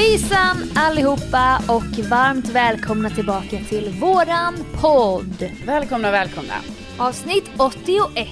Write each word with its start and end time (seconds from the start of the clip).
Hejsan 0.00 0.56
allihopa 0.74 1.62
och 1.68 2.04
varmt 2.08 2.48
välkomna 2.48 3.10
tillbaka 3.10 3.58
till 3.68 3.88
våran 4.00 4.54
podd. 4.80 5.50
Välkomna, 5.66 6.10
välkomna. 6.10 6.54
Avsnitt 6.98 7.44
81. 7.58 8.28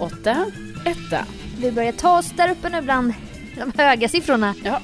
Åtta, 0.00 0.52
etta. 0.86 1.26
Vi 1.60 1.72
börjar 1.72 1.92
ta 1.92 2.18
oss 2.18 2.32
där 2.36 2.50
uppe 2.50 2.68
nu 2.68 2.80
bland 2.82 3.14
de 3.56 3.82
höga 3.82 4.08
siffrorna. 4.08 4.54
Ja, 4.64 4.80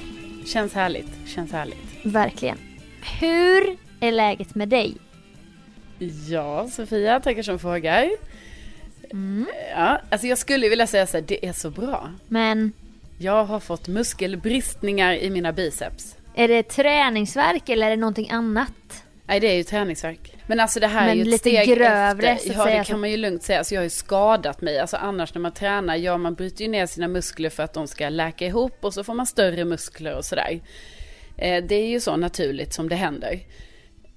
känns 0.47 0.75
härligt. 0.75 1.11
Känns 1.27 1.53
härligt. 1.53 2.05
Verkligen. 2.05 2.59
Hur 3.21 3.77
är 4.01 4.13
läget 4.13 4.55
med 4.55 4.69
dig? 4.69 4.97
Ja, 6.29 6.69
Sofia, 6.69 7.21
tackar 7.21 7.43
som 7.43 7.59
frågar. 7.59 8.11
Mm. 9.11 9.47
Ja, 9.77 10.01
alltså 10.11 10.27
jag 10.27 10.39
skulle 10.39 10.69
vilja 10.69 10.87
säga 10.87 11.07
så 11.07 11.17
här, 11.17 11.25
det 11.29 11.47
är 11.47 11.53
så 11.53 11.71
bra. 11.71 12.11
Men 12.29 12.73
Jag 13.19 13.45
har 13.45 13.61
fått 13.61 13.89
muskelbristningar 13.89 15.15
i 15.15 15.31
mina 15.31 15.53
biceps. 15.53 16.17
Är 16.35 16.49
det 16.49 16.63
träningsverk 16.63 17.69
eller 17.69 17.87
är 17.87 17.91
det 17.91 17.97
någonting 17.97 18.31
annat? 18.31 19.05
Nej, 19.27 19.41
det 19.41 19.47
är 19.47 19.57
ju 19.57 19.65
träningsvärk. 19.65 20.35
Men 20.47 20.61
alltså 20.61 20.81
det 20.81 20.87
här 20.87 21.01
Men 21.01 21.11
är 21.11 21.15
ju 21.15 21.21
ett 21.21 21.27
lite 21.27 21.39
steg 21.39 21.69
grövre, 21.69 22.29
efter. 22.29 22.47
så 22.47 22.53
att 22.53 22.59
Ja, 22.59 22.65
säga, 22.65 22.79
det 22.79 22.85
kan 22.85 23.01
man 23.01 23.11
ju 23.11 23.17
lugnt 23.17 23.43
säga. 23.43 23.59
Alltså 23.59 23.75
jag 23.75 23.81
har 23.81 23.85
ju 23.85 23.91
skadat 23.91 24.61
mig. 24.61 24.79
Alltså 24.79 24.97
annars 24.97 25.35
när 25.35 25.41
man 25.41 25.53
tränar, 25.53 25.97
ja 25.97 26.19
man 26.19 26.35
bryter 26.35 26.65
ju 26.65 26.71
ner 26.71 26.87
sina 26.87 27.09
muskler 27.09 27.51
för 27.51 27.63
att 27.63 27.73
de 27.73 27.87
ska 27.87 28.09
läka 28.09 28.47
ihop 28.47 28.79
och 28.81 28.95
så 28.95 29.05
får 29.05 29.15
man 29.15 29.27
större 29.27 29.65
muskler 29.65 30.17
och 30.17 30.25
sådär. 30.25 30.61
Eh, 31.37 31.65
det 31.65 31.75
är 31.75 31.89
ju 31.89 32.01
så 32.01 32.17
naturligt 32.17 32.73
som 32.73 32.89
det 32.89 32.97
händer. 32.97 33.41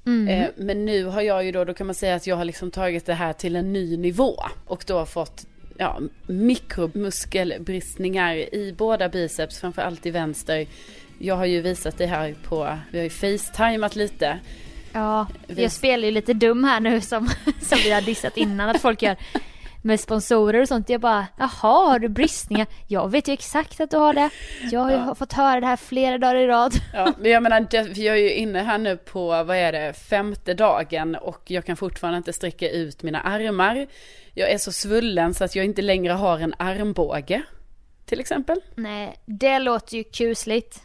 Mm. 0.06 0.28
Eh, 0.28 0.50
men 0.56 0.86
nu 0.86 1.04
har 1.06 1.22
jag 1.22 1.46
ju 1.46 1.52
då, 1.52 1.64
då 1.66 1.74
kan 1.74 1.88
man 1.88 1.96
säga 1.96 2.16
att 2.16 2.28
jag 2.28 2.36
har 2.36 2.46
liksom 2.46 2.72
tagit 2.72 3.06
det 3.06 3.14
här 3.14 3.34
till 3.34 3.56
en 3.56 3.74
ny 3.74 3.98
nivå. 3.98 4.44
Och 4.66 4.84
då 4.88 4.98
har 4.98 5.06
fått 5.06 5.46
ja, 5.78 6.00
mikromuskelbristningar 6.28 8.36
i 8.36 8.74
båda 8.78 9.10
biceps, 9.10 9.60
framförallt 9.60 10.06
i 10.06 10.12
vänster. 10.12 10.68
Jag 11.20 11.36
har 11.36 11.46
ju 11.46 11.62
visat 11.62 11.98
det 11.98 12.06
här 12.06 12.36
på, 12.44 12.78
vi 12.92 12.98
har 12.98 13.04
ju 13.04 13.10
facetimat 13.10 13.96
lite. 13.96 14.40
Ja, 14.94 15.28
Vi- 15.48 15.62
jag 15.64 15.72
spelar 15.72 16.06
ju 16.06 16.12
lite 16.12 16.34
dum 16.34 16.64
här 16.64 16.80
nu 16.80 17.02
som, 17.02 17.30
som 17.62 17.78
vi 17.84 17.92
har 17.92 18.02
dissat 18.02 18.38
innan 18.38 18.70
att 18.70 18.82
folk 18.82 19.02
gör 19.02 19.16
med 19.82 20.00
sponsorer 20.00 20.62
och 20.62 20.68
sånt. 20.68 20.90
Jag 20.90 21.02
bara, 21.02 21.28
jaha, 21.40 21.50
har 21.90 22.00
du 22.00 22.08
bristningar? 22.10 22.68
Jag 22.88 23.12
vet 23.12 23.28
ju 23.28 23.34
exakt 23.34 23.80
att 23.80 23.92
du 23.92 23.98
har 23.98 24.14
det. 24.14 24.30
Jag 24.72 24.80
har 24.80 24.92
ju 24.92 24.98
Ja. 24.98 25.16
fått 25.16 25.34
höra 25.34 25.60
det 25.60 25.66
här 25.68 25.76
flera 25.78 26.18
dagar 26.18 26.36
i 26.36 26.48
rad. 26.48 26.74
Ja, 26.94 27.14
men 27.20 27.32
jag 27.32 27.44
menar, 27.44 27.68
jag 27.72 28.00
är 28.18 28.22
ju 28.22 28.34
inne 28.34 28.60
här 28.60 28.78
nu 28.78 28.98
på, 28.98 29.28
vad 29.44 29.58
är 29.58 29.72
det, 29.72 29.94
femte 29.94 30.54
dagen 30.54 31.16
och 31.16 31.42
jag 31.46 31.66
kan 31.66 31.76
fortfarande 31.78 32.18
inte 32.18 32.34
sträcka 32.34 32.70
ut 32.70 33.04
mina 33.04 33.22
armar. 33.22 33.88
Jag 34.34 34.52
är 34.52 34.58
så 34.58 34.72
svullen 34.72 35.34
så 35.34 35.44
att 35.44 35.56
jag 35.56 35.66
inte 35.66 35.82
längre 35.82 36.14
har 36.14 36.40
en 36.40 36.54
armbåge, 36.60 37.42
till 38.06 38.20
exempel. 38.20 38.62
Nej, 38.76 39.16
det 39.26 39.60
låter 39.60 39.98
ju 39.98 40.04
kusligt. 40.04 40.82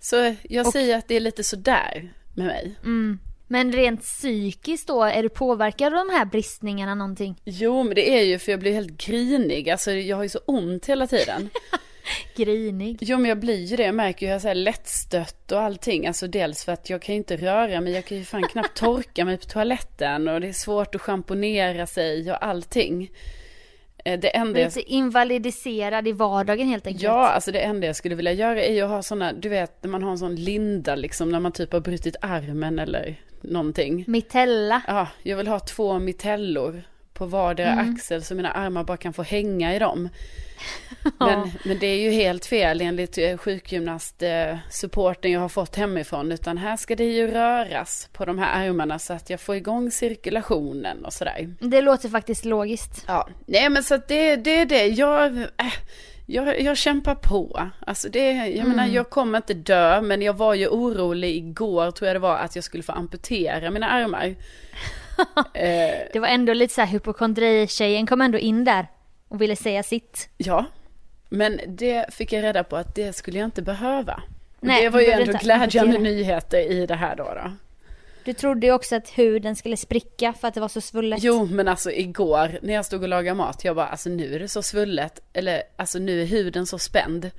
Så 0.00 0.34
jag 0.48 0.66
Och- 0.66 0.72
säger 0.72 0.96
att 0.98 1.08
det 1.08 1.14
är 1.14 1.20
lite 1.20 1.44
sådär 1.44 2.12
med 2.34 2.46
mig. 2.46 2.74
Mm. 2.82 3.18
Men 3.48 3.72
rent 3.72 4.02
psykiskt 4.02 4.88
då, 4.88 5.02
är 5.02 5.22
du 5.22 5.28
påverkad 5.28 5.86
av 5.94 6.06
de 6.06 6.12
här 6.14 6.24
bristningarna 6.24 6.94
någonting? 6.94 7.40
Jo, 7.44 7.82
men 7.82 7.94
det 7.94 8.18
är 8.18 8.22
ju 8.24 8.38
för 8.38 8.52
jag 8.52 8.60
blir 8.60 8.72
helt 8.72 9.06
grinig. 9.06 9.70
Alltså 9.70 9.90
jag 9.92 10.16
har 10.16 10.22
ju 10.22 10.28
så 10.28 10.38
ont 10.46 10.86
hela 10.86 11.06
tiden. 11.06 11.50
Grinig. 12.36 12.98
Jo, 13.00 13.18
men 13.18 13.28
jag 13.28 13.38
blir 13.38 13.64
ju 13.64 13.76
det. 13.76 13.82
Jag 13.82 13.94
märker 13.94 14.26
ju 14.26 14.32
att 14.32 14.44
jag 14.44 14.50
är 14.50 14.54
lättstött 14.54 15.52
och 15.52 15.60
allting. 15.60 16.06
Alltså 16.06 16.26
dels 16.26 16.64
för 16.64 16.72
att 16.72 16.90
jag 16.90 17.02
kan 17.02 17.14
ju 17.14 17.16
inte 17.16 17.36
röra 17.36 17.80
mig. 17.80 17.92
Jag 17.92 18.04
kan 18.04 18.18
ju 18.18 18.24
fan 18.24 18.42
knappt 18.48 18.76
torka 18.76 19.24
mig 19.24 19.36
på 19.38 19.44
toaletten. 19.46 20.28
Och 20.28 20.40
det 20.40 20.48
är 20.48 20.52
svårt 20.52 20.94
att 20.94 21.00
schamponera 21.00 21.86
sig 21.86 22.30
och 22.30 22.44
allting. 22.46 23.10
Eh, 24.06 24.18
Det 24.20 24.36
enda 24.36 24.60
jag... 24.60 24.66
Lite 24.66 24.92
invalidiserad 24.92 26.08
i 26.08 26.12
vardagen 26.12 26.68
helt 26.68 26.86
enkelt. 26.86 27.02
Ja, 27.02 27.28
alltså 27.28 27.52
det 27.52 27.58
enda 27.60 27.86
jag 27.86 27.96
skulle 27.96 28.14
vilja 28.14 28.32
göra 28.32 28.62
är 28.62 28.84
att 28.84 28.90
ha 28.90 29.02
sådana, 29.02 29.32
du 29.32 29.48
vet, 29.48 29.82
när 29.82 29.90
man 29.90 30.02
har 30.02 30.10
en 30.10 30.18
sån 30.18 30.34
linda 30.34 30.94
liksom, 30.94 31.28
när 31.28 31.40
man 31.40 31.52
typ 31.52 31.72
har 31.72 31.80
brutit 31.80 32.16
armen 32.20 32.78
eller 32.78 33.16
någonting. 33.40 34.04
Mitella. 34.06 34.82
Ja, 34.86 35.08
jag 35.22 35.36
vill 35.36 35.48
ha 35.48 35.60
två 35.60 35.98
mitellor 35.98 36.82
på 37.16 37.26
vardera 37.26 37.72
Mm. 37.72 37.94
axel 37.94 38.22
så 38.24 38.34
mina 38.34 38.50
armar 38.50 38.84
bara 38.84 38.96
kan 38.96 39.12
få 39.12 39.22
hänga 39.22 39.74
i 39.74 39.78
dem. 39.78 40.08
Men, 41.18 41.50
men 41.64 41.78
det 41.78 41.86
är 41.86 41.98
ju 41.98 42.10
helt 42.10 42.46
fel 42.46 42.80
enligt 42.80 43.18
eh, 43.18 43.36
sjukgymnast-supporten 43.36 45.32
jag 45.32 45.40
har 45.40 45.48
fått 45.48 45.76
hemifrån. 45.76 46.32
Utan 46.32 46.58
här 46.58 46.76
ska 46.76 46.96
det 46.96 47.04
ju 47.04 47.30
röras 47.30 48.08
på 48.12 48.24
de 48.24 48.38
här 48.38 48.66
armarna 48.66 48.98
så 48.98 49.12
att 49.12 49.30
jag 49.30 49.40
får 49.40 49.56
igång 49.56 49.90
cirkulationen 49.90 51.04
och 51.04 51.12
sådär. 51.12 51.54
Det 51.60 51.80
låter 51.80 52.08
faktiskt 52.08 52.44
logiskt. 52.44 53.04
Ja, 53.06 53.28
nej 53.46 53.68
men 53.68 53.82
så 53.82 53.94
att 53.94 54.08
det, 54.08 54.36
det 54.36 54.60
är 54.60 54.66
det. 54.66 54.86
Jag, 54.86 55.36
äh, 55.36 55.46
jag, 56.26 56.60
jag 56.60 56.76
kämpar 56.76 57.14
på. 57.14 57.70
Alltså 57.86 58.08
det, 58.08 58.32
jag 58.46 58.68
menar 58.68 58.86
jag 58.86 59.10
kommer 59.10 59.38
inte 59.38 59.54
dö 59.54 60.00
men 60.00 60.22
jag 60.22 60.36
var 60.36 60.54
ju 60.54 60.68
orolig 60.68 61.36
igår 61.36 61.90
tror 61.90 62.06
jag 62.06 62.16
det 62.16 62.20
var 62.20 62.36
att 62.38 62.54
jag 62.54 62.64
skulle 62.64 62.82
få 62.82 62.92
amputera 62.92 63.70
mina 63.70 63.88
armar. 63.88 64.34
eh, 65.54 66.08
Det 66.12 66.18
var 66.20 66.28
ändå 66.28 66.52
lite 66.52 66.74
så 66.74 66.80
här 66.80 66.88
hypokondri-tjejen 66.88 68.06
kom 68.06 68.20
ändå 68.20 68.38
in 68.38 68.64
där 68.64 68.86
och 69.28 69.42
ville 69.42 69.56
säga 69.56 69.82
sitt. 69.82 70.28
ja, 70.36 70.64
men 71.28 71.60
det 71.66 72.14
fick 72.14 72.32
jag 72.32 72.42
reda 72.42 72.64
på 72.64 72.76
att 72.76 72.94
det 72.94 73.12
skulle 73.12 73.38
jag 73.38 73.46
inte 73.46 73.62
behöva. 73.62 74.22
Nej, 74.60 74.82
det 74.82 74.90
var 74.90 75.00
ju 75.00 75.10
ändå 75.10 75.32
glädjande 75.32 75.98
nyheter 75.98 76.70
i 76.70 76.86
det 76.86 76.94
här 76.94 77.16
då. 77.16 77.24
då. 77.24 77.52
Du 78.24 78.32
trodde 78.32 78.66
ju 78.66 78.72
också 78.72 78.96
att 78.96 79.08
huden 79.08 79.56
skulle 79.56 79.76
spricka 79.76 80.32
för 80.32 80.48
att 80.48 80.54
det 80.54 80.60
var 80.60 80.68
så 80.68 80.80
svullet. 80.80 81.22
Jo, 81.22 81.46
men 81.46 81.68
alltså 81.68 81.92
igår 81.92 82.58
när 82.62 82.74
jag 82.74 82.86
stod 82.86 83.02
och 83.02 83.08
lagade 83.08 83.34
mat, 83.34 83.64
jag 83.64 83.76
bara 83.76 83.86
alltså 83.86 84.08
nu 84.08 84.34
är 84.34 84.38
det 84.38 84.48
så 84.48 84.62
svullet, 84.62 85.20
eller 85.32 85.62
alltså 85.76 85.98
nu 85.98 86.22
är 86.22 86.26
huden 86.26 86.66
så 86.66 86.78
spänd 86.78 87.30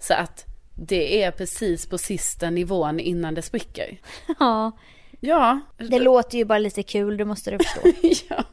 så 0.00 0.14
att 0.14 0.44
det 0.74 1.22
är 1.22 1.30
precis 1.30 1.86
på 1.86 1.98
sista 1.98 2.50
nivån 2.50 3.00
innan 3.00 3.34
det 3.34 3.42
spricker. 3.42 4.00
Ja, 4.38 4.72
Ja, 5.20 5.60
det 5.76 5.98
låter 5.98 6.38
ju 6.38 6.44
bara 6.44 6.58
lite 6.58 6.82
kul, 6.82 7.16
det 7.16 7.24
måste 7.24 7.50
du 7.50 7.58
förstå. 7.58 7.80
ja. 8.34 8.44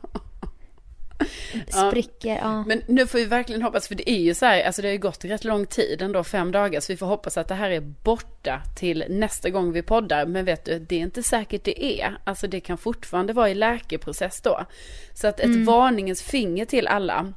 Spricker, 1.68 2.36
ja. 2.36 2.64
Men 2.64 2.82
nu 2.88 3.08
får 3.08 3.18
vi 3.18 3.26
verkligen 3.26 3.62
hoppas, 3.62 3.88
för 3.88 3.96
det 3.96 4.10
är 4.10 4.20
ju 4.20 4.34
så 4.34 4.46
här, 4.46 4.64
alltså 4.64 4.82
det 4.82 4.88
har 4.88 4.94
ju 4.94 5.00
gått 5.00 5.26
rätt 5.26 5.44
lång 5.44 5.66
tid 5.66 6.02
ändå, 6.02 6.24
fem 6.24 6.52
dagar, 6.52 6.80
så 6.80 6.94
vi 6.94 6.98
får 6.98 7.06
hoppas 7.06 7.38
att 7.38 7.48
det 7.48 7.56
här 7.56 7.70
är 7.70 7.80
borta 7.82 8.62
till 8.76 9.06
nästa 9.10 9.50
gång 9.50 9.72
vi 9.72 9.82
poddar. 9.82 10.26
Men 10.26 10.46
vet 10.46 10.66
du, 10.66 10.80
det 10.80 10.96
är 10.96 11.00
inte 11.00 11.24
säkert 11.24 11.64
det 11.64 12.02
är. 12.02 12.18
Alltså 12.24 12.48
det 12.48 12.60
kan 12.60 12.78
fortfarande 12.78 13.34
vara 13.34 13.50
i 13.50 13.56
läkeprocess 13.56 14.42
då. 14.42 14.66
Så 15.14 15.28
att 15.28 15.40
ett 15.40 15.66
varningens 15.66 16.22
finger 16.22 16.66
till 16.66 16.88
alla. 16.88 17.34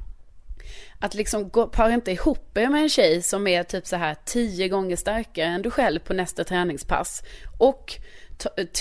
Att 0.99 1.13
liksom 1.13 1.49
gå, 1.49 1.67
para 1.67 1.93
inte 1.93 2.11
ihop 2.11 2.57
er 2.57 2.69
med 2.69 2.81
en 2.81 2.89
tjej 2.89 3.21
som 3.21 3.47
är 3.47 3.63
typ 3.63 3.87
så 3.87 3.95
här 3.95 4.15
tio 4.25 4.67
gånger 4.67 4.95
starkare 4.95 5.45
än 5.45 5.61
du 5.61 5.71
själv 5.71 5.99
på 5.99 6.13
nästa 6.13 6.43
träningspass. 6.43 7.23
Och 7.59 7.99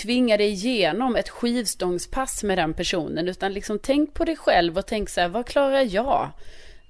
tvinga 0.03 0.37
dig 0.37 0.51
igenom 0.51 1.17
ett 1.17 1.29
skivstångspass 1.29 2.43
med 2.43 2.59
den 2.59 2.75
personen. 2.75 3.29
Utan 3.29 3.53
liksom 3.53 3.79
tänk 3.79 4.15
på 4.15 4.25
dig 4.25 4.37
själv 4.37 4.79
och 4.79 4.87
tänk 4.87 5.09
så 5.09 5.21
här, 5.21 5.29
vad 5.29 5.47
klarar 5.47 5.95
jag? 5.95 6.31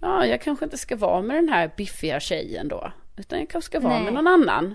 Ja, 0.00 0.26
jag 0.26 0.42
kanske 0.42 0.64
inte 0.64 0.78
ska 0.78 0.96
vara 0.96 1.22
med 1.22 1.36
den 1.36 1.48
här 1.48 1.70
biffiga 1.76 2.20
tjejen 2.20 2.68
då. 2.68 2.92
Utan 3.16 3.38
jag 3.38 3.48
kanske 3.48 3.66
ska 3.66 3.80
vara 3.80 3.94
Nej. 3.94 4.04
med 4.04 4.12
någon 4.12 4.26
annan. 4.26 4.74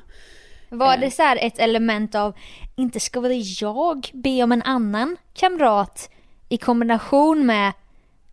Var 0.69 0.93
Eh. 0.93 0.99
det 0.99 1.11
så 1.11 1.23
här 1.23 1.37
ett 1.41 1.59
element 1.59 2.15
av, 2.15 2.33
inte 2.75 2.99
ska 2.99 3.19
väl 3.19 3.41
jag 3.61 4.09
be 4.13 4.43
om 4.43 4.51
en 4.51 4.61
annan 4.63 5.17
kamrat 5.33 6.09
i 6.49 6.57
kombination 6.57 7.45
med, 7.45 7.73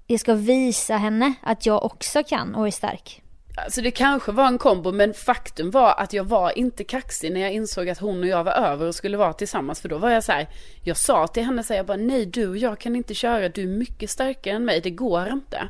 jag 0.07 0.21
ska 0.21 0.35
visa 0.35 0.97
henne 0.97 1.35
att 1.43 1.67
jag 1.67 1.85
också 1.85 2.23
kan 2.23 2.55
och 2.55 2.67
är 2.67 2.71
stark. 2.71 3.23
Alltså 3.59 3.81
det 3.81 3.91
kanske 3.91 4.33
var 4.33 4.47
en 4.47 4.59
kombo 4.59 4.93
men 4.93 5.15
faktum 5.15 5.71
var 5.71 5.95
att 5.99 6.13
jag 6.13 6.25
var 6.25 6.59
inte 6.59 6.85
kaxig 6.85 7.33
när 7.33 7.41
jag 7.41 7.53
insåg 7.53 7.89
att 7.89 7.99
hon 7.99 8.21
och 8.21 8.27
jag 8.27 8.45
var 8.45 8.53
över 8.53 8.87
och 8.87 8.95
skulle 8.95 9.17
vara 9.17 9.33
tillsammans. 9.33 9.81
För 9.81 9.89
då 9.89 9.99
var 9.99 10.11
jag 10.11 10.25
så 10.25 10.33
här, 10.33 10.49
jag 10.83 10.97
sa 10.97 11.27
till 11.27 11.43
henne 11.43 11.63
så 11.63 11.73
här, 11.73 11.79
jag 11.79 11.87
bara 11.87 11.97
nej 11.97 12.27
du 12.27 12.49
och 12.49 12.57
jag 12.57 12.79
kan 12.79 12.97
inte 12.97 13.15
köra, 13.15 13.49
du 13.49 13.63
är 13.63 13.67
mycket 13.67 14.11
starkare 14.11 14.55
än 14.55 14.65
mig, 14.65 14.81
det 14.81 14.91
går 14.91 15.29
inte. 15.29 15.69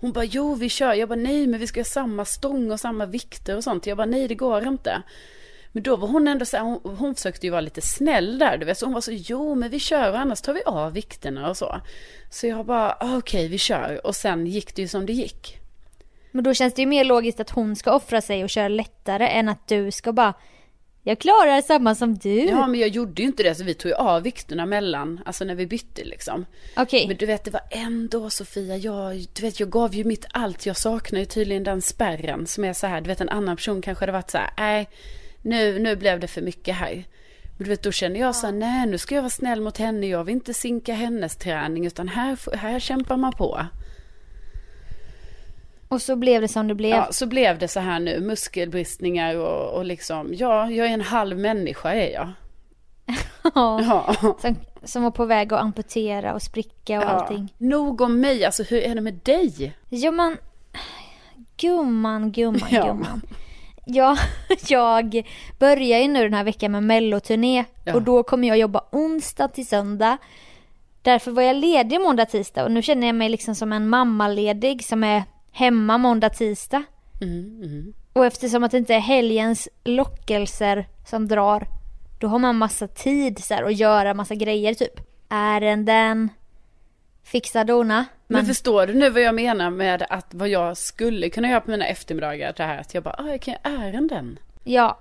Hon 0.00 0.12
bara 0.12 0.24
jo 0.24 0.54
vi 0.54 0.68
kör, 0.68 0.94
jag 0.94 1.08
bara 1.08 1.18
nej 1.18 1.46
men 1.46 1.60
vi 1.60 1.66
ska 1.66 1.80
ha 1.80 1.84
samma 1.84 2.24
stång 2.24 2.70
och 2.70 2.80
samma 2.80 3.06
vikter 3.06 3.56
och 3.56 3.64
sånt. 3.64 3.86
Jag 3.86 3.96
bara 3.96 4.06
nej 4.06 4.28
det 4.28 4.34
går 4.34 4.66
inte. 4.66 5.02
Men 5.72 5.82
då 5.82 5.96
var 5.96 6.08
hon 6.08 6.28
ändå 6.28 6.44
så 6.44 6.56
här, 6.56 6.64
hon, 6.64 6.96
hon 6.96 7.14
försökte 7.14 7.46
ju 7.46 7.50
vara 7.50 7.60
lite 7.60 7.80
snäll 7.80 8.38
där, 8.38 8.58
du 8.58 8.66
vet. 8.66 8.78
Så 8.78 8.86
hon 8.86 8.94
var 8.94 9.00
så, 9.00 9.12
jo 9.12 9.54
men 9.54 9.70
vi 9.70 9.80
kör 9.80 10.10
och 10.10 10.18
annars 10.18 10.40
tar 10.40 10.52
vi 10.52 10.62
av 10.66 10.92
vikterna 10.92 11.50
och 11.50 11.56
så. 11.56 11.80
Så 12.30 12.46
jag 12.46 12.66
bara, 12.66 12.96
okej 13.00 13.16
okej 13.16 13.48
vi 13.48 13.58
kör. 13.58 14.06
Och 14.06 14.16
sen 14.16 14.46
gick 14.46 14.74
det 14.74 14.82
ju 14.82 14.88
som 14.88 15.06
det 15.06 15.12
gick. 15.12 15.58
Men 16.32 16.44
då 16.44 16.54
känns 16.54 16.74
det 16.74 16.82
ju 16.82 16.86
mer 16.86 17.04
logiskt 17.04 17.40
att 17.40 17.50
hon 17.50 17.76
ska 17.76 17.92
offra 17.92 18.20
sig 18.20 18.44
och 18.44 18.50
köra 18.50 18.68
lättare 18.68 19.28
än 19.28 19.48
att 19.48 19.68
du 19.68 19.90
ska 19.90 20.12
bara, 20.12 20.34
jag 21.02 21.18
klarar 21.18 21.62
samma 21.62 21.94
som 21.94 22.14
du. 22.14 22.44
Ja 22.44 22.66
men 22.66 22.80
jag 22.80 22.88
gjorde 22.88 23.22
ju 23.22 23.28
inte 23.28 23.42
det 23.42 23.54
så 23.54 23.64
vi 23.64 23.74
tog 23.74 23.90
ju 23.90 23.94
av 23.94 24.22
vikterna 24.22 24.66
mellan, 24.66 25.20
alltså 25.24 25.44
när 25.44 25.54
vi 25.54 25.66
bytte 25.66 26.04
liksom. 26.04 26.46
Okej, 26.76 27.06
Men 27.08 27.16
du 27.16 27.26
vet 27.26 27.44
det 27.44 27.50
var 27.50 27.62
ändå 27.70 28.30
Sofia, 28.30 28.76
jag, 28.76 29.26
du 29.32 29.42
vet 29.42 29.60
jag 29.60 29.70
gav 29.70 29.94
ju 29.94 30.04
mitt 30.04 30.26
allt, 30.30 30.66
jag 30.66 30.76
saknar 30.76 31.20
ju 31.20 31.26
tydligen 31.26 31.64
den 31.64 31.82
spärren 31.82 32.46
som 32.46 32.64
är 32.64 32.72
så 32.72 32.86
här, 32.86 33.00
du 33.00 33.08
vet 33.08 33.20
en 33.20 33.28
annan 33.28 33.56
person 33.56 33.82
kanske 33.82 34.02
hade 34.02 34.12
varit 34.12 34.30
så 34.30 34.38
här, 34.38 34.50
nej 34.56 34.88
nu, 35.42 35.78
nu 35.78 35.96
blev 35.96 36.20
det 36.20 36.28
för 36.28 36.42
mycket 36.42 36.74
här. 36.74 37.04
Men 37.56 37.64
du 37.64 37.70
vet 37.70 37.82
då 37.82 37.92
känner 37.92 38.20
jag 38.20 38.36
så 38.36 38.46
här, 38.46 38.52
nej 38.52 38.86
nu 38.86 38.98
ska 38.98 39.14
jag 39.14 39.22
vara 39.22 39.30
snäll 39.30 39.60
mot 39.60 39.78
henne, 39.78 40.06
jag 40.06 40.24
vill 40.24 40.34
inte 40.34 40.54
sinka 40.54 40.94
hennes 40.94 41.36
träning 41.36 41.86
utan 41.86 42.08
här, 42.08 42.56
här 42.56 42.80
kämpar 42.80 43.16
man 43.16 43.32
på. 43.32 43.66
Och 45.88 46.02
så 46.02 46.16
blev 46.16 46.40
det 46.42 46.48
som 46.48 46.68
det 46.68 46.74
blev. 46.74 46.90
Ja, 46.96 47.08
så 47.10 47.26
blev 47.26 47.58
det 47.58 47.68
så 47.68 47.80
här 47.80 48.00
nu, 48.00 48.20
muskelbristningar 48.20 49.36
och, 49.36 49.76
och 49.78 49.84
liksom, 49.84 50.34
ja, 50.34 50.70
jag 50.70 50.86
är 50.86 50.90
en 50.94 51.00
halv 51.00 51.38
människa 51.38 51.92
är 51.94 52.12
jag. 52.12 52.28
Ja. 53.54 53.80
Ja. 53.82 54.34
Som, 54.40 54.56
som 54.84 55.02
var 55.02 55.10
på 55.10 55.24
väg 55.24 55.52
att 55.52 55.60
amputera 55.60 56.34
och 56.34 56.42
spricka 56.42 56.98
och 56.98 57.10
allting. 57.10 57.52
Nog 57.58 58.00
om 58.00 58.20
mig, 58.20 58.44
alltså 58.44 58.62
hur 58.62 58.82
är 58.82 58.94
det 58.94 59.00
med 59.00 59.14
dig? 59.22 59.72
Ja 59.88 60.10
men, 60.10 60.36
gumman, 61.56 62.32
gumman, 62.32 62.68
Ja. 62.70 62.86
gumman. 62.86 63.22
Ja, 63.86 64.16
jag 64.68 65.26
börjar 65.58 65.98
ju 65.98 66.08
nu 66.08 66.22
den 66.22 66.34
här 66.34 66.44
veckan 66.44 66.72
med 66.72 66.82
melloturné 66.82 67.64
Ja. 67.84 67.94
och 67.94 68.02
då 68.02 68.22
kommer 68.22 68.48
jag 68.48 68.58
jobba 68.58 68.84
onsdag 68.92 69.48
till 69.48 69.66
söndag. 69.66 70.16
Därför 71.02 71.30
var 71.30 71.42
jag 71.42 71.56
ledig 71.56 72.00
måndag, 72.00 72.26
tisdag 72.26 72.64
och 72.64 72.70
nu 72.72 72.82
känner 72.82 73.06
jag 73.06 73.16
mig 73.16 73.28
liksom 73.28 73.54
som 73.54 73.72
en 73.72 73.88
mammaledig 73.88 74.84
som 74.84 75.04
är 75.04 75.22
hemma 75.58 75.98
måndag, 75.98 76.30
tisdag. 76.30 76.82
Mm, 77.20 77.62
mm. 77.62 77.94
Och 78.12 78.26
eftersom 78.26 78.64
att 78.64 78.70
det 78.70 78.78
inte 78.78 78.94
är 78.94 79.00
helgens 79.00 79.68
lockelser 79.84 80.86
som 81.06 81.28
drar, 81.28 81.66
då 82.20 82.26
har 82.26 82.38
man 82.38 82.56
massa 82.56 82.88
tid 82.88 83.44
så 83.44 83.54
här, 83.54 83.62
att 83.62 83.76
göra 83.76 84.14
massa 84.14 84.34
grejer 84.34 84.74
typ. 84.74 85.00
Ärenden, 85.28 86.28
fixa 87.22 87.64
dona. 87.64 88.04
Men 88.26 88.46
förstår 88.46 88.86
du 88.86 88.94
nu 88.94 89.10
vad 89.10 89.22
jag 89.22 89.34
menar 89.34 89.70
med 89.70 90.06
att 90.10 90.34
vad 90.34 90.48
jag 90.48 90.76
skulle 90.76 91.30
kunna 91.30 91.48
göra 91.48 91.60
på 91.60 91.70
mina 91.70 91.86
eftermiddagar? 91.86 92.54
Det 92.56 92.62
här 92.62 92.78
att 92.78 92.94
jag 92.94 93.02
bara, 93.02 93.14
ah, 93.18 93.28
jag 93.28 93.40
kan 93.40 93.54
göra 93.54 93.84
ärenden. 93.84 94.38
Ja, 94.64 94.98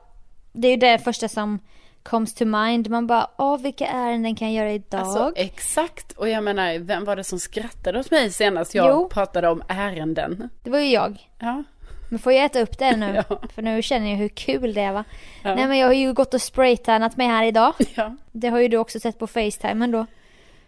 det 0.54 0.68
är 0.68 0.72
ju 0.72 0.78
det 0.78 1.00
första 1.00 1.28
som 1.28 1.60
comes 2.10 2.34
to 2.34 2.46
mind. 2.46 2.90
Man 2.90 3.08
bara, 3.08 3.28
åh 3.38 3.62
vilka 3.62 3.88
ärenden 3.88 4.36
kan 4.36 4.54
jag 4.54 4.64
göra 4.66 4.74
idag? 4.74 5.00
Alltså 5.02 5.32
exakt, 5.36 6.12
och 6.12 6.30
jag 6.30 6.44
menar, 6.44 6.80
vem 6.80 7.06
var 7.06 7.16
det 7.16 7.24
som 7.24 7.40
skrattade 7.40 8.00
åt 8.00 8.12
mig 8.12 8.32
senast 8.32 8.76
jag 8.76 8.90
Jo. 8.90 9.10
pratade 9.10 9.50
om 9.50 9.64
ärenden? 9.68 10.50
det 10.64 10.70
var 10.70 10.80
ju 10.80 10.90
jag. 10.92 11.30
Ja, 11.40 11.64
Men 12.10 12.20
får 12.20 12.34
jag 12.34 12.46
äta 12.46 12.62
upp 12.62 12.78
det 12.78 12.96
nu? 12.96 13.24
Ja. 13.30 13.42
För 13.56 13.62
nu 13.62 13.82
känner 13.82 14.10
jag 14.10 14.18
hur 14.18 14.30
kul 14.30 14.74
det 14.74 14.92
var. 14.92 15.04
Ja. 15.44 15.56
Nej 15.56 15.68
men 15.68 15.78
jag 15.78 15.88
har 15.88 15.94
ju 15.94 16.14
gått 16.14 16.34
och 16.34 16.42
spraytannat 16.42 17.18
mig 17.18 17.28
här 17.28 17.46
idag. 17.46 17.74
ja. 17.96 18.16
Det 18.32 18.48
har 18.48 18.60
ju 18.60 18.68
du 18.68 18.78
också 18.78 19.00
sett 19.00 19.20
på 19.20 19.28
Facetime 19.28 19.84
ändå. 19.86 20.06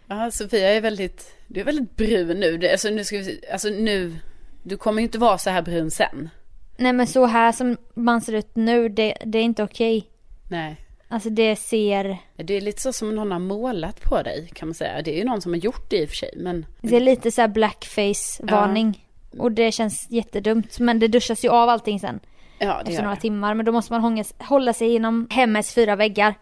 Ja, 0.06 0.30
Sofia 0.30 0.74
är 0.74 0.80
väldigt, 0.80 1.34
du 1.46 1.60
är 1.60 1.64
väldigt 1.64 1.96
brun 1.96 2.40
nu. 2.40 2.56
Det, 2.58 2.72
alltså 2.72 2.88
nu 2.88 3.04
ska 3.04 3.16
vi 3.16 3.40
alltså 3.52 3.68
nu, 3.68 4.16
du 4.62 4.76
kommer 4.76 5.00
ju 5.02 5.06
inte 5.06 5.18
vara 5.18 5.38
så 5.38 5.50
här 5.50 5.62
brun 5.62 5.90
sen. 5.90 6.30
Nej 6.76 6.92
men 6.92 7.06
så 7.06 7.26
här 7.26 7.52
som 7.52 7.76
man 7.94 8.20
ser 8.20 8.32
ut 8.32 8.56
nu, 8.56 8.88
det, 8.88 9.14
det 9.24 9.38
är 9.38 9.42
inte 9.42 9.62
okej. 9.62 10.06
Nej. 10.48 10.76
Alltså 11.12 11.30
det 11.30 11.56
ser, 11.56 12.18
Det 12.36 12.54
är 12.54 12.60
lite 12.60 12.82
så 12.82 12.92
som 12.92 13.14
någon 13.14 13.32
har 13.32 13.38
målat 13.38 14.00
på 14.02 14.22
dig 14.22 14.50
kan 14.54 14.68
man 14.68 14.74
säga. 14.74 15.02
Det 15.02 15.10
är 15.14 15.18
ju 15.18 15.24
någon 15.24 15.40
som 15.40 15.52
har 15.52 15.58
gjort 15.58 15.90
det 15.90 15.96
i 15.96 16.04
och 16.04 16.08
för 16.08 16.16
sig. 16.16 16.32
Men 16.36 16.66
det 16.80 16.96
är 16.96 17.00
lite 17.00 17.30
så 17.30 17.40
här 17.40 17.48
blackface-varning. 17.48 19.06
Och 19.38 19.52
det 19.52 19.72
känns 19.72 20.06
jättedumt. 20.10 20.78
Men 20.78 20.98
det 20.98 21.08
duschas 21.08 21.44
ju 21.44 21.48
av 21.48 21.68
allting 21.68 22.00
sen. 22.00 22.20
ja, 22.58 22.80
Efter 22.86 23.02
några 23.02 23.16
timmar. 23.16 23.54
Men 23.54 23.66
då 23.66 23.72
måste 23.72 23.92
man 23.92 24.24
hålla 24.38 24.72
sig 24.72 24.94
inom 24.94 25.26
hemmets 25.30 25.74
fyra 25.74 25.96
väggar. 25.96 26.34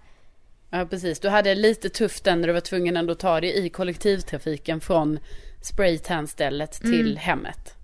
Ja, 0.70 0.86
precis. 0.90 1.20
Du 1.20 1.28
hade 1.28 1.54
lite 1.54 1.88
tufft 1.88 2.24
den 2.24 2.40
när 2.40 2.48
du 2.48 2.54
var 2.54 2.60
tvungen 2.60 2.96
ändå 2.96 3.12
att 3.12 3.18
ta 3.18 3.40
dig 3.40 3.66
i 3.66 3.68
kollektivtrafiken 3.68 4.80
från 4.80 5.18
spraytan-stället 5.62 6.72
till 6.72 7.18
hemmet. 7.18 7.74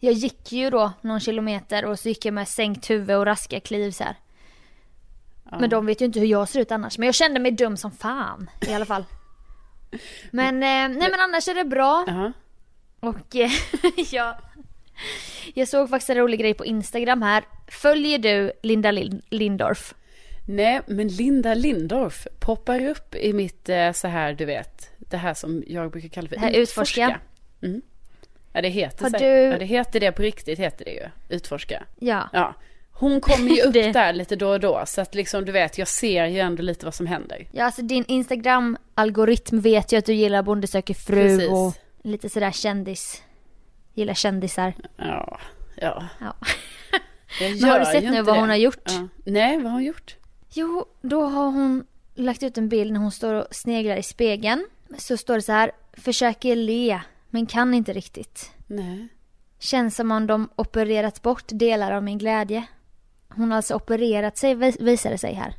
Jag 0.00 0.12
gick 0.12 0.52
ju 0.52 0.70
då 0.70 0.92
någon 1.00 1.20
kilometer 1.20 1.84
och 1.84 1.98
så 1.98 2.08
gick 2.08 2.24
jag 2.24 2.34
med 2.34 2.48
sänkt 2.48 2.90
huvud 2.90 3.16
och 3.16 3.26
raska 3.26 3.60
kliv 3.60 3.90
så 3.90 4.04
här. 4.04 4.16
Men 5.50 5.70
de 5.70 5.86
vet 5.86 6.00
ju 6.00 6.04
inte 6.04 6.20
hur 6.20 6.26
jag 6.26 6.48
ser 6.48 6.60
ut 6.60 6.72
annars. 6.72 6.98
Men 6.98 7.06
jag 7.06 7.14
kände 7.14 7.40
mig 7.40 7.50
dum 7.50 7.76
som 7.76 7.90
fan 7.92 8.50
i 8.68 8.72
alla 8.74 8.84
fall. 8.86 9.04
Men, 10.30 10.54
eh, 10.54 10.98
nej 10.98 11.10
men 11.10 11.20
annars 11.20 11.48
är 11.48 11.54
det 11.54 11.64
bra. 11.64 12.04
Ja. 12.06 12.32
Och 13.00 13.36
eh, 13.36 13.50
jag, 14.12 14.34
jag 15.54 15.68
såg 15.68 15.90
faktiskt 15.90 16.10
en 16.10 16.16
rolig 16.16 16.40
grej 16.40 16.54
på 16.54 16.64
Instagram 16.64 17.22
här. 17.22 17.44
Följer 17.68 18.18
du 18.18 18.52
Linda 18.62 18.90
Lin- 18.90 19.22
Lindorff? 19.30 19.94
Nej, 20.48 20.80
men 20.86 21.08
Linda 21.08 21.54
Lindorff 21.54 22.26
poppar 22.40 22.84
upp 22.86 23.14
i 23.14 23.32
mitt 23.32 23.68
eh, 23.68 23.92
så 23.92 24.08
här, 24.08 24.32
du 24.32 24.44
vet, 24.44 24.90
det 24.98 25.16
här 25.16 25.34
som 25.34 25.64
jag 25.66 25.90
brukar 25.90 26.08
kalla 26.08 26.28
för 26.28 26.36
Det 26.36 26.40
här 26.40 26.52
utforska. 26.52 27.20
Mm. 27.62 27.82
Ja, 28.52 28.62
det 28.62 28.68
heter, 28.68 29.02
Har 29.02 29.10
du- 29.10 29.26
ja, 29.26 29.58
det 29.58 29.64
heter 29.64 30.00
det 30.00 30.12
på 30.12 30.22
riktigt, 30.22 30.58
heter 30.58 30.84
det 30.84 30.90
ju. 30.90 31.08
Utforska. 31.36 31.84
Ja. 31.98 32.28
Ja. 32.32 32.54
Hon 32.98 33.20
kommer 33.20 33.50
ju 33.50 33.62
upp 33.66 33.72
Det- 33.72 33.92
där 33.92 34.12
lite 34.12 34.36
då 34.36 34.48
och 34.50 34.60
då, 34.60 34.82
så 34.86 35.00
att 35.00 35.14
liksom 35.14 35.44
du 35.44 35.52
vet, 35.52 35.78
jag 35.78 35.88
ser 35.88 36.26
ju 36.26 36.38
ändå 36.38 36.62
lite 36.62 36.84
vad 36.86 36.94
som 36.94 37.06
händer. 37.06 37.48
Ja, 37.52 37.64
alltså 37.64 37.82
din 37.82 38.04
Instagram-algoritm 38.04 39.60
vet 39.60 39.92
ju 39.92 39.96
att 39.98 40.06
du 40.06 40.14
gillar 40.14 40.42
Bonde 40.42 40.66
söker 40.66 40.94
fru 40.94 41.14
Precis. 41.36 41.50
och 41.50 41.74
lite 42.02 42.28
sådär 42.28 42.50
kändis. 42.52 43.22
Gillar 43.94 44.14
kändisar. 44.14 44.74
Ja, 44.96 45.38
ja. 45.76 46.04
Ja. 46.20 46.36
Men 47.40 47.64
har 47.70 47.78
du 47.78 47.84
sett 47.84 48.04
nu 48.10 48.22
vad 48.22 48.34
det. 48.36 48.40
hon 48.40 48.48
har 48.48 48.56
gjort? 48.56 48.82
Ja. 48.90 49.08
Nej, 49.24 49.56
vad 49.56 49.64
har 49.64 49.70
hon 49.72 49.84
gjort? 49.84 50.16
Jo, 50.52 50.84
då 51.02 51.24
har 51.24 51.44
hon 51.44 51.86
lagt 52.14 52.42
ut 52.42 52.58
en 52.58 52.68
bild 52.68 52.92
när 52.92 53.00
hon 53.00 53.10
står 53.12 53.34
och 53.34 53.46
sneglar 53.50 53.96
i 53.96 54.02
spegeln. 54.02 54.66
Så 54.98 55.16
står 55.16 55.34
det 55.34 55.42
så 55.42 55.52
här, 55.52 55.70
försöker 55.92 56.56
le, 56.56 57.00
men 57.30 57.46
kan 57.46 57.74
inte 57.74 57.92
riktigt. 57.92 58.50
Nej. 58.66 59.08
Känns 59.58 59.96
som 59.96 60.10
om 60.10 60.26
de 60.26 60.48
opererat 60.56 61.22
bort 61.22 61.44
delar 61.48 61.92
av 61.92 62.02
min 62.02 62.18
glädje. 62.18 62.64
Hon 63.28 63.50
har 63.50 63.56
alltså 63.56 63.74
opererat 63.74 64.36
sig, 64.38 64.54
vis- 64.54 64.80
visar 64.80 65.10
det 65.10 65.18
sig 65.18 65.34
här. 65.34 65.54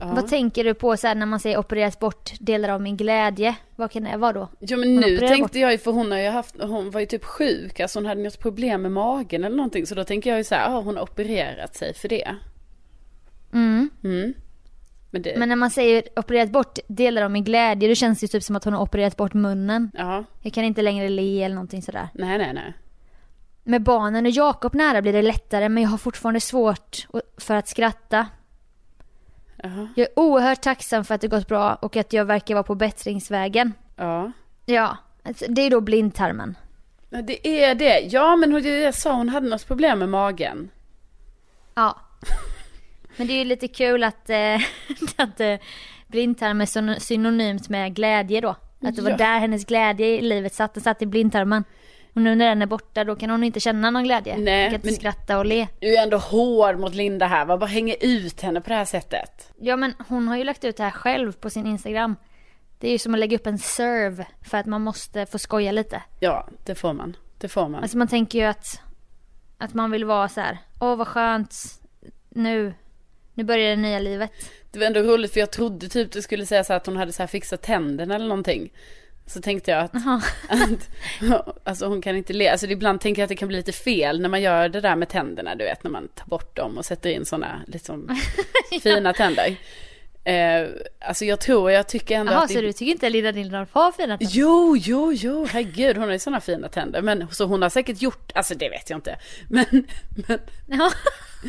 Ja. 0.00 0.06
Vad 0.14 0.28
tänker 0.28 0.64
du 0.64 0.74
på 0.74 0.96
så 0.96 1.06
här 1.06 1.14
när 1.14 1.26
man 1.26 1.40
säger 1.40 1.58
opererat 1.58 1.98
bort 2.00 2.30
delar 2.40 2.68
av 2.68 2.80
min 2.82 2.96
glädje? 2.96 3.54
Vad 3.76 3.90
kan 3.90 4.02
det 4.04 4.16
vara 4.16 4.32
då? 4.32 4.48
Jo 4.60 4.78
men 4.78 4.88
Hon 4.88 5.00
nu 5.00 5.18
tänkte 5.18 5.40
bort. 5.42 5.54
jag 5.54 5.72
ju, 5.72 5.78
för 5.78 5.90
hon 5.92 6.10
har 6.10 6.18
ju 6.18 6.28
haft, 6.28 6.62
hon 6.62 6.90
var 6.90 7.00
ju 7.00 7.06
typ 7.06 7.24
sjuk, 7.24 7.80
alltså 7.80 7.98
hon 7.98 8.06
hade 8.06 8.22
något 8.22 8.38
problem 8.38 8.82
med 8.82 8.92
magen 8.92 9.44
eller 9.44 9.56
någonting. 9.56 9.86
Så 9.86 9.94
då 9.94 10.04
tänker 10.04 10.30
jag 10.30 10.38
ju 10.38 10.44
så 10.44 10.54
här, 10.54 10.70
ja 10.70 10.80
hon 10.80 10.96
har 10.96 11.02
opererat 11.02 11.76
sig 11.76 11.94
för 11.94 12.08
det. 12.08 12.34
Mm. 13.52 13.90
Mm. 14.04 14.34
Men 15.10 15.22
det, 15.22 15.34
Men 15.38 15.48
när 15.48 15.56
man 15.56 15.70
säger 15.70 16.02
opererat 16.16 16.50
bort 16.50 16.78
delar 16.88 17.22
av 17.22 17.30
min 17.30 17.44
glädje, 17.44 17.88
då 17.88 17.94
känns 17.94 18.20
det 18.20 18.24
ju 18.24 18.28
typ 18.28 18.42
som 18.42 18.56
att 18.56 18.64
hon 18.64 18.72
har 18.74 18.80
opererat 18.82 19.16
bort 19.16 19.34
munnen. 19.34 19.90
ja, 19.94 20.24
Jag 20.42 20.52
kan 20.52 20.64
inte 20.64 20.82
längre 20.82 21.08
le 21.08 21.42
eller 21.42 21.54
någonting 21.54 21.82
sådär. 21.82 22.08
nej 22.14 22.38
nej 22.38 22.52
nej. 22.54 22.72
Med 23.64 23.82
barnen 23.82 24.26
och 24.26 24.30
Jakob 24.32 24.74
nära 24.74 25.02
blir 25.02 25.12
det 25.12 25.22
lättare, 25.22 25.68
men 25.68 25.82
jag 25.82 25.90
har 25.90 25.98
fortfarande 25.98 26.40
svårt 26.40 27.06
för 27.38 27.54
att 27.54 27.68
skratta. 27.68 28.26
Jaha. 29.62 29.88
Jag 29.96 30.06
är 30.08 30.18
oerhört 30.18 30.60
tacksam 30.62 31.04
för 31.04 31.14
att 31.14 31.20
det 31.20 31.28
gått 31.28 31.48
bra 31.48 31.74
och 31.74 31.96
att 31.96 32.12
jag 32.12 32.24
verkar 32.24 32.54
vara 32.54 32.62
på 32.62 32.74
bättringsvägen. 32.74 33.72
Ja. 33.96 34.32
Ja, 34.66 34.96
alltså, 35.22 35.44
det 35.48 35.62
är 35.62 35.70
då 35.70 35.80
blindtarmen. 35.80 36.56
ja, 37.10 37.22
det 37.22 37.48
är 37.64 37.74
det. 37.74 38.00
Ja 38.00 38.36
men 38.36 38.52
hon, 38.52 38.62
jag 38.82 38.94
sa 38.94 39.12
hon 39.14 39.28
hade 39.28 39.48
något 39.48 39.66
problem 39.66 39.98
med 39.98 40.08
magen. 40.08 40.70
Ja. 41.74 42.00
Men 43.16 43.26
det 43.26 43.32
är 43.32 43.38
ju 43.38 43.44
lite 43.44 43.68
kul 43.68 44.04
att, 44.04 44.30
eh, 44.30 44.54
att 45.16 45.40
eh, 45.40 45.54
blindtarm 46.06 46.60
är 46.60 46.66
syn- 46.66 47.00
synonymt 47.00 47.68
med 47.68 47.94
glädje 47.94 48.40
då. 48.40 48.56
Att 48.82 48.96
det 48.96 49.02
var 49.02 49.10
Ja. 49.10 49.16
där 49.16 49.38
hennes 49.38 49.64
glädje 49.64 50.06
i 50.06 50.20
livet 50.20 50.54
satt, 50.54 50.74
den 50.74 50.82
satt 50.82 51.02
i 51.02 51.06
blindtarmen. 51.06 51.64
Och 52.14 52.20
nu 52.20 52.34
när 52.34 52.48
den 52.48 52.62
är 52.62 52.66
borta 52.66 53.04
då 53.04 53.16
kan 53.16 53.30
hon 53.30 53.44
inte 53.44 53.60
känna 53.60 53.90
någon 53.90 54.04
glädje. 54.04 54.36
Nej, 54.36 54.62
hon 54.62 54.70
kan 54.70 54.74
inte 54.74 54.86
men- 54.86 54.94
skratta 54.94 55.38
och 55.38 55.46
le. 55.46 55.68
Du 55.80 55.94
är 55.96 56.02
ändå 56.02 56.16
hård 56.16 56.78
mot 56.78 56.94
Linda 56.94 57.26
här, 57.26 57.44
vad 57.44 57.58
bara 57.60 57.66
hänger 57.66 57.96
ut 58.00 58.40
henne 58.40 58.60
på 58.60 58.68
det 58.68 58.74
här 58.76 58.84
sättet. 58.84 59.52
Ja 59.60 59.76
men 59.76 59.94
hon 60.08 60.28
har 60.28 60.36
ju 60.36 60.44
lagt 60.44 60.64
ut 60.64 60.76
det 60.76 60.82
här 60.82 60.90
själv 60.90 61.32
på 61.32 61.50
sin 61.50 61.66
Instagram. 61.66 62.16
Det 62.78 62.88
är 62.88 62.92
ju 62.92 62.98
som 62.98 63.14
att 63.14 63.20
lägga 63.20 63.36
upp 63.36 63.46
en 63.46 63.58
serve 63.58 64.26
för 64.42 64.58
att 64.58 64.66
man 64.66 64.82
måste 64.82 65.26
få 65.26 65.38
skoja 65.38 65.72
lite. 65.72 66.02
Ja, 66.20 66.48
det 66.64 66.74
får 66.74 66.92
man. 66.92 67.16
Det 67.38 67.48
får 67.48 67.68
man. 67.68 67.82
Alltså 67.82 67.98
man 67.98 68.08
tänker 68.08 68.38
ju 68.38 68.44
att, 68.44 68.80
att 69.58 69.74
man 69.74 69.90
vill 69.90 70.04
vara 70.04 70.28
så 70.28 70.40
här. 70.40 70.58
åh 70.80 70.96
vad 70.96 71.08
skönt, 71.08 71.54
nu, 72.28 72.74
nu 73.34 73.44
börjar 73.44 73.70
det 73.70 73.76
nya 73.76 73.98
livet. 73.98 74.30
Det 74.72 74.78
var 74.78 74.86
ändå 74.86 75.00
roligt 75.00 75.32
för 75.32 75.40
jag 75.40 75.52
trodde 75.52 75.88
typ 75.88 76.12
du 76.12 76.22
skulle 76.22 76.46
säga 76.46 76.64
så 76.64 76.72
här 76.72 76.76
att 76.80 76.86
hon 76.86 76.96
hade 76.96 77.12
så 77.12 77.22
här 77.22 77.26
fixat 77.26 77.62
tänderna 77.62 78.14
eller 78.14 78.28
någonting. 78.28 78.72
Så 79.26 79.40
tänkte 79.40 79.70
jag 79.70 79.80
att, 79.80 79.94
att 80.48 81.58
alltså 81.64 81.86
hon 81.86 82.02
kan 82.02 82.16
inte 82.16 82.32
le. 82.32 82.48
Alltså 82.48 82.66
ibland 82.66 83.00
tänker 83.00 83.22
jag 83.22 83.24
att 83.24 83.28
det 83.28 83.36
kan 83.36 83.48
bli 83.48 83.56
lite 83.56 83.72
fel 83.72 84.20
när 84.20 84.28
man 84.28 84.42
gör 84.42 84.68
det 84.68 84.80
där 84.80 84.96
med 84.96 85.08
tänderna, 85.08 85.54
du 85.54 85.64
vet 85.64 85.84
när 85.84 85.90
man 85.90 86.08
tar 86.08 86.26
bort 86.26 86.56
dem 86.56 86.78
och 86.78 86.84
sätter 86.84 87.10
in 87.10 87.24
sådana 87.24 87.62
liksom 87.66 88.16
fina 88.82 89.12
tänder. 89.12 89.56
Eh, 90.24 90.68
alltså 91.00 91.24
jag 91.24 91.40
tror, 91.40 91.70
jag 91.70 91.88
tycker 91.88 92.16
ändå 92.16 92.32
Jaha, 92.32 92.42
att 92.42 92.48
det... 92.48 92.54
så 92.54 92.60
du 92.60 92.72
tycker 92.72 92.92
inte 92.92 93.10
Linda 93.10 93.30
Lindorff 93.30 93.68
har 93.72 93.92
fina 93.92 94.18
tänder? 94.18 94.34
Jo, 94.36 94.76
jo, 94.76 95.12
jo, 95.12 95.46
herregud, 95.50 95.96
hon 95.96 96.04
har 96.04 96.12
ju 96.12 96.18
sådana 96.18 96.40
fina 96.40 96.68
tänder. 96.68 97.02
Men 97.02 97.26
så 97.30 97.44
hon 97.44 97.62
har 97.62 97.68
säkert 97.68 98.02
gjort, 98.02 98.32
alltså 98.34 98.54
det 98.54 98.68
vet 98.68 98.90
jag 98.90 98.96
inte. 98.96 99.16
Men, 99.48 99.86
men, 100.28 100.38
Ja. 100.66 100.92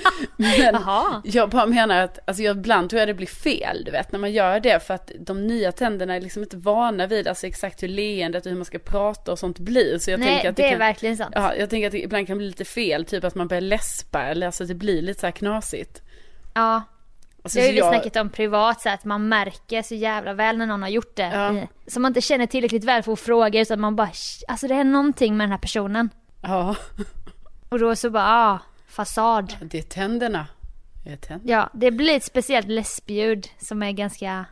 men 0.38 0.50
Jaha. 0.74 1.22
jag 1.26 1.50
bara 1.50 1.66
menar 1.66 2.02
att, 2.04 2.20
alltså 2.28 2.44
jag, 2.44 2.58
ibland 2.58 2.90
tror 2.90 3.00
jag 3.00 3.10
det 3.10 3.14
blir 3.14 3.28
fel, 3.28 3.84
du 3.86 3.92
vet, 3.92 4.12
när 4.12 4.20
man 4.20 4.32
gör 4.32 4.60
det. 4.60 4.80
För 4.88 4.94
att 4.94 5.12
de 5.20 5.48
nya 5.48 5.72
tänderna 5.72 6.16
är 6.16 6.22
liksom 6.22 6.44
inte 6.44 6.58
vana 6.58 7.08
vid, 7.08 7.28
alltså 7.28 7.48
exakt 7.48 7.84
hur 7.84 7.88
leendet 7.88 8.46
och 8.46 8.50
hur 8.50 8.58
man 8.58 8.66
ska 8.66 8.80
prata 8.80 9.32
och 9.32 9.40
sånt 9.40 9.60
blir. 9.60 9.98
Så 10.00 10.12
jag 10.12 10.20
Nej, 10.20 10.30
tänker 10.30 10.50
att 10.50 10.56
det, 10.56 10.62
det, 10.64 10.68
är 10.68 10.72
kan, 10.72 10.80
verkligen 10.80 11.18
sant. 11.18 11.32
ja, 11.36 11.56
jag 11.56 11.70
tänker 11.70 11.88
att 11.88 11.92
det 11.92 12.04
ibland 12.04 12.28
kan 12.28 12.38
bli 12.38 12.48
lite 12.48 12.66
fel, 12.66 13.06
typ 13.06 13.24
att 13.24 13.36
man 13.36 13.48
börjar 13.48 13.62
läspa 13.62 14.24
eller 14.24 14.46
alltså 14.46 14.66
det 14.66 14.76
blir 14.76 15.02
lite 15.02 15.20
så 15.20 15.28
här 15.28 15.32
knasigt. 15.32 16.02
Ja. 16.54 16.82
Alltså, 17.44 17.58
Det 17.60 17.62
har 17.64 17.68
ju 17.68 17.74
vi 17.74 17.80
jag- 17.80 17.94
snackat 17.94 18.16
om 18.16 18.30
privat 18.30 18.82
så 18.82 18.90
att 18.90 19.06
man 19.06 19.28
märker 19.30 19.82
så 19.82 19.96
jävla 19.96 20.34
väl 20.34 20.58
när 20.58 20.66
någon 20.66 20.82
har 20.82 20.90
gjort 20.90 21.16
det. 21.16 21.24
Ja. 21.34 21.68
Som 21.88 22.02
man 22.02 22.10
inte 22.10 22.22
känner 22.22 22.46
tillräckligt 22.46 22.84
väl 22.84 23.04
för 23.04 23.12
att 23.14 23.20
fråga 23.20 23.62
utan 23.62 23.80
man 23.80 23.96
bara, 23.96 24.08
"Sh, 24.08 24.44
alltså 24.48 24.68
det 24.68 24.76
är 24.76 24.84
någonting 24.84 25.38
med 25.38 25.44
den 25.46 25.52
här 25.52 25.58
personen. 25.60 26.10
Ja, 26.42 26.76
Och 27.70 27.80
då 27.80 27.96
så 27.96 28.10
bara, 28.10 28.26
ah, 28.28 28.60
fasad. 28.88 29.54
det 29.62 29.78
är 29.78 29.82
tänderna. 29.84 30.48
Det 31.04 31.12
är 31.12 31.18
tänd- 31.18 31.42
Ja, 31.46 31.70
det 31.74 31.92
blir 31.92 32.16
ett 32.16 32.24
speciellt 32.24 32.68
läspljud 32.68 33.48
som 33.58 33.84
är 33.84 33.92
ganska 33.92 34.46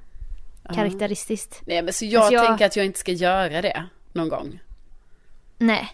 karaktäristiskt. 0.74 1.62
Nej 1.66 1.82
men 1.82 1.94
så 1.94 2.06
jag, 2.06 2.20
Alltså, 2.20 2.34
jag- 2.34 2.48
tänker 2.48 2.66
att 2.66 2.76
jag 2.76 2.86
inte 2.86 3.00
ska 3.00 3.12
göra 3.12 3.62
det 3.62 3.84
någon 4.14 4.30
gång. 4.30 4.60
Nej, 5.58 5.90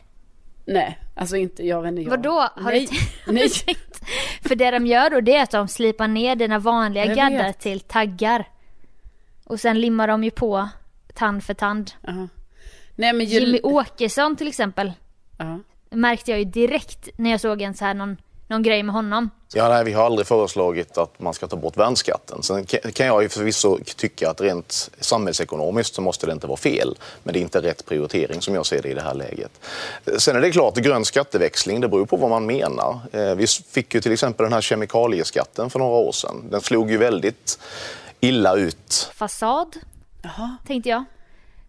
Nej, 0.66 1.00
alltså 1.16 1.36
inte, 1.38 1.68
jag 1.68 1.82
vet 1.82 1.90
inte. 1.90 2.02
Jag. 2.02 2.10
Vadå? 2.10 2.32
Har 2.56 2.72
nej, 2.72 2.88
du 3.26 3.32
nej. 3.34 3.50
tänkt? 3.66 4.02
För 4.48 4.56
det 4.56 4.72
de 4.72 4.88
gör 4.88 5.10
då 5.10 5.22
det 5.22 5.36
är 5.36 5.44
att 5.44 5.52
de 5.52 5.68
slipar 5.68 6.08
ner 6.08 6.36
dina 6.36 6.60
vanliga 6.60 7.06
Jag 7.06 7.16
gaddar 7.16 7.44
vet. 7.44 7.60
till 7.60 7.80
taggar. 7.80 8.50
Och 9.44 9.60
sen 9.60 9.82
limmar 9.82 10.08
de 10.08 10.24
ju 10.24 10.32
på 10.32 10.70
tand 11.14 11.44
för 11.44 11.54
tand. 11.54 11.92
Ja. 12.02 12.28
Nej 12.96 13.14
men 13.14 13.26
ju... 13.26 13.40
Jimmy 13.40 13.60
Åkesson 13.64 14.36
till 14.36 14.48
exempel 14.48 14.92
Ja. 15.38 15.60
märkte 15.90 16.32
jag 16.32 16.40
ju 16.40 16.46
direkt 16.46 17.10
när 17.18 17.32
jag 17.32 17.42
såg 17.42 17.62
en 17.62 17.74
så 17.74 17.86
här 17.86 17.94
någon, 17.94 18.18
någon 18.50 18.64
grej 18.64 18.84
med 18.84 18.96
honom. 18.96 19.30
Ja, 19.54 19.70
nej, 19.70 19.84
vi 19.84 19.94
har 19.94 20.06
aldrig 20.06 20.28
föreslagit 20.28 20.98
att 20.98 21.20
man 21.20 21.34
ska 21.34 21.48
ta 21.48 21.56
bort 21.56 21.78
värnskatten. 21.78 22.44
Sen 22.44 22.66
ka- 22.66 22.92
kan 22.92 23.06
jag 23.08 23.24
ju 23.24 23.30
förvisso 23.30 23.80
tycka 23.96 24.30
att 24.30 24.42
rent 24.42 24.90
samhällsekonomiskt 25.00 25.96
så 25.96 26.02
måste 26.02 26.26
det 26.26 26.32
inte 26.34 26.48
vara 26.48 26.58
fel. 26.58 26.98
Men 27.24 27.34
det 27.34 27.40
är 27.40 27.42
inte 27.42 27.62
rätt 27.62 27.86
prioritering 27.86 28.42
som 28.42 28.56
jag 28.56 28.66
ser 28.66 28.82
det 28.82 28.90
i 28.90 28.94
det 28.94 29.02
här 29.02 29.14
läget. 29.14 29.52
Sen 30.18 30.36
är 30.36 30.42
det 30.42 30.52
klart, 30.52 30.76
grön 30.76 31.06
skatteväxling, 31.06 31.82
det 31.82 31.88
beror 31.88 32.06
på 32.06 32.18
vad 32.18 32.30
man 32.30 32.46
menar. 32.46 33.00
Eh, 33.12 33.36
Vi 33.36 33.48
fick 33.48 33.94
ju 33.94 34.02
till 34.02 34.12
exempel 34.12 34.44
den 34.44 34.54
här 34.54 34.62
kemikalieskatten 34.62 35.70
för 35.70 35.80
några 35.80 35.96
år 35.98 36.12
sedan. 36.12 36.44
Den 36.52 36.62
slog 36.62 36.92
ju 36.92 36.98
väldigt 36.98 37.60
illa 38.20 38.56
ut. 38.56 39.12
Fasad, 39.16 39.76
Jaha. 40.22 40.58
tänkte 40.68 40.90
jag. 40.90 41.04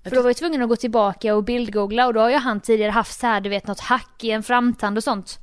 För 0.04 0.10
då 0.10 0.22
var 0.22 0.28
jag 0.28 0.36
tvungen 0.36 0.62
att 0.62 0.68
gå 0.68 0.76
tillbaka 0.76 1.34
och 1.34 1.44
bildgoogla 1.44 2.06
och 2.06 2.14
då 2.14 2.20
har 2.20 2.30
ju 2.30 2.36
han 2.36 2.60
tidigare 2.60 2.90
haft 2.90 3.20
så 3.20 3.26
här, 3.26 3.40
du 3.40 3.48
vet 3.48 3.66
något 3.66 3.80
hack 3.80 4.24
i 4.24 4.30
en 4.30 4.42
framtand 4.42 4.96
och 4.98 5.04
sånt. 5.04 5.38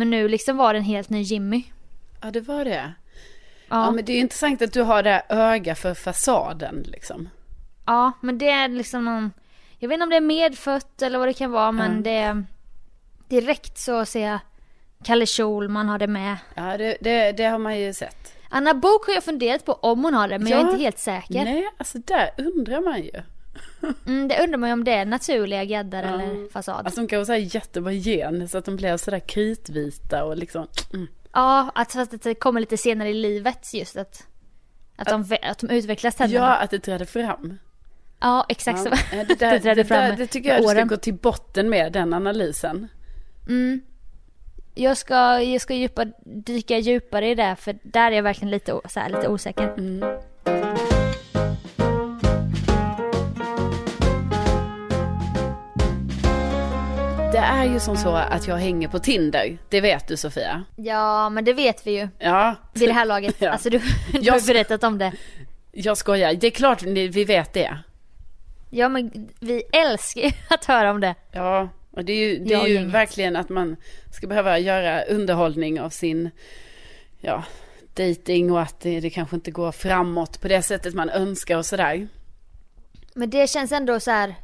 Men 0.00 0.10
nu 0.10 0.28
liksom 0.28 0.56
var 0.56 0.72
det 0.72 0.78
en 0.78 0.84
helt 0.84 1.10
ny 1.10 1.20
Jimmy. 1.22 1.62
Ja 2.22 2.30
det 2.30 2.40
var 2.40 2.64
det. 2.64 2.92
Ja. 3.68 3.84
Ja, 3.84 3.90
men 3.90 4.04
det 4.04 4.12
är 4.12 4.20
intressant 4.20 4.62
att 4.62 4.72
du 4.72 4.82
har 4.82 5.02
det 5.02 5.22
öga 5.28 5.74
för 5.74 5.94
fasaden 5.94 6.82
liksom. 6.88 7.28
ja 7.86 8.12
men 8.20 8.38
det 8.38 8.48
är 8.50 8.68
liksom 8.68 9.04
någon, 9.04 9.32
jag 9.78 9.88
vet 9.88 9.94
inte 9.96 10.02
om 10.04 10.10
det 10.10 10.16
är 10.16 10.20
medfött 10.20 11.02
eller 11.02 11.18
vad 11.18 11.28
det 11.28 11.34
kan 11.34 11.50
vara 11.50 11.72
men 11.72 11.96
Ja. 11.96 12.00
det 12.02 12.10
är 12.16 12.44
direkt 13.28 13.78
så 13.78 14.04
ser 14.04 14.26
jag 14.28 14.38
Kalle 15.04 15.26
Schulman 15.26 15.88
har 15.88 15.98
det 15.98 16.06
med. 16.06 16.36
Ja 16.54 16.78
det, 16.78 16.96
det, 17.00 17.32
det 17.32 17.44
har 17.44 17.58
man 17.58 17.78
ju 17.80 17.92
sett. 17.94 18.34
Anna 18.48 18.74
Bok 18.74 19.06
har 19.06 19.14
jag 19.14 19.24
funderat 19.24 19.64
på 19.64 19.72
om 19.72 20.04
hon 20.04 20.14
har 20.14 20.28
det 20.28 20.38
men 20.38 20.48
jag 20.48 20.60
är 20.60 20.64
Ja. 20.64 20.70
inte 20.70 20.82
helt 20.82 20.98
säker. 20.98 21.44
Nej, 21.44 21.68
alltså 21.78 21.98
där 21.98 22.30
undrar 22.38 22.80
man 22.80 23.02
ju. 23.02 23.10
Mm, 24.06 24.28
det 24.28 24.42
undrar 24.42 24.58
man 24.58 24.68
ju 24.68 24.72
om 24.72 24.84
det 24.84 24.92
är 24.92 25.04
naturliga 25.04 25.64
gaddar 25.64 26.02
eller 26.02 26.50
fasad. 26.52 26.86
Alltså 26.86 27.00
de 27.00 27.06
kanske 27.06 27.32
har 27.32 27.38
jättebra 27.38 27.92
gen 27.92 28.48
så 28.48 28.58
att 28.58 28.64
de 28.64 28.76
blev 28.76 28.96
sådär 28.96 29.18
kritvita 29.20 30.24
och 30.24 30.36
liksom. 30.36 30.66
Mm. 30.94 31.06
Ja, 31.32 31.70
att, 31.74 31.92
fast 31.92 32.14
att 32.14 32.22
det 32.22 32.34
kommer 32.34 32.60
lite 32.60 32.76
senare 32.76 33.08
i 33.08 33.14
livet 33.14 33.74
just 33.74 33.96
att, 33.96 34.26
att, 34.96 35.08
de, 35.08 35.24
vä- 35.24 35.50
att 35.50 35.58
de 35.58 35.70
utvecklas 35.70 36.14
Ja, 36.18 36.24
tänderna. 36.24 36.56
att 36.56 36.70
det 36.70 36.78
trädde 36.78 37.06
fram. 37.06 37.58
Ja, 38.20 38.46
exakt 38.48 38.78
Ja, 38.84 38.96
så. 38.96 39.16
det, 39.16 39.24
där, 39.24 39.26
det, 39.52 39.60
trädde 39.60 39.74
där, 39.74 39.84
fram 39.84 40.16
det 40.16 40.26
tycker 40.26 40.48
jag 40.48 40.62
du 40.62 40.68
ska 40.68 40.84
gå 40.84 40.96
till 40.96 41.14
botten 41.14 41.68
med, 41.70 41.92
den 41.92 42.14
analysen. 42.14 42.88
Mm. 43.48 43.80
Jag 44.74 44.96
ska, 44.96 45.40
jag 45.42 45.60
ska 45.60 45.74
djupa, 45.74 46.04
dyka 46.24 46.78
djupare 46.78 47.28
i 47.30 47.34
det 47.34 47.56
för 47.58 47.78
där 47.82 48.12
är 48.12 48.16
jag 48.16 48.22
verkligen 48.22 48.50
lite, 48.50 48.80
så 48.88 49.00
här, 49.00 49.08
lite 49.08 49.28
osäker. 49.28 49.74
Mm. 49.78 50.04
Är 57.42 57.64
ju 57.64 57.80
som 57.80 57.96
så 57.96 58.14
att 58.14 58.46
jag 58.48 58.56
hänger 58.56 58.88
på 58.88 58.98
Tinder. 58.98 59.58
Det 59.68 59.80
vet 59.80 60.08
du 60.08 60.16
Sofia. 60.16 60.64
Ja, 60.76 61.28
men 61.30 61.44
det 61.44 61.52
vet 61.52 61.86
vi 61.86 61.90
ju 62.00 62.08
Ja, 62.18 62.54
vid 62.72 62.88
det 62.88 62.92
här 62.92 63.04
laget. 63.06 63.36
Ja. 63.38 63.50
Alltså 63.50 63.70
du, 63.70 63.78
du 63.78 64.18
Jag 64.20 64.32
har 64.34 64.46
berättat 64.46 64.84
om 64.84 64.98
det. 64.98 65.12
jag 65.72 65.96
skojar. 65.98 66.34
Det 66.34 66.46
är 66.46 66.50
klart 66.50 66.82
vi 66.82 67.24
vet 67.24 67.52
det. 67.52 67.78
Ja, 68.70 68.88
men 68.88 69.28
vi 69.40 69.62
älskar 69.72 70.32
att 70.48 70.64
höra 70.64 70.90
om 70.90 71.00
det. 71.00 71.14
Ja, 71.32 71.68
och 71.90 72.04
det 72.04 72.12
är 72.12 72.28
ju, 72.28 72.44
det 72.44 72.54
är 72.54 72.66
ju 72.66 72.84
verkligen 72.84 73.36
att 73.36 73.48
man 73.48 73.76
ska 74.12 74.26
behöva 74.26 74.58
göra 74.58 75.02
underhållning 75.02 75.80
av 75.80 75.90
sin, 75.90 76.30
ja, 77.20 77.44
dating 77.94 78.52
och 78.52 78.60
att 78.60 78.80
det, 78.80 79.00
det 79.00 79.10
kanske 79.10 79.36
inte 79.36 79.50
går 79.50 79.72
framåt 79.72 80.40
på 80.40 80.48
det 80.48 80.62
sättet 80.62 80.94
man 80.94 81.10
önskar 81.10 81.56
och 81.56 81.66
sådär. 81.66 82.08
Men 83.14 83.30
det 83.30 83.50
känns 83.50 83.72
ändå 83.72 84.00
så 84.00 84.10
här. 84.10 84.34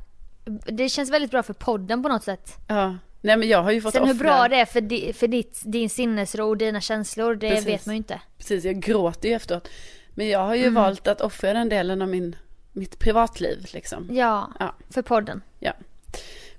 Det 0.67 0.88
känns 0.88 1.11
väldigt 1.11 1.31
bra 1.31 1.43
för 1.43 1.53
podden 1.55 2.03
på 2.03 2.09
något 2.09 2.25
sätt. 2.25 2.57
Ja, 2.69 2.97
nej 3.21 3.37
men 3.37 3.49
jag 3.49 3.62
har 3.62 3.71
ju 3.73 3.81
fått 3.81 3.93
Sen 3.93 4.07
hur 4.07 4.15
offra- 4.15 4.19
bra 4.19 4.49
det 4.49 4.57
är 4.61 4.65
för, 4.65 4.81
di, 4.81 5.12
för 5.12 5.29
ditt, 5.29 5.61
din 5.65 5.91
sinnesro 5.91 6.49
och 6.49 6.57
dina 6.57 6.81
känslor, 6.81 7.35
det 7.35 7.50
Precis. 7.50 7.67
vet 7.67 7.87
man 7.87 7.95
ju 7.95 7.97
inte. 7.97 8.21
Precis, 8.38 8.65
jag 8.65 8.81
gråter 8.81 9.29
ju 9.29 9.35
efteråt. 9.35 9.69
Men 10.15 10.29
jag 10.29 10.38
har 10.38 10.55
ju 10.55 10.62
Mm. 10.62 10.75
valt 10.75 11.07
att 11.09 11.21
offra 11.21 11.53
den 11.53 11.69
delen 11.69 12.03
av 12.03 12.09
min, 12.09 12.37
mitt 12.73 12.99
privatliv 12.99 13.67
liksom. 13.73 14.09
Ja, 14.11 14.53
Ja. 14.61 14.75
för 14.91 15.03
podden. 15.03 15.43
Ja, 15.59 15.73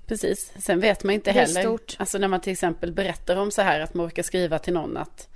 precis. 0.06 0.52
Sen 0.58 0.80
vet 0.80 1.04
man 1.04 1.14
inte 1.14 1.32
Det 1.32 1.38
är 1.40 1.46
heller. 1.46 1.60
stort. 1.60 1.96
Alltså 1.98 2.18
när 2.18 2.28
man 2.28 2.40
till 2.40 2.52
exempel 2.52 2.92
berättar 2.92 3.36
om 3.36 3.50
så 3.50 3.62
här 3.62 3.80
att 3.80 3.94
man 3.94 4.06
orkar 4.06 4.22
skriva 4.22 4.58
till 4.58 4.72
någon 4.74 4.96
att 4.96 5.28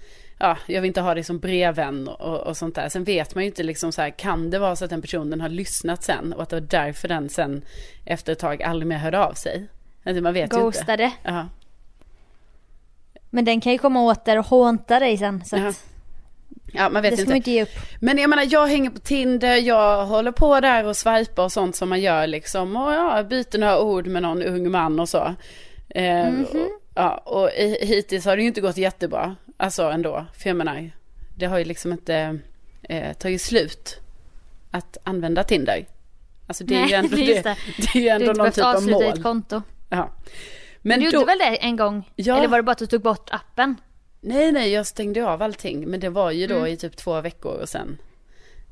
ja, 0.43 0.59
jag 0.67 0.81
vill 0.81 0.89
inte 0.89 1.01
ha 1.01 1.15
dig 1.15 1.25
som 1.25 1.39
brevvän 1.39 2.09
och, 2.09 2.41
och 2.41 2.57
sånt 2.57 2.75
där. 2.75 2.89
Sen 2.89 3.05
vet 3.05 3.35
man 3.35 3.45
ju 3.45 3.49
inte 3.51 3.63
liksom 3.63 3.93
så 3.93 4.03
här, 4.03 4.11
kan 4.11 4.51
det 4.51 4.59
vara 4.59 4.77
så 4.77 4.85
att 4.85 4.91
den 4.91 5.03
personen 5.03 5.41
har 5.41 5.49
lyssnat 5.49 6.03
sen 6.03 6.33
och 6.33 6.43
att 6.43 6.49
det 6.49 6.57
var 6.57 6.67
därför 6.71 7.09
den 7.09 7.29
sen 7.29 7.63
efter 8.05 8.33
ett 8.33 8.39
tag 8.39 8.63
aldrig 8.63 8.87
mer 8.87 8.97
hörde 8.97 9.19
av 9.27 9.33
sig? 9.35 9.67
Alltså, 10.05 10.23
man 10.23 10.33
vet 10.35 10.41
ju 10.41 10.45
inte. 10.45 10.57
Ghostade. 10.79 11.13
Men 13.31 13.45
den 13.45 13.61
kan 13.61 13.73
ju 13.73 13.79
komma 13.79 14.03
åt 14.03 14.25
där 14.25 14.39
och 14.39 14.47
hånta 14.47 14.99
dig 14.99 15.19
sen. 15.19 15.45
Så 15.45 15.57
att 15.57 15.85
ja 16.73 16.89
man 16.89 17.03
vet 17.03 17.11
det 17.11 17.17
ska 17.17 17.23
inte. 17.23 17.31
man 17.31 17.37
inte 17.37 17.51
ge 17.51 17.63
upp. 17.63 17.69
Men 18.01 18.19
jag 18.19 18.31
menar, 18.31 18.47
jag 18.51 18.67
hänger 18.67 18.91
på 18.91 18.99
Tinder, 18.99 19.57
jag 19.57 20.07
håller 20.07 20.33
på 20.33 20.61
där 20.61 20.85
och 20.85 20.97
swipar 20.97 21.43
och 21.45 21.53
sånt 21.53 21.77
som 21.77 21.89
man 21.89 22.01
gör 22.01 22.27
liksom. 22.27 22.77
Och 22.77 22.93
ja, 22.93 23.23
byter 23.23 23.59
några 23.59 23.81
ord 23.81 24.07
med 24.07 24.23
någon 24.23 24.43
ung 24.43 24.71
man 24.71 25.01
och 25.01 25.09
så. 25.09 25.35
Eh, 25.89 26.31
Mhm. 26.31 26.45
och, 26.45 26.57
ja, 26.95 27.15
och 27.25 27.49
hi- 27.51 27.85
hittills 27.85 28.25
har 28.25 28.37
det 28.37 28.43
ju 28.43 28.49
inte 28.49 28.61
gått 28.61 28.77
jättebra. 28.77 29.37
Alltså 29.62 29.83
ändå, 29.83 30.26
för 30.38 30.50
jag 30.50 30.57
menar, 30.57 30.90
det 31.37 31.47
har 31.47 31.59
ju 31.59 31.64
liksom 31.64 31.92
inte 31.92 32.38
eh, 32.83 33.12
tagit 33.12 33.42
slut 33.42 34.00
att 34.71 34.97
använda 35.04 35.45
Tinder. 35.45 35.87
Alltså 36.47 36.64
det 36.64 36.75
är 36.75 36.87
ju 36.87 36.95
ändå, 36.95 37.16
det, 37.16 37.42
det. 37.42 37.57
det 37.92 37.99
är 37.99 38.00
ju 38.00 38.02
Du 38.02 38.09
har 38.11 38.14
ändå 38.14 38.25
inte 38.31 38.33
någon 38.33 38.37
behövt 38.38 38.54
typ 38.54 38.64
av 38.64 38.76
avsluta 38.76 38.99
mål. 38.99 39.14
ditt 39.14 39.23
konto. 39.23 39.62
Ja. 39.88 39.97
Men 39.97 40.09
Men 40.83 41.00
du 41.00 41.11
då, 41.11 41.12
gjorde 41.14 41.26
väl 41.26 41.38
det 41.38 41.57
en 41.57 41.76
gång? 41.76 42.09
Ja. 42.16 42.37
Eller 42.38 42.49
var 42.49 42.57
det 42.59 42.62
bara 42.62 42.73
att 42.73 42.78
du 42.78 42.87
tog 42.87 43.02
bort 43.02 43.28
appen? 43.31 43.76
nej 44.25 44.52
nej, 44.52 44.71
jag 44.73 44.87
stängde 44.87 45.26
av 45.26 45.42
allting. 45.42 45.87
Men 45.88 46.00
det 46.00 46.09
var 46.09 46.31
ju 46.31 46.47
då 46.47 46.54
Mm. 46.57 46.66
i 46.73 46.76
typ 46.76 46.97
två 46.97 47.21
veckor 47.21 47.52
och 47.61 47.69
sen 47.69 47.99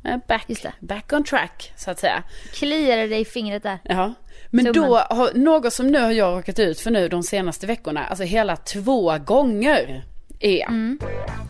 eh, 0.04 0.16
back, 0.28 0.46
back 0.80 1.12
on 1.12 1.24
track 1.24 1.72
så 1.76 1.90
att 1.90 1.98
säga. 1.98 2.22
Kliade 2.52 3.06
dig 3.06 3.20
i 3.20 3.24
fingret 3.24 3.62
där? 3.62 3.78
Ja, 3.84 4.14
men 4.50 4.64
Tummen. 4.64 4.88
då 4.90 4.96
har 4.96 5.30
något 5.34 5.72
som 5.72 5.86
nu 5.86 6.00
har 6.00 6.10
jag 6.12 6.38
råkat 6.38 6.58
ut 6.58 6.80
för 6.80 6.90
nu 6.90 7.08
de 7.08 7.22
senaste 7.22 7.66
veckorna, 7.66 8.04
alltså 8.04 8.24
hela 8.24 8.56
två 8.56 9.18
gånger 9.18 10.04
är. 10.40 10.68
Mm. 10.68 10.98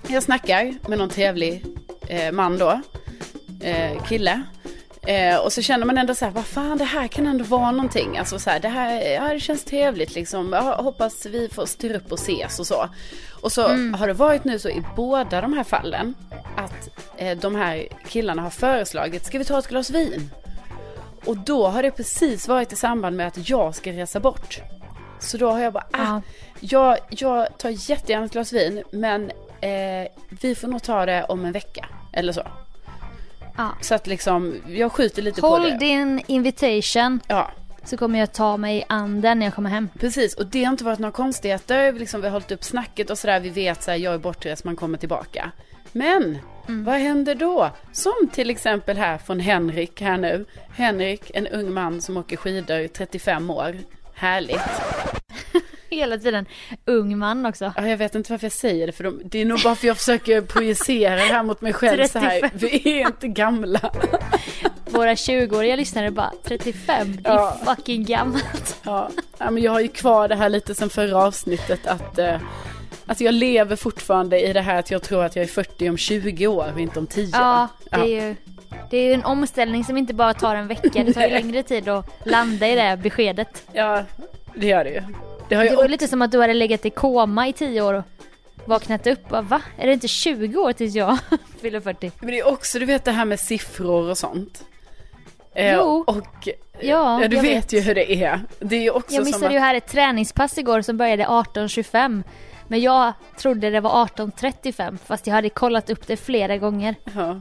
Jag 0.08 0.22
snackar 0.22 0.74
med 0.88 0.98
någon 0.98 1.08
trevlig 1.08 1.64
eh, 2.08 2.32
man 2.32 2.58
då, 2.58 2.80
eh, 3.60 4.04
kille. 4.04 4.42
Eh, 5.06 5.36
och 5.36 5.52
så 5.52 5.62
känner 5.62 5.86
man 5.86 5.98
ändå 5.98 6.14
så 6.14 6.24
här, 6.24 6.32
vad 6.32 6.46
fan 6.46 6.78
det 6.78 6.84
här 6.84 7.08
kan 7.08 7.26
ändå 7.26 7.44
vara 7.44 7.70
någonting. 7.70 8.18
Alltså 8.18 8.38
så 8.38 8.50
här, 8.50 8.60
det 8.60 8.68
här 8.68 9.02
ja, 9.02 9.32
det 9.32 9.40
känns 9.40 9.64
trevligt 9.64 10.14
liksom. 10.14 10.52
Jag 10.52 10.62
hoppas 10.62 11.26
vi 11.26 11.48
får 11.48 11.66
styra 11.66 11.96
upp 11.96 12.12
och 12.12 12.18
ses 12.18 12.58
och 12.58 12.66
så. 12.66 12.88
Och 13.40 13.52
så 13.52 13.62
har 13.68 14.06
det 14.06 14.12
varit 14.12 14.44
nu 14.44 14.58
så 14.58 14.68
i 14.68 14.82
båda 14.96 15.40
de 15.40 15.52
här 15.52 15.64
fallen 15.64 16.14
att 16.56 16.88
eh, 17.16 17.38
de 17.38 17.54
här 17.54 17.88
killarna 18.08 18.42
har 18.42 18.50
föreslagit, 18.50 19.26
ska 19.26 19.38
vi 19.38 19.44
ta 19.44 19.58
ett 19.58 19.68
glas 19.68 19.90
vin? 19.90 20.30
Och 21.24 21.36
då 21.36 21.68
har 21.68 21.82
det 21.82 21.90
precis 21.90 22.48
varit 22.48 22.72
i 22.72 22.76
samband 22.76 23.16
med 23.16 23.26
att 23.26 23.48
jag 23.48 23.74
ska 23.74 23.92
resa 23.92 24.20
bort. 24.20 24.60
Så 25.20 25.36
då 25.36 25.50
har 25.50 25.60
jag 25.60 25.72
bara, 25.72 25.84
ah, 25.90 25.98
Ja. 26.04 26.22
jag, 26.60 26.98
jag 27.10 27.58
tar 27.58 27.90
jättegärna 27.90 28.24
ett 28.26 28.32
glas 28.32 28.52
vin 28.52 28.82
men 28.90 29.30
eh, 29.60 30.08
vi 30.40 30.54
får 30.54 30.68
nog 30.68 30.82
ta 30.82 31.06
det 31.06 31.24
om 31.24 31.44
en 31.44 31.52
vecka. 31.52 31.86
Eller 32.12 32.32
så. 32.32 32.42
Ja. 33.56 33.68
Så 33.80 33.94
att 33.94 34.06
liksom, 34.06 34.54
jag 34.68 34.92
skjuter 34.92 35.22
lite 35.22 35.40
på 35.40 35.46
Håll 35.46 35.62
det. 35.62 35.78
din 35.78 36.22
invitation 36.26 37.20
Ja, 37.28 37.50
så 37.84 37.96
kommer 37.96 38.18
jag 38.18 38.32
ta 38.32 38.56
mig 38.56 38.78
i 38.78 38.84
anden 38.88 39.38
när 39.38 39.46
jag 39.46 39.54
kommer 39.54 39.70
hem. 39.70 39.88
precis. 39.98 40.34
Och 40.34 40.46
det 40.46 40.64
har 40.64 40.72
inte 40.72 40.84
varit 40.84 40.98
några 40.98 41.12
konstigheter. 41.12 41.92
Liksom, 41.92 42.20
vi 42.20 42.26
har 42.26 42.32
hållit 42.32 42.50
upp 42.52 42.64
snacket 42.64 43.10
och 43.10 43.18
sådär. 43.18 43.40
Vi 43.40 43.48
vet 43.50 43.82
så 43.82 43.90
här, 43.90 43.98
jag 43.98 44.14
är 44.14 44.18
bortrest, 44.18 44.64
man 44.64 44.76
kommer 44.76 44.98
tillbaka. 44.98 45.50
Men 45.92 46.38
vad 46.66 46.94
händer 46.94 47.34
då? 47.34 47.70
Som 47.92 48.12
till 48.32 48.50
exempel 48.50 48.96
här 48.96 49.18
från 49.18 49.40
Henrik 49.40 50.00
här 50.00 50.16
nu. 50.18 50.44
Henrik, 50.76 51.30
en 51.34 51.46
ung 51.46 51.72
man 51.74 52.00
som 52.00 52.16
åker 52.16 52.36
skidor, 52.36 52.88
35 52.88 53.50
år. 53.50 53.76
Härligt. 54.20 54.60
Hela 55.90 56.18
tiden. 56.18 56.46
Ung 56.84 57.18
man 57.18 57.46
också. 57.46 57.72
Ja, 57.76 57.88
jag 57.88 57.96
vet 57.96 58.14
inte 58.14 58.32
varför 58.32 58.44
jag 58.44 58.52
säger 58.52 58.86
det, 58.86 58.92
för 58.92 59.04
de, 59.04 59.20
det 59.24 59.38
är 59.40 59.44
nog 59.44 59.60
bara 59.64 59.74
för 59.74 59.86
jag 59.86 59.96
försöker 59.96 60.40
projicera 60.40 61.14
det 61.14 61.20
här 61.20 61.42
mot 61.42 61.60
mig 61.60 61.72
själv 61.72 62.06
så 62.06 62.18
här. 62.18 62.40
35. 62.40 62.58
Vi 62.70 63.00
är 63.00 63.06
inte 63.06 63.28
gamla. 63.28 63.80
våra 64.90 65.14
20-åriga 65.14 65.76
lyssnare 65.76 66.10
bara 66.10 66.32
35, 66.44 67.16
det 67.22 67.28
är 67.28 67.34
Ja. 67.34 67.58
fucking 67.66 68.04
gammalt. 68.04 68.76
Ja, 68.82 69.10
ja, 69.38 69.50
men 69.50 69.62
jag 69.62 69.72
har 69.72 69.80
ju 69.80 69.88
kvar 69.88 70.28
det 70.28 70.36
här 70.36 70.48
lite 70.48 70.74
sen 70.74 70.90
förra 70.90 71.16
avsnittet 71.18 71.86
att 71.86 72.18
eh, 72.18 72.40
Alltså 73.06 73.24
jag 73.24 73.34
lever 73.34 73.76
fortfarande 73.76 74.40
i 74.48 74.52
det 74.52 74.60
här 74.60 74.78
att 74.78 74.90
jag 74.90 75.02
tror 75.02 75.24
att 75.24 75.36
jag 75.36 75.42
är 75.42 75.48
40 75.48 75.90
om 75.90 75.96
20 75.96 76.46
år 76.46 76.70
och 76.74 76.80
inte 76.80 76.98
om 76.98 77.06
10. 77.06 77.28
Ja, 77.32 77.68
det 77.90 77.96
är 77.96 78.06
ju 78.28 78.36
det 78.90 78.96
är 78.96 79.02
ju 79.04 79.12
en 79.12 79.24
omställning 79.24 79.84
som 79.84 79.96
inte 79.96 80.14
bara 80.14 80.34
tar 80.34 80.54
en 80.56 80.66
vecka, 80.68 81.04
det 81.04 81.12
tar 81.12 81.22
ju 81.22 81.28
längre 81.30 81.62
tid 81.62 81.88
att 81.88 82.06
landa 82.24 82.68
i 82.68 82.74
det 82.74 82.98
beskedet. 83.02 83.62
ja, 83.72 84.04
det 84.54 84.66
gör 84.66 84.84
det 84.84 84.90
ju. 84.90 85.02
Det 85.48 85.54
har 85.54 85.64
ju 85.64 85.70
Det 85.70 85.76
var 85.76 85.88
lite 85.88 86.08
som 86.08 86.22
att 86.22 86.30
du 86.32 86.40
hade 86.40 86.54
legat 86.54 86.86
i 86.86 86.90
koma 86.90 87.48
i 87.48 87.52
10 87.52 87.82
år 87.82 87.94
och 87.94 88.04
vaknat 88.64 89.06
upp 89.06 89.32
och 89.32 89.44
va? 89.44 89.62
Är 89.78 89.86
det 89.86 89.92
inte 89.92 90.08
20 90.08 90.56
år 90.58 90.72
tills 90.72 90.94
jag 90.94 91.18
fyller 91.60 91.80
40? 91.80 92.10
men 92.20 92.30
det 92.30 92.38
är 92.38 92.48
också 92.48 92.78
du 92.78 92.84
vet 92.84 93.04
det 93.04 93.12
här 93.12 93.24
med 93.24 93.40
siffror 93.40 94.10
och 94.10 94.18
sånt. 94.18 94.64
Eh, 95.54 95.74
Jo. 95.74 96.04
Och 96.06 96.48
Ja, 96.82 97.22
ja, 97.22 97.28
du 97.28 97.36
vet, 97.36 97.44
vet. 97.44 97.72
ju 97.72 97.80
hur 97.80 97.94
det 97.94 98.12
är. 98.24 98.40
Det 98.60 98.76
är 98.76 98.80
ju 98.82 98.90
också 98.90 99.14
Jag 99.14 99.22
som 99.22 99.24
missade 99.24 99.46
att, 99.46 99.52
ju 99.52 99.58
här 99.58 99.74
ett 99.74 99.86
träningspass 99.88 100.58
igår 100.58 100.82
som 100.82 100.96
började 100.96 101.24
18.25 101.26 102.22
Men 102.68 102.80
jag 102.80 103.12
trodde 103.38 103.70
det 103.70 103.80
var 103.80 104.06
18.35 104.06 104.98
fast 105.06 105.26
jag 105.26 105.34
hade 105.34 105.48
kollat 105.48 105.90
upp 105.90 106.06
det 106.06 106.16
flera 106.16 106.56
gånger. 106.56 106.94
ja. 107.16 107.40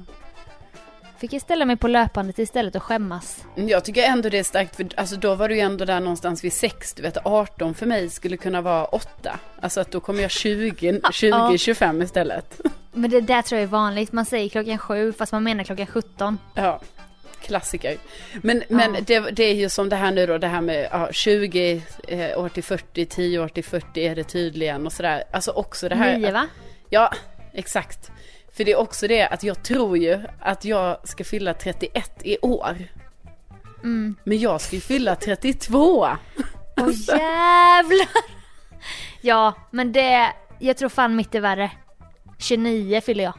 Fick 1.19 1.33
jag 1.33 1.41
ställa 1.41 1.65
mig 1.65 1.77
på 1.77 1.88
löpandet 1.88 2.39
istället 2.39 2.75
och 2.75 2.83
skämmas. 2.83 3.45
Jag 3.55 3.85
tycker 3.85 4.03
ändå 4.03 4.29
det 4.29 4.39
är 4.39 4.43
starkt 4.43 4.75
för 4.75 4.88
alltså 4.97 5.15
då 5.15 5.35
var 5.35 5.49
du 5.49 5.55
ju 5.55 5.61
ändå 5.61 5.85
där 5.85 5.99
någonstans 5.99 6.43
vid 6.43 6.53
6, 6.53 6.93
du 6.93 7.01
vet 7.01 7.17
18 7.23 7.73
för 7.73 7.85
mig 7.85 8.09
skulle 8.09 8.38
kunna 8.38 8.61
vara 8.61 8.85
8. 8.85 9.39
Alltså 9.61 9.81
att 9.81 9.91
då 9.91 9.99
kommer 9.99 10.21
jag 10.21 10.31
20, 10.31 11.01
20, 11.11 11.57
25 11.57 12.01
istället. 12.01 12.61
Men 12.91 13.09
det 13.09 13.21
där 13.21 13.41
tror 13.41 13.59
jag 13.59 13.63
är 13.63 13.71
vanligt. 13.71 14.11
Man 14.11 14.25
säger 14.25 14.49
klockan 14.49 14.77
sju 14.77 15.13
fast 15.13 15.31
man 15.31 15.43
menar 15.43 15.63
klockan 15.63 15.85
17. 15.88 16.38
Ja, 16.55 16.81
klassiker. 17.41 17.97
Men, 18.41 18.63
men 18.69 18.93
Ja. 18.93 19.01
det, 19.07 19.19
det 19.19 19.43
är 19.43 19.53
ju 19.55 19.69
som 19.69 19.89
det 19.89 19.95
här 19.95 20.11
nu 20.11 20.25
då, 20.25 20.38
det 20.38 20.47
här 20.47 20.61
med 20.61 20.88
ja, 20.91 21.09
20 21.11 21.81
eh, 22.07 22.39
år 22.39 22.49
till 22.49 22.63
40, 22.63 23.05
10 23.05 23.39
år 23.39 23.47
till 23.47 23.63
40 23.63 24.01
är 24.01 24.15
det 24.15 24.23
tydligen 24.23 24.85
och 24.85 24.93
sådär. 24.93 25.23
Alltså 25.31 25.51
också 25.51 25.89
det 25.89 25.95
här. 25.95 26.17
Nio 26.17 26.31
va? 26.31 26.47
Ja, 26.89 27.13
exakt. 27.53 28.11
För 28.59 28.63
det 28.63 28.71
är 28.71 28.79
också 28.79 29.07
det 29.07 29.27
att 29.27 29.43
jag 29.43 29.63
tror 29.63 29.97
ju 29.97 30.19
att 30.39 30.65
jag 30.65 31.07
ska 31.07 31.23
fylla 31.23 31.53
31 31.53 32.11
i 32.23 32.37
år. 32.37 32.77
Mm. 33.83 34.15
Men 34.23 34.39
jag 34.39 34.61
ska 34.61 34.75
ju 34.75 34.81
fylla 34.81 35.15
32. 35.15 36.07
Åh 36.77 36.89
jävlar! 37.07 38.07
Ja, 39.21 39.53
men 39.71 39.91
det... 39.91 40.33
Jag 40.59 40.77
tror 40.77 40.89
fan 40.89 41.15
mitt 41.15 41.35
är 41.35 41.39
värre. 41.39 41.71
29 42.37 43.01
fyller 43.01 43.23
jag. 43.23 43.33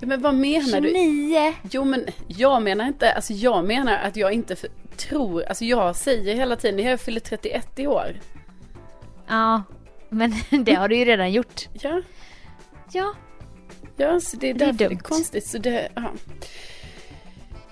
Ja, 0.00 0.06
Men 0.06 0.22
vad 0.22 0.34
menar 0.34 0.80
du? 0.80 0.88
29! 0.88 1.54
Jo 1.70 1.84
men 1.84 2.06
jag 2.28 2.62
menar 2.62 2.86
inte, 2.86 3.12
alltså 3.12 3.32
jag 3.32 3.64
menar 3.64 3.98
att 3.98 4.16
jag 4.16 4.32
inte 4.32 4.56
för, 4.56 4.70
tror, 4.96 5.42
alltså 5.42 5.64
jag 5.64 5.96
säger 5.96 6.34
hela 6.34 6.56
tiden, 6.56 6.86
jag 6.86 7.00
fyller 7.00 7.20
31 7.20 7.78
i 7.78 7.86
år. 7.86 8.20
Ja, 9.28 9.62
men 10.08 10.34
det 10.64 10.74
har 10.74 10.88
du 10.88 10.96
ju 10.96 11.04
redan 11.04 11.32
gjort. 11.32 11.68
Ja, 11.72 12.02
Ja, 12.92 13.14
ja 13.96 14.20
så 14.20 14.36
det 14.36 14.50
är 14.50 14.54
Det 14.54 14.64
är 14.64 14.66
därför 14.66 14.88
det 14.88 14.94
är 14.94 14.98
konstigt. 14.98 15.46
Så 15.46 15.58
det. 15.58 15.88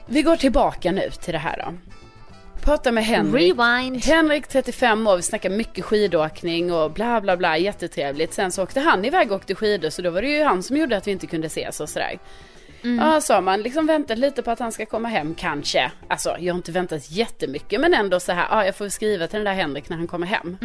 Vi 0.06 0.22
går 0.22 0.36
tillbaka 0.36 0.92
nu 0.92 1.10
till 1.10 1.32
det 1.32 1.38
här 1.38 1.56
då. 1.66 1.74
Prata 2.66 2.92
med 2.92 3.04
Henrik. 3.04 3.58
rewind. 3.58 4.04
Henrik 4.04 4.46
35 4.46 5.06
år, 5.06 5.16
vi 5.16 5.22
snackar 5.22 5.50
mycket 5.50 5.84
skidåkning 5.84 6.72
och 6.72 6.90
bla 6.90 7.20
bla 7.20 7.36
bla, 7.36 7.58
jättetrevligt. 7.58 8.34
Sen 8.34 8.52
så 8.52 8.62
åkte 8.62 8.80
han 8.80 9.04
iväg 9.04 9.32
och 9.32 9.36
åkte 9.36 9.54
skidor 9.54 9.90
så 9.90 10.02
då 10.02 10.10
var 10.10 10.22
det 10.22 10.28
ju 10.28 10.44
han 10.44 10.62
som 10.62 10.76
gjorde 10.76 10.96
att 10.96 11.06
vi 11.06 11.10
inte 11.10 11.26
kunde 11.26 11.46
ses 11.46 11.80
och 11.80 11.88
sådär. 11.88 12.18
Ja, 12.82 13.20
sa 13.20 13.40
man 13.40 13.62
liksom 13.62 13.86
väntat 13.86 14.18
lite 14.18 14.42
på 14.42 14.50
att 14.50 14.58
han 14.58 14.72
ska 14.72 14.86
komma 14.86 15.08
hem 15.08 15.34
kanske. 15.34 15.92
Alltså 16.08 16.36
jag 16.40 16.54
har 16.54 16.58
inte 16.58 16.72
väntat 16.72 17.10
jättemycket 17.10 17.80
men 17.80 17.94
ändå 17.94 18.20
så 18.20 18.32
här, 18.32 18.46
ja 18.50 18.64
jag 18.64 18.76
får 18.76 18.88
skriva 18.88 19.26
till 19.26 19.38
den 19.38 19.44
där 19.44 19.62
Henrik 19.62 19.88
när 19.88 19.96
han 19.96 20.06
kommer 20.06 20.26
hem. 20.26 20.56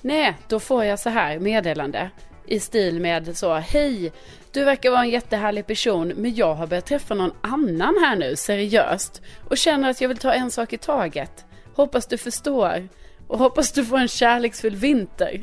Nej, 0.00 0.36
då 0.48 0.60
får 0.60 0.84
jag 0.84 0.98
så 0.98 1.10
här 1.10 1.38
meddelande 1.38 2.10
i 2.48 2.60
stil 2.60 3.00
med 3.00 3.36
så, 3.36 3.54
hej, 3.54 4.12
du 4.52 4.64
verkar 4.64 4.90
vara 4.90 5.00
en 5.00 5.10
jättehärlig 5.10 5.66
person 5.66 6.12
men 6.16 6.34
jag 6.34 6.54
har 6.54 6.66
börjat 6.66 6.86
träffa 6.86 7.14
någon 7.14 7.32
annan 7.40 7.94
här 8.00 8.16
nu 8.16 8.36
seriöst 8.36 9.22
och 9.50 9.58
känner 9.58 9.90
att 9.90 10.00
jag 10.00 10.08
vill 10.08 10.18
ta 10.18 10.32
en 10.32 10.50
sak 10.50 10.72
i 10.72 10.78
taget. 10.78 11.44
Hoppas 11.74 12.06
du 12.06 12.18
förstår 12.18 12.88
och 13.26 13.38
hoppas 13.38 13.72
du 13.72 13.84
får 13.84 13.98
en 13.98 14.08
kärleksfull 14.08 14.76
vinter. 14.76 15.40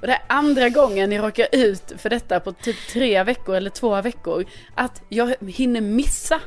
Och 0.00 0.06
det 0.06 0.12
är 0.12 0.22
andra 0.26 0.68
gången 0.68 1.12
jag 1.12 1.24
råkar 1.24 1.48
ut 1.52 1.92
för 1.96 2.10
detta 2.10 2.40
på 2.40 2.52
typ 2.52 2.76
tre 2.92 3.22
veckor 3.22 3.56
eller 3.56 3.70
två 3.70 4.02
veckor. 4.02 4.44
Att 4.74 5.02
jag 5.08 5.34
hinner 5.48 5.80
missa 5.80 6.40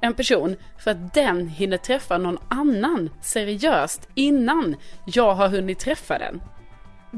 en 0.00 0.14
person 0.14 0.56
för 0.78 0.90
att 0.90 1.14
den 1.14 1.48
hinner 1.48 1.76
träffa 1.76 2.18
någon 2.18 2.38
annan 2.50 3.10
seriöst 3.22 4.08
innan 4.14 4.76
jag 5.06 5.34
har 5.34 5.48
hunnit 5.48 5.78
träffa 5.78 6.18
den. 6.18 6.40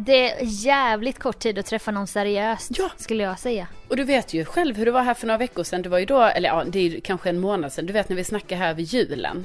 Det 0.06 0.30
är 0.32 0.38
jävligt 0.42 1.18
kort 1.18 1.38
tid 1.38 1.58
att 1.58 1.66
träffa 1.66 1.90
någon 1.90 2.06
seriöst, 2.06 2.70
Ja. 2.78 2.90
skulle 2.96 3.22
jag 3.22 3.38
säga. 3.38 3.66
Och 3.88 3.96
du 3.96 4.04
vet 4.04 4.34
ju 4.34 4.44
själv 4.44 4.76
hur 4.76 4.84
det 4.84 4.90
var 4.90 5.02
här 5.02 5.14
för 5.14 5.26
några 5.26 5.38
veckor 5.38 5.62
sedan. 5.64 5.82
Det 5.82 5.88
var 5.88 5.98
ju 5.98 6.04
då, 6.04 6.22
eller 6.22 6.48
ja, 6.48 6.64
det 6.66 6.78
är 6.78 6.82
ju 6.82 7.00
kanske 7.00 7.28
en 7.28 7.40
månad 7.40 7.72
sedan. 7.72 7.86
Du 7.86 7.92
vet 7.92 8.08
när 8.08 8.16
vi 8.16 8.24
snackade 8.24 8.56
här 8.60 8.74
vid 8.74 8.86
julen. 8.86 9.44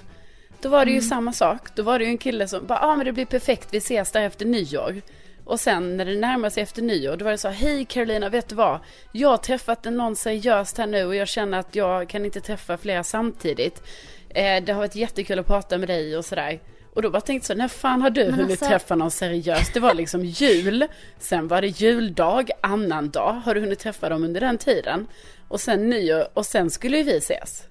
Då 0.61 0.69
var 0.69 0.85
det 0.85 0.91
ju 0.91 1.01
samma 1.01 1.33
sak. 1.33 1.75
Då 1.75 1.83
var 1.83 1.99
det 1.99 2.05
ju 2.05 2.11
en 2.11 2.17
kille 2.17 2.47
som 2.47 2.65
bara, 2.67 2.79
ja 2.81 2.87
ah, 2.87 2.95
men 2.95 3.05
det 3.05 3.11
blir 3.11 3.25
perfekt, 3.25 3.67
vi 3.71 3.77
ses 3.77 4.11
där 4.11 4.21
efter 4.21 4.45
nyår. 4.45 5.01
Och 5.45 5.59
sen 5.59 5.97
när 5.97 6.05
det 6.05 6.15
närmar 6.15 6.49
sig 6.49 6.63
efter 6.63 6.81
nyår, 6.81 7.15
då 7.17 7.25
var 7.25 7.31
det 7.31 7.37
så, 7.37 7.49
hej 7.49 7.85
Carolina, 7.85 8.29
vet 8.29 8.49
du 8.49 8.55
vad? 8.55 8.79
Jag 9.11 9.29
har 9.29 9.37
träffat 9.37 9.83
någon 9.83 10.15
seriöst 10.15 10.77
här 10.77 10.87
nu 10.87 11.05
och 11.05 11.15
jag 11.15 11.27
känner 11.27 11.59
att 11.59 11.75
jag 11.75 12.09
kan 12.09 12.25
inte 12.25 12.41
träffa 12.41 12.77
flera 12.77 13.03
samtidigt. 13.03 13.83
Eh, 14.29 14.63
det 14.63 14.71
har 14.73 14.79
varit 14.79 14.95
jättekul 14.95 15.39
att 15.39 15.47
prata 15.47 15.77
med 15.77 15.89
dig 15.89 16.17
och 16.17 16.25
sådär. 16.25 16.59
Och 16.95 17.01
då 17.01 17.09
bara 17.09 17.21
tänkte 17.21 17.51
jag 17.53 17.57
så, 17.57 17.61
när 17.61 17.67
fan 17.67 18.01
har 18.01 18.09
du 18.09 18.23
Men 18.25 18.33
hunnit 18.33 18.51
alltså- 18.51 18.65
träffa 18.65 18.95
någon 18.95 19.11
seriöst? 19.11 19.73
Det 19.73 19.79
var 19.79 19.93
liksom 19.93 20.25
jul, 20.25 20.85
sen 21.19 21.47
var 21.47 21.61
det 21.61 21.67
juldag, 21.67 22.49
annan 22.61 23.09
dag. 23.09 23.33
Har 23.45 23.55
du 23.55 23.61
hunnit 23.61 23.79
träffa 23.79 24.09
dem 24.09 24.23
under 24.23 24.41
den 24.41 24.57
tiden? 24.57 25.07
Och 25.47 25.61
sen 25.61 25.89
nyår, 25.89 26.25
och 26.33 26.45
sen 26.45 26.69
skulle 26.69 26.97
ju 26.97 27.03
vi 27.03 27.17
ses. 27.17 27.63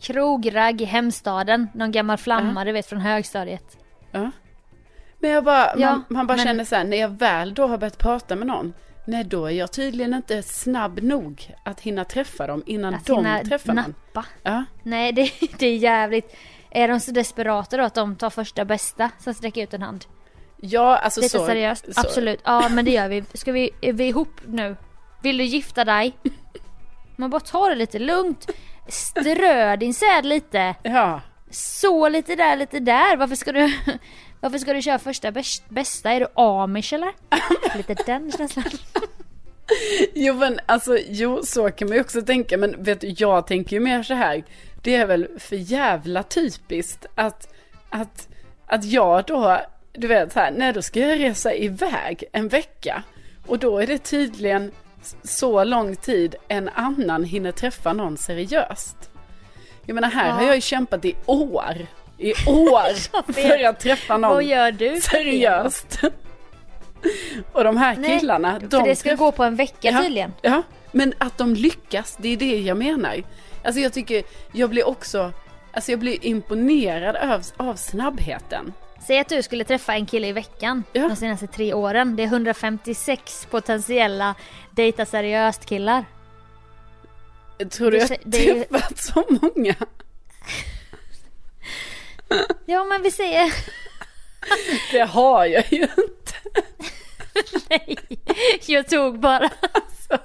Krogragg 0.00 0.80
i 0.80 0.84
hemstaden, 0.84 1.68
någon 1.74 1.92
gammal 1.92 2.18
flamma 2.18 2.64
du 2.64 2.72
vet 2.72 2.86
från 2.86 3.00
högstadiet. 3.00 3.78
Ja. 4.12 4.30
Men 5.18 5.30
jag 5.30 5.44
bara, 5.44 5.74
Ja, 5.76 5.90
man, 5.90 6.04
man 6.08 6.26
bara 6.26 6.36
men- 6.36 6.46
känner 6.46 6.64
så 6.64 6.76
här, 6.76 6.84
när 6.84 6.96
jag 6.96 7.08
väl 7.08 7.54
då 7.54 7.66
har 7.66 7.78
börjat 7.78 7.98
prata 7.98 8.36
med 8.36 8.46
någon, 8.46 8.72
nej 9.06 9.24
då 9.24 9.46
är 9.46 9.50
jag 9.50 9.72
tydligen 9.72 10.14
inte 10.14 10.42
snabb 10.42 11.02
nog 11.02 11.54
att 11.64 11.80
hinna 11.80 12.04
träffa 12.04 12.46
dem 12.46 12.62
innan 12.66 12.94
Att 12.94 13.06
de 13.06 13.40
träffar 13.48 13.72
nappa. 13.72 14.24
Ja. 14.42 14.64
Nej, 14.82 15.12
det, 15.12 15.30
det 15.58 15.66
är 15.66 15.76
jävligt. 15.76 16.36
Är 16.74 16.88
de 16.88 17.00
så 17.00 17.10
desperata 17.12 17.76
då 17.76 17.82
att 17.84 17.94
de 17.94 18.16
tar 18.16 18.30
första 18.30 18.64
bästa 18.64 19.10
som 19.18 19.34
sträcker 19.34 19.62
ut 19.62 19.74
en 19.74 19.82
hand? 19.82 20.04
ja, 20.56 20.96
alltså 20.96 21.20
Lite 21.20 21.38
så. 21.38 21.46
seriöst? 21.46 21.94
så- 21.94 22.00
Absolut. 22.00 22.40
Ja, 22.44 22.68
men 22.68 22.84
det 22.84 22.90
gör 22.90 23.08
vi. 23.08 23.24
Ska 23.34 23.52
vi, 23.52 23.70
är 23.80 23.92
vi 23.92 24.04
ihop 24.04 24.40
nu? 24.46 24.76
Vill 25.22 25.38
du 25.38 25.44
gifta 25.44 25.84
dig? 25.84 26.16
Man 27.16 27.30
bara 27.30 27.40
tar 27.40 27.70
det 27.70 27.76
lite 27.76 27.98
lugnt. 27.98 28.50
Strö 28.88 29.76
din 29.76 29.94
säd 29.94 30.26
lite. 30.26 30.74
Ja, 30.82 31.20
Så 31.50 32.08
lite 32.08 32.34
där, 32.36 32.56
lite 32.56 32.80
där. 32.80 33.16
Varför 33.16 33.34
ska 33.36 33.52
du... 33.52 33.74
Varför 34.40 34.58
ska 34.58 34.72
du 34.72 34.82
köra 34.82 34.98
första 34.98 35.30
bäst- 35.32 35.68
bästa? 35.68 36.10
Är 36.12 36.20
du 36.20 36.26
amish 36.34 36.92
eller? 36.94 37.12
Lite 37.76 37.94
den 38.06 38.32
känslan. 38.32 38.64
jo 40.14 40.34
men 40.34 40.60
alltså, 40.66 40.98
jo 41.08 41.40
så 41.42 41.70
kan 41.70 41.88
man 41.88 41.94
ju 41.96 42.00
också 42.00 42.22
tänka, 42.22 42.58
men 42.58 42.82
vet 42.82 43.00
du, 43.00 43.14
jag 43.18 43.46
tänker 43.46 43.76
ju 43.76 43.80
mer 43.80 44.02
så 44.02 44.14
här, 44.14 44.44
det 44.84 44.94
är 44.94 45.06
väl 45.06 45.28
för 45.38 45.56
jävla 45.56 46.22
typiskt 46.22 47.06
att, 47.14 47.48
att, 47.90 48.28
att 48.66 48.84
jag 48.84 49.24
då, 49.24 49.60
du 49.92 50.06
vet 50.06 50.32
så 50.32 50.40
här, 50.40 50.50
nej 50.50 50.72
då 50.72 50.82
ska 50.82 51.00
jag 51.00 51.20
resa 51.20 51.54
iväg 51.54 52.24
en 52.32 52.48
vecka 52.48 53.02
och 53.46 53.58
då 53.58 53.78
är 53.78 53.86
det 53.86 53.98
tydligen 53.98 54.72
så 55.24 55.64
lång 55.64 55.96
tid 55.96 56.34
en 56.48 56.68
annan 56.68 57.24
hinner 57.24 57.52
träffa 57.52 57.92
någon 57.92 58.16
seriöst. 58.16 58.96
Jag 59.86 59.94
menar 59.94 60.10
här 60.10 60.26
Ja. 60.28 60.32
har 60.32 60.42
jag 60.46 60.54
ju 60.54 60.60
kämpat 60.60 61.04
i 61.04 61.14
år, 61.26 61.86
i 62.18 62.32
år 62.46 63.32
för 63.32 63.64
att 63.64 63.80
träffa 63.80 64.16
någon 64.16 64.30
Vad 64.34 64.44
gör 64.44 64.72
du? 64.72 65.00
seriöst. 65.00 66.00
Och 67.52 67.64
de 67.64 67.76
här 67.76 67.96
Nej, 67.96 68.18
killarna, 68.20 68.60
För 68.60 68.66
de 68.68 68.84
det 68.84 68.96
ska 68.96 69.10
träff- 69.10 69.16
gå 69.16 69.32
på 69.32 69.44
en 69.44 69.56
vecka 69.56 69.90
Ja. 69.90 70.02
tydligen. 70.02 70.32
Ja, 70.42 70.62
men 70.92 71.14
att 71.18 71.38
de 71.38 71.54
lyckas, 71.54 72.16
det 72.20 72.28
är 72.28 72.36
det 72.36 72.60
jag 72.60 72.76
menar. 72.76 73.22
Alltså 73.64 73.80
jag 73.80 73.92
tycker, 73.92 74.22
jag 74.52 74.70
blir 74.70 74.86
också, 74.88 75.32
alltså 75.72 75.90
jag 75.92 75.98
blir 76.00 76.24
imponerad 76.24 77.16
av, 77.16 77.42
av 77.56 77.74
snabbheten. 77.76 78.72
Säg 79.06 79.18
att 79.18 79.28
du 79.28 79.42
skulle 79.42 79.64
träffa 79.64 79.94
en 79.94 80.06
kille 80.06 80.26
i 80.26 80.32
veckan 80.32 80.84
Ja. 80.92 81.08
de 81.08 81.16
senaste 81.16 81.46
tre 81.46 81.74
åren. 81.74 82.16
Det 82.16 82.22
är 82.22 82.26
156 82.26 83.46
potentiella 83.50 84.34
dejta 84.70 85.06
seriöst 85.06 85.66
killar. 85.66 86.04
Tror 87.70 87.90
du 87.90 87.98
Det- 88.24 88.38
jag 88.44 88.54
har 88.54 88.60
är- 88.60 88.64
träffat 88.64 88.98
så 88.98 89.24
många? 89.28 89.74
Ja 92.66 92.84
men 92.84 93.02
vi 93.02 93.10
säger 93.10 93.52
Det 94.92 95.00
har 95.04 95.46
jag 95.46 95.72
ju 95.72 95.82
inte. 95.82 96.34
nej. 97.70 97.96
Jag 98.66 98.88
tog 98.88 99.18
bara. 99.20 99.50
Alltså. 99.72 100.18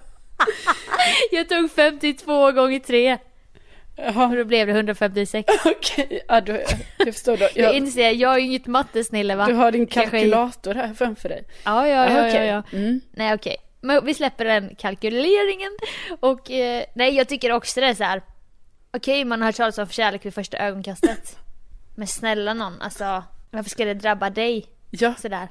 Jag 1.32 1.49
tog 1.49 1.71
52 1.71 2.52
gånger 2.52 2.80
3. 2.80 3.17
Och 3.99 4.05
Jaha, 4.05 4.35
då 4.35 4.43
blev 4.45 4.67
det 4.67 4.73
156. 4.73 5.53
okej. 5.65 6.21
Ja, 6.27 6.41
du, 6.41 6.63
du 6.97 7.12
förstår 7.12 7.38
då. 7.38 7.43
Jag 7.55 7.65
Jag, 7.65 7.73
inser, 7.73 8.12
jag 8.12 8.33
är 8.33 8.38
ju 8.38 8.45
inget 8.45 8.67
mattesnille 8.67 9.35
va? 9.35 9.45
du 9.45 9.53
har 9.53 9.71
din 9.71 9.88
kalkylator 9.88 10.73
här 10.73 10.93
framför 10.93 11.29
dig. 11.29 11.43
Ja, 11.65 11.88
ja, 11.88 12.09
ja, 12.09 12.17
ja, 12.17 12.27
okej. 12.27 12.47
ja. 12.47 12.63
Mm. 12.77 13.01
Nej 13.12 13.33
okej. 13.33 13.57
Men 13.81 14.05
vi 14.05 14.13
släpper 14.13 14.45
den 14.45 14.75
kalkyleringen. 14.75 15.71
Och 16.19 16.51
eh, 16.51 16.83
nej 16.93 17.15
jag 17.15 17.27
tycker 17.27 17.51
också 17.51 17.79
det 17.79 17.85
är 17.85 17.93
så 17.93 18.03
här. 18.03 18.21
Okej 18.93 19.25
man 19.25 19.41
har 19.41 19.45
hört 19.47 19.55
talas 19.55 19.77
om 19.77 19.88
kärlek 19.88 20.25
vid 20.25 20.33
första 20.33 20.57
ögonkastet. 20.57 21.38
Men 21.95 22.07
snälla 22.07 22.53
någon, 22.53 22.81
alltså 22.81 23.23
varför 23.51 23.69
ska 23.69 23.85
det 23.85 23.93
drabba 23.93 24.29
dig 24.29 24.65
Ja, 24.91 25.13
sådär? 25.15 25.47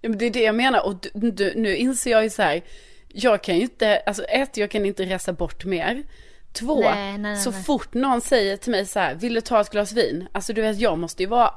Ja, 0.00 0.08
men 0.08 0.18
det 0.18 0.26
är 0.26 0.30
det 0.30 0.42
jag 0.42 0.54
menar 0.54 0.86
och 0.86 0.94
du, 1.14 1.30
du, 1.30 1.54
nu 1.56 1.76
inser 1.76 2.10
jag 2.10 2.22
ju 2.22 2.30
så 2.30 2.42
här, 2.42 2.62
jag 3.08 3.42
kan 3.42 3.56
ju 3.56 3.62
inte, 3.62 4.02
alltså 4.06 4.24
ett, 4.24 4.56
jag 4.56 4.70
kan 4.70 4.86
inte 4.86 5.04
resa 5.04 5.32
bort 5.32 5.64
mer. 5.64 6.02
Två, 6.52 6.80
Nej, 6.80 6.94
nej, 6.94 7.18
nej, 7.18 7.36
så 7.36 7.52
fort 7.52 7.94
någon 7.94 8.20
säger 8.20 8.56
till 8.56 8.70
mig 8.70 8.86
så 8.86 8.98
här, 8.98 9.14
vill 9.14 9.34
du 9.34 9.40
ta 9.40 9.60
ett 9.60 9.70
glas 9.70 9.92
vin? 9.92 10.26
Alltså 10.32 10.52
du 10.52 10.60
vet, 10.62 10.78
jag 10.80 10.98
måste 10.98 11.22
ju 11.22 11.28
vara, 11.28 11.50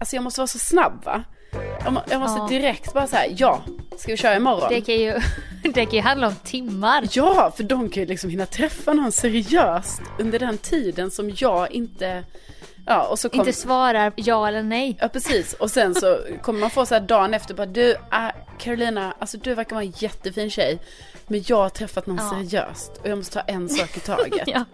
alltså 0.00 0.16
jag 0.16 0.22
måste 0.22 0.40
vara 0.40 0.46
så 0.46 0.58
snabb 0.58 1.04
va? 1.04 1.24
Jag, 1.84 1.92
må, 1.92 2.00
jag 2.10 2.20
måste 2.20 2.38
Ja. 2.40 2.48
direkt 2.48 2.92
bara 2.94 3.06
så 3.06 3.16
här, 3.16 3.34
ja, 3.36 3.62
ska 3.96 4.12
vi 4.12 4.16
köra 4.16 4.36
imorgon? 4.36 4.68
Det 4.68 4.80
kan 4.80 4.94
ju, 4.94 5.14
det 5.74 5.84
kan 5.86 5.94
ju 5.94 6.00
handla 6.00 6.26
om 6.26 6.34
timmar. 6.44 7.08
Ja, 7.12 7.52
för 7.56 7.62
de 7.64 7.88
kan 7.88 8.02
ju 8.02 8.06
liksom 8.08 8.30
hinna 8.30 8.46
träffa 8.46 8.92
någon 8.92 9.12
seriöst 9.12 10.00
under 10.18 10.38
den 10.38 10.58
tiden 10.58 11.10
som 11.10 11.32
jag 11.36 11.70
inte, 11.72 12.22
ja 12.86 13.06
och 13.06 13.18
så 13.18 13.28
kom, 13.28 13.40
Inte 13.40 13.52
svarar 13.52 14.12
ja 14.16 14.48
eller 14.48 14.62
nej. 14.62 14.96
Ja 15.00 15.08
precis 15.08 15.52
och 15.52 15.70
sen 15.70 15.94
så 15.94 16.18
kommer 16.42 16.60
man 16.60 16.70
få 16.70 16.86
så 16.86 16.94
här 16.94 17.00
dagen 17.00 17.34
efter 17.34 17.54
bara 17.54 17.66
du 17.66 17.90
äh, 17.90 17.96
Carolina, 18.58 19.14
alltså 19.18 19.38
du 19.38 19.54
verkar 19.54 19.76
vara 19.76 19.84
en 19.84 19.90
jättefin 19.96 20.50
tjej 20.50 20.78
Men 21.26 21.44
jag 21.46 21.56
har 21.56 21.68
träffat 21.68 22.06
någon 22.06 22.16
Ja. 22.16 22.30
seriöst 22.30 22.96
och 23.02 23.08
jag 23.08 23.18
måste 23.18 23.34
ta 23.34 23.40
en 23.40 23.68
sak 23.68 23.96
i 23.96 24.00
taget 24.00 24.42
Ja. 24.48 24.64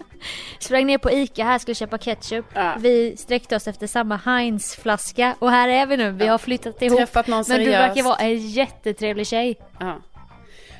Sprang 0.59 0.87
ner 0.87 0.98
på 0.98 1.11
Ica 1.11 1.44
här, 1.44 1.59
skulle 1.59 1.75
köpa 1.75 1.98
ketchup. 1.98 2.44
Ja. 2.55 2.75
Vi 2.79 3.16
sträckte 3.16 3.57
oss 3.57 3.68
efter 3.68 3.87
samma 3.87 4.16
Heinz-flaska 4.16 5.35
och 5.38 5.51
här 5.51 5.68
är 5.68 5.87
vi 5.87 5.96
nu. 5.96 6.11
Vi 6.11 6.27
har 6.27 6.38
flyttat 6.38 6.83
ihop. 6.83 6.98
Träffat 6.98 7.27
någon 7.27 7.44
Men 7.48 7.59
du 7.59 7.64
seriöst. 7.64 7.88
verkar 7.88 8.03
vara 8.03 8.16
en 8.16 8.37
jättetrevlig 8.48 9.27
tjej. 9.27 9.59
Ja. 9.81 10.01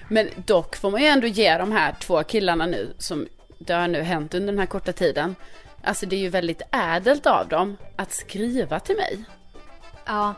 Men 0.09 0.29
dock 0.47 0.77
får 0.77 0.91
man 0.91 1.01
ju 1.01 1.07
ändå 1.07 1.27
ge 1.27 1.59
de 1.59 1.73
här 1.73 1.95
två 2.01 2.23
killarna 2.23 2.67
nu 2.67 2.95
som 2.99 3.27
det 3.59 3.73
har 3.73 3.89
nu 3.89 4.03
hänt 4.03 4.35
under 4.35 4.53
den 4.53 4.59
här 4.59 4.67
korta 4.67 4.93
tiden 4.93 5.37
Alltså 5.85 6.07
det 6.07 6.17
är 6.17 6.21
ju 6.21 6.29
väldigt 6.29 6.63
ädelt 6.73 7.27
av 7.27 7.49
dem 7.49 7.77
att 7.97 8.13
skriva 8.13 8.81
till 8.81 8.97
mig 8.97 9.25
Ja, 10.07 10.35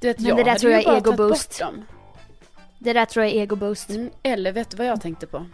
Du 0.00 0.08
vet 0.08 0.18
Men 0.18 0.28
jag 0.28 0.36
det 0.36 0.44
där 0.44 0.58
tror 0.58 0.72
jag 0.72 0.86
är 0.86 0.96
ego-boost. 0.96 1.62
det 2.78 2.92
där 2.92 3.04
tror 3.04 3.24
jag 3.24 3.34
är 3.34 3.40
ego-boost. 3.40 3.90
Mm, 3.90 4.10
Eller 4.22 4.52
vet 4.52 4.70
du 4.70 4.76
vad 4.76 4.86
jag 4.86 5.00
tänkte 5.00 5.26
på? 5.26 5.46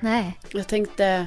Nej. 0.00 0.38
Jag 0.50 0.66
tänkte 0.66 1.26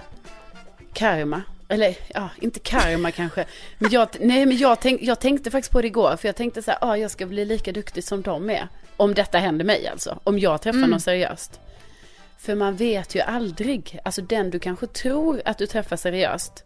karma. 0.93 1.41
Eller 1.67 1.95
ja, 2.13 2.29
inte 2.41 2.59
karma 2.59 3.11
kanske. 3.21 3.45
Men 3.79 3.91
jag, 3.91 4.07
nej, 4.19 4.45
men 4.45 4.57
jag, 4.57 4.79
tänk, 4.79 5.01
jag 5.01 5.19
tänkte 5.19 5.51
faktiskt 5.51 5.71
på 5.71 5.81
det 5.81 5.87
igår. 5.87 6.15
För 6.17 6.27
jag 6.27 6.35
tänkte 6.35 6.61
så 6.61 6.71
här, 6.71 6.77
ah, 6.81 6.95
jag 6.97 7.11
ska 7.11 7.25
bli 7.25 7.45
lika 7.45 7.71
duktig 7.71 8.03
som 8.03 8.21
de 8.21 8.49
är. 8.49 8.67
Om 8.97 9.13
detta 9.13 9.37
händer 9.37 9.65
mig 9.65 9.87
alltså. 9.87 10.19
Om 10.23 10.39
jag 10.39 10.61
träffar 10.61 10.77
Mm. 10.77 10.89
någon 10.89 10.99
seriöst. 11.01 11.59
För 12.37 12.55
man 12.55 12.75
vet 12.75 13.15
ju 13.15 13.21
aldrig. 13.21 13.99
Alltså 14.05 14.21
den 14.21 14.49
du 14.49 14.59
kanske 14.59 14.87
tror 14.87 15.41
att 15.45 15.57
du 15.57 15.67
träffar 15.67 15.95
seriöst. 15.95 16.63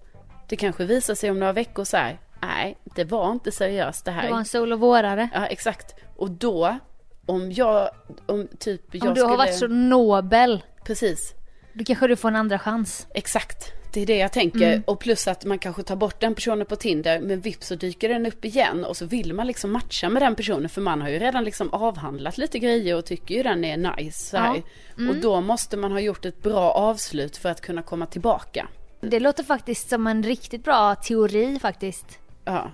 Det 0.47 0.55
kanske 0.55 0.85
visar 0.85 1.15
sig 1.15 1.31
om 1.31 1.39
några 1.39 1.53
veckor 1.53 1.83
så 1.83 1.97
här. 1.97 2.19
Nej, 2.41 2.77
det 2.95 3.03
var 3.03 3.31
inte 3.31 3.51
seriöst 3.51 4.05
det 4.05 4.11
här. 4.11 4.23
Det 4.23 4.31
var 4.31 4.37
en 4.37 4.45
sol 4.45 4.73
och 4.73 4.79
vårare. 4.79 5.29
Ja, 5.33 5.45
exakt. 5.45 5.95
Och 6.15 6.31
då, 6.31 6.77
om 7.25 7.51
jag, 7.51 7.89
om 8.25 8.47
typ 8.59 8.81
jag 8.91 9.07
Om 9.07 9.13
du 9.13 9.21
har 9.21 9.29
skulle... 9.29 9.37
varit 9.37 9.55
så 9.55 9.67
nobel, 9.67 10.63
Precis. 10.85 11.33
då 11.73 11.83
kanske 11.83 12.07
du 12.07 12.15
får 12.15 12.27
en 12.29 12.35
andra 12.35 12.59
chans. 12.59 13.07
Exakt, 13.13 13.71
det 13.93 14.01
är 14.01 14.05
det 14.05 14.17
jag 14.17 14.31
tänker. 14.31 14.67
Mm. 14.67 14.83
Och 14.87 14.99
plus 14.99 15.27
att 15.27 15.45
man 15.45 15.59
kanske 15.59 15.83
tar 15.83 15.95
bort 15.95 16.19
den 16.19 16.35
personen 16.35 16.65
på 16.65 16.75
Tinder, 16.75 17.19
men 17.19 17.41
vips 17.41 17.67
så 17.67 17.75
dyker 17.75 18.09
den 18.09 18.25
upp 18.25 18.45
igen 18.45 18.85
och 18.85 18.97
så 18.97 19.05
vill 19.05 19.33
man 19.33 19.47
liksom 19.47 19.71
matcha 19.71 20.09
med 20.09 20.21
den 20.21 20.35
personen 20.35 20.69
för 20.69 20.81
man 20.81 21.01
har 21.01 21.09
ju 21.09 21.19
redan 21.19 21.43
liksom 21.43 21.73
avhandlat 21.73 22.37
lite 22.37 22.59
grejer 22.59 22.95
och 22.95 23.05
tycker 23.05 23.35
ju 23.35 23.43
den 23.43 23.63
är 23.63 23.77
nice. 23.77 24.37
Ja. 24.37 24.55
Mm. 24.97 25.09
Och 25.09 25.15
då 25.15 25.41
måste 25.41 25.77
man 25.77 25.91
ha 25.91 25.99
gjort 25.99 26.25
ett 26.25 26.41
bra 26.41 26.71
avslut 26.71 27.37
för 27.37 27.49
att 27.49 27.61
kunna 27.61 27.81
komma 27.81 28.05
tillbaka. 28.05 28.67
Det 29.09 29.19
låter 29.19 29.43
faktiskt 29.43 29.89
som 29.89 30.07
en 30.07 30.23
riktigt 30.23 30.63
bra 30.63 30.95
teori 30.95 31.59
faktiskt. 31.59 32.05
Ja, 32.45 32.71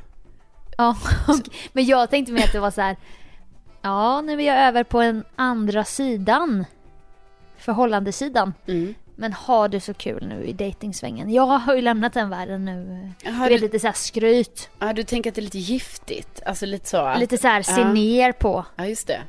Ja, 0.77 0.89
och- 1.27 1.49
men 1.73 1.85
jag 1.85 2.09
tänkte 2.09 2.31
mer 2.33 2.43
att 2.43 2.51
det 2.53 2.59
var 2.59 2.71
så 2.71 2.81
här. 2.81 2.97
Ja, 3.81 4.21
nu 4.21 4.33
är 4.43 4.45
jag 4.47 4.67
över 4.67 4.83
på 4.83 4.99
en 5.01 5.23
andra 5.35 5.83
sidan. 5.83 6.65
Förhållandesidan. 7.57 8.53
mm. 8.67 8.95
Men 9.15 9.33
har 9.33 9.67
du 9.69 9.79
så 9.79 9.93
kul 9.93 10.27
nu 10.27 10.43
i 10.43 10.53
dejtingsvängen? 10.53 11.29
Jag 11.33 11.45
har 11.45 11.75
ju 11.75 11.81
lämnat 11.81 12.13
den 12.13 12.29
världen 12.29 12.65
nu. 12.65 13.09
Jaha, 13.23 13.43
Du 13.43 13.49
vet 13.53 13.61
lite 13.61 13.79
så 13.79 13.87
här 13.87 13.93
skryt. 13.93 14.69
ja, 14.79 14.93
du 14.93 15.03
tänker 15.03 15.29
att 15.29 15.35
det 15.35 15.41
är 15.41 15.43
lite 15.43 15.57
giftigt? 15.57 16.41
Alltså 16.45 16.65
lite 16.65 16.89
så? 16.89 17.15
Lite 17.17 17.37
så 17.37 17.47
här 17.47 17.61
se 17.61 17.81
Ja. 17.81 17.93
ner 17.93 18.31
på. 18.31 18.65
Ja, 18.75 18.85
just 18.85 19.07
det. 19.07 19.21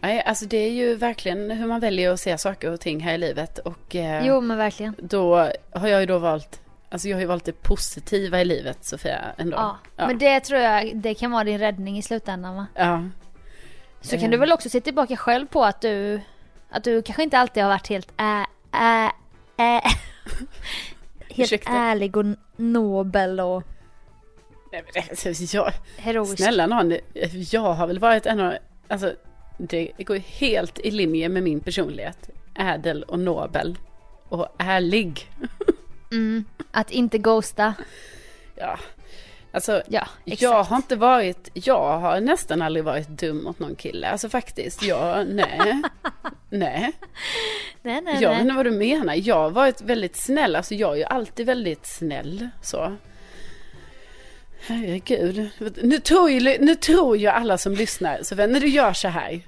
Nej, 0.00 0.22
alltså 0.22 0.44
det 0.46 0.56
är 0.56 0.70
ju 0.70 0.94
verkligen 0.94 1.50
hur 1.50 1.66
man 1.66 1.80
väljer 1.80 2.10
att 2.10 2.20
se 2.20 2.38
saker 2.38 2.70
och 2.72 2.80
ting 2.80 3.00
här 3.00 3.14
i 3.14 3.18
livet. 3.18 3.58
Och 3.58 3.96
eh, 3.96 4.26
Jo 4.26 4.40
men 4.40 4.56
verkligen. 4.58 4.94
då 4.98 5.36
har 5.72 5.88
jag 5.88 6.00
ju 6.00 6.06
då 6.06 6.18
valt, 6.18 6.60
alltså 6.88 7.08
jag 7.08 7.16
har 7.16 7.20
ju 7.20 7.26
valt 7.26 7.44
det 7.44 7.62
positiva 7.62 8.40
i 8.40 8.44
livet 8.44 8.84
Sofia 8.84 9.20
ändå. 9.38 9.56
Ja. 9.56 9.78
ja. 9.96 10.06
Men 10.06 10.18
det 10.18 10.40
tror 10.40 10.60
jag, 10.60 10.96
det 10.96 11.14
kan 11.14 11.30
vara 11.30 11.44
din 11.44 11.58
räddning 11.58 11.98
i 11.98 12.02
slutändan 12.02 12.54
va? 12.56 12.66
ja. 12.74 13.04
Så 14.00 14.14
Eh. 14.16 14.20
kan 14.20 14.30
du 14.30 14.36
väl 14.36 14.52
också 14.52 14.68
se 14.70 14.80
tillbaka 14.80 15.16
själv 15.16 15.46
på 15.46 15.64
att 15.64 15.80
du, 15.80 16.20
att 16.70 16.84
du 16.84 17.02
kanske 17.02 17.22
inte 17.22 17.38
alltid 17.38 17.62
har 17.62 17.70
varit 17.70 17.88
helt 17.88 18.12
ä, 18.16 18.46
ä, 18.72 19.10
ä, 19.56 19.80
helt 21.28 21.38
Ursäkta? 21.38 21.70
ärlig 21.72 22.16
och 22.16 22.24
nobel 22.56 23.40
och 23.40 23.62
Nej, 24.72 24.84
men 24.94 25.02
alltså, 25.10 25.56
jag, 25.56 25.72
heroisk. 25.98 26.36
snälla 26.38 26.66
någon, 26.66 26.96
jag 27.50 27.60
har 27.74 27.86
väl 27.86 27.98
varit 27.98 28.26
en 28.26 28.40
av, 28.40 28.54
alltså 28.88 29.14
det 29.68 29.92
går 29.98 30.16
helt 30.16 30.78
i 30.78 30.90
linje 30.90 31.28
med 31.28 31.42
min 31.42 31.60
personlighet. 31.60 32.30
Ädel 32.54 33.02
och 33.02 33.18
nobel 33.18 33.78
och 34.28 34.54
ärlig. 34.58 35.30
Mm, 36.12 36.44
att 36.70 36.90
inte 36.90 37.18
ghosta. 37.18 37.74
Ja, 38.56 38.78
alltså 39.52 39.82
Ja, 39.88 40.08
jag 40.24 40.64
har 40.64 40.76
inte 40.76 40.96
varit, 40.96 41.50
jag 41.54 41.98
har 41.98 42.20
nästan 42.20 42.62
aldrig 42.62 42.84
varit 42.84 43.08
dum 43.08 43.44
mot 43.44 43.58
någon 43.58 43.74
kille. 43.74 44.08
Alltså 44.08 44.28
faktiskt, 44.28 44.82
jag, 44.82 45.26
nej, 45.28 45.82
nej. 46.50 46.92
Nej, 47.82 48.00
nej, 48.02 48.18
Jag 48.20 48.30
vet 48.30 48.40
inte 48.40 48.54
vad 48.54 48.66
du 48.66 48.70
menar. 48.70 49.14
Jag 49.14 49.36
har 49.36 49.50
varit 49.50 49.80
väldigt 49.80 50.16
snäll. 50.16 50.56
Alltså 50.56 50.74
jag 50.74 50.92
är 50.92 50.96
ju 50.96 51.04
alltid 51.04 51.46
väldigt 51.46 51.86
snäll. 51.86 52.48
Så. 52.62 52.96
Herregud. 54.66 55.50
Nu 55.82 55.98
tror, 55.98 56.30
ju, 56.30 56.58
nu 56.58 56.74
tror 56.74 57.16
ju 57.16 57.26
alla 57.26 57.58
som 57.58 57.74
lyssnar. 57.74 58.22
Så 58.22 58.34
när 58.34 58.60
du 58.60 58.68
gör 58.68 58.92
så 58.92 59.08
här. 59.08 59.40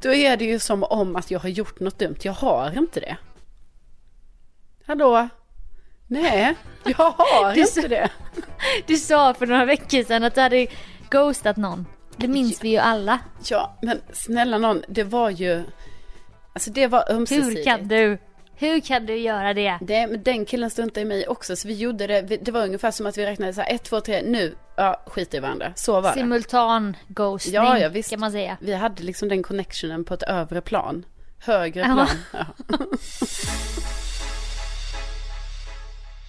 Då 0.00 0.14
är 0.14 0.36
det 0.36 0.44
ju 0.44 0.58
som 0.58 0.84
om 0.84 1.16
att 1.16 1.30
jag 1.30 1.38
har 1.38 1.48
gjort 1.48 1.80
något 1.80 1.98
dumt. 1.98 2.16
Jag 2.22 2.32
har 2.32 2.78
inte 2.78 3.00
det. 3.00 3.16
Hallå? 4.86 5.28
Nej, 6.06 6.54
jag 6.84 7.10
har 7.10 7.54
Du 7.54 7.60
inte 7.60 7.88
det. 7.88 8.10
Du 8.86 8.96
sa 8.96 9.34
för 9.34 9.46
några 9.46 9.64
veckor 9.64 10.02
sedan 10.04 10.24
att 10.24 10.34
du 10.34 10.40
hade 10.40 10.66
ghostat 11.10 11.56
någon. 11.56 11.86
Det 12.16 12.28
minns 12.28 12.64
vi 12.64 12.68
ju 12.68 12.76
alla. 12.78 13.18
Ja, 13.50 13.78
men 13.82 14.00
snälla 14.12 14.58
någon. 14.58 14.82
Det 14.88 15.04
var 15.04 15.30
ju... 15.30 15.64
Alltså 16.52 16.70
det 16.70 16.86
var 16.86 17.12
ömsesidigt. 17.12 17.58
Hur 17.58 17.64
kan 17.64 17.88
du? 17.88 18.18
Hur 18.60 18.80
kan 18.80 19.06
du 19.06 19.16
göra 19.16 19.54
det? 19.54 19.78
Det, 19.80 20.06
men 20.06 20.22
den 20.22 20.44
killen 20.44 20.70
struntade 20.70 21.00
i 21.00 21.04
mig 21.04 21.28
också, 21.28 21.56
så 21.56 21.68
vi 21.68 21.74
gjorde 21.74 22.06
det, 22.06 22.20
det 22.22 22.50
var 22.50 22.64
ungefär 22.64 22.90
som 22.90 23.06
att 23.06 23.18
vi 23.18 23.26
räknade 23.26 23.52
så 23.52 23.60
här, 23.60 23.74
ett, 23.74 23.82
två, 23.84 24.00
tre, 24.00 24.22
nu, 24.22 24.54
ja, 24.76 25.02
skit 25.06 25.34
i 25.34 25.38
varandra. 25.38 25.72
Så 25.76 26.00
var 26.00 26.08
det. 26.14 26.14
Simultan 26.20 26.96
ghostning 27.08 27.54
Ja, 27.54 27.78
ja, 27.78 27.88
visst. 27.88 28.10
kan 28.10 28.20
man 28.20 28.32
säga. 28.32 28.56
Vi 28.60 28.74
hade 28.74 29.02
liksom 29.02 29.28
den 29.28 29.42
connectionen 29.42 30.04
på 30.04 30.14
ett 30.14 30.22
övre 30.22 30.60
plan. 30.60 31.04
Högre 31.38 31.84
plan. 31.84 32.06
Ja. 32.32 32.44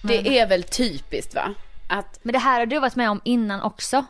Det 0.02 0.38
är 0.38 0.46
väl 0.46 0.62
typiskt 0.62 1.34
va? 1.34 1.54
Att, 1.88 2.18
Men 2.22 2.32
det 2.32 2.38
här 2.38 2.58
har 2.58 2.66
du 2.66 2.78
varit 2.80 2.96
med 2.96 3.10
om 3.10 3.20
innan 3.24 3.62
också. 3.62 4.04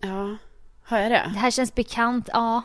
ja, 0.00 0.36
har 0.84 0.98
jag 0.98 1.10
det? 1.10 1.30
Det 1.34 1.38
här 1.38 1.50
känns 1.50 1.74
bekant, 1.74 2.28
ja. 2.32 2.62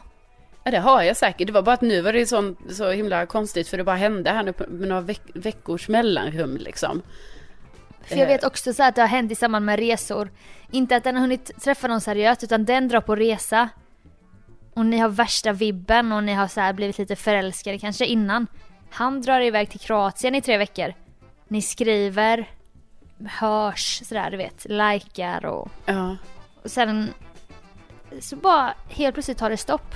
Ja 0.67 0.71
det 0.71 0.80
har 0.80 1.01
jag 1.01 1.17
säkert. 1.17 1.47
Det 1.47 1.54
var 1.54 1.62
bara 1.62 1.73
att 1.73 1.82
nu 1.82 2.01
var 2.01 2.13
det 2.13 2.25
så, 2.28 2.56
så 2.69 2.89
himla 2.91 3.25
konstigt 3.25 3.67
för 3.67 3.78
det 3.78 3.84
bara 3.84 3.95
hände 3.95 4.30
här 4.30 4.43
nu 4.43 4.54
med 4.67 4.88
några 4.88 5.01
veck, 5.01 5.21
veckors 5.34 5.88
mellanrum 5.89 6.58
liksom. 6.58 7.01
För 8.06 8.15
jag 8.17 8.28
vet 8.28 8.43
också 8.43 8.73
så 8.73 8.84
att 8.84 8.95
det 8.95 9.01
har 9.01 9.08
hänt 9.08 9.32
i 9.32 9.36
samband 9.36 9.65
med 9.65 9.80
resor. 9.80 10.32
Inte 10.71 10.95
att 10.95 11.04
den 11.04 11.15
har 11.15 11.21
hunnit 11.21 11.62
träffa 11.63 11.88
någon 11.88 12.01
seriöst 12.01 12.43
utan 12.43 12.65
den 12.65 12.88
drar 12.88 13.01
på 13.01 13.15
resa. 13.15 13.69
Och 14.73 14.86
ni 14.86 14.97
har 14.97 15.10
värsta 15.10 15.51
vibben 15.51 16.12
och 16.12 16.23
ni 16.23 16.34
har 16.34 16.47
så 16.47 16.62
här 16.62 16.73
blivit 16.73 16.97
lite 16.97 17.15
förälskade 17.15 17.80
kanske 17.80 18.06
innan. 18.06 18.47
Han 18.89 19.21
drar 19.21 19.41
iväg 19.41 19.69
till 19.69 19.80
Kroatien 19.80 20.36
i 20.36 20.41
tre 20.41 20.58
veckor. 20.58 20.93
Ni 21.47 21.62
skriver, 21.62 22.49
hörs 23.39 24.01
sådär 24.06 24.32
du 24.32 24.38
vet, 24.38 24.65
likar 24.69 25.45
och, 25.45 25.69
Ja. 25.86 26.17
och 26.63 26.71
sen 26.71 27.13
så 28.21 28.36
bara 28.36 28.73
helt 28.89 29.13
plötsligt 29.13 29.38
tar 29.38 29.49
det 29.49 29.58
stopp. 29.58 29.95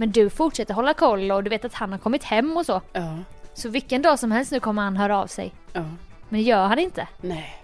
Men 0.00 0.10
du 0.10 0.30
fortsätter 0.30 0.74
hålla 0.74 0.94
koll 0.94 1.30
och 1.30 1.44
du 1.44 1.50
vet 1.50 1.64
att 1.64 1.74
han 1.74 1.92
har 1.92 1.98
kommit 1.98 2.24
hem 2.24 2.56
och 2.56 2.66
så. 2.66 2.80
Ja. 2.92 3.18
Så 3.54 3.68
vilken 3.68 4.02
dag 4.02 4.18
som 4.18 4.32
helst 4.32 4.52
nu 4.52 4.60
kommer 4.60 4.82
han 4.82 4.96
höra 4.96 5.18
av 5.18 5.26
sig. 5.26 5.54
Ja. 5.72 5.84
Men 6.28 6.40
det 6.40 6.46
gör 6.46 6.66
han 6.66 6.78
inte. 6.78 7.08
Nej. 7.20 7.54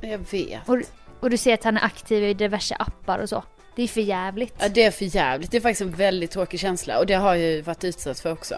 Jag 0.00 0.18
vet. 0.30 0.68
Och, 0.68 0.78
och 1.20 1.30
du 1.30 1.36
ser 1.36 1.54
att 1.54 1.64
han 1.64 1.76
är 1.76 1.84
aktiv 1.84 2.24
i 2.24 2.34
diverse 2.34 2.76
appar 2.78 3.18
och 3.18 3.28
så. 3.28 3.42
Det 3.76 3.82
är 3.82 3.88
för 3.88 4.00
jävligt. 4.00 4.54
Ja, 4.58 4.68
det 4.68 4.84
är 4.84 4.90
för 4.90 5.16
jävligt. 5.16 5.50
Det 5.50 5.56
är 5.56 5.60
faktiskt 5.60 5.80
en 5.80 5.90
väldigt 5.90 6.30
tråkig 6.30 6.60
känsla 6.60 6.98
och 6.98 7.06
det 7.06 7.14
har 7.14 7.34
jag 7.34 7.50
ju 7.50 7.62
varit 7.62 7.84
utsatt 7.84 8.20
för 8.20 8.32
också. 8.32 8.54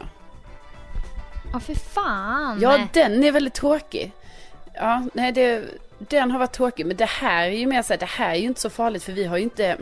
Ja, 1.53 1.61
för 1.61 1.75
fan. 1.75 2.61
Ja, 2.61 2.89
den 2.93 3.25
är 3.25 3.33
väldigt 3.33 3.55
tråkig. 3.55 4.13
Ja, 4.75 5.03
nej, 5.15 5.33
det, 5.33 5.65
den 5.99 6.31
har 6.31 6.39
varit 6.39 6.53
tråkig. 6.53 6.87
Men 6.87 6.97
det 6.97 7.09
här 7.09 7.47
är 7.47 7.57
ju 7.57 7.67
mer 7.67 7.83
så 7.83 7.93
här, 7.93 8.01
det 8.01 8.07
här 8.07 8.31
är 8.31 8.35
ju 8.35 8.47
inte 8.47 8.61
så 8.61 8.71
farligt 8.71 9.03
för 9.03 9.13
vi 9.13 9.25
har 9.25 9.37
ju 9.37 9.43
inte... 9.43 9.77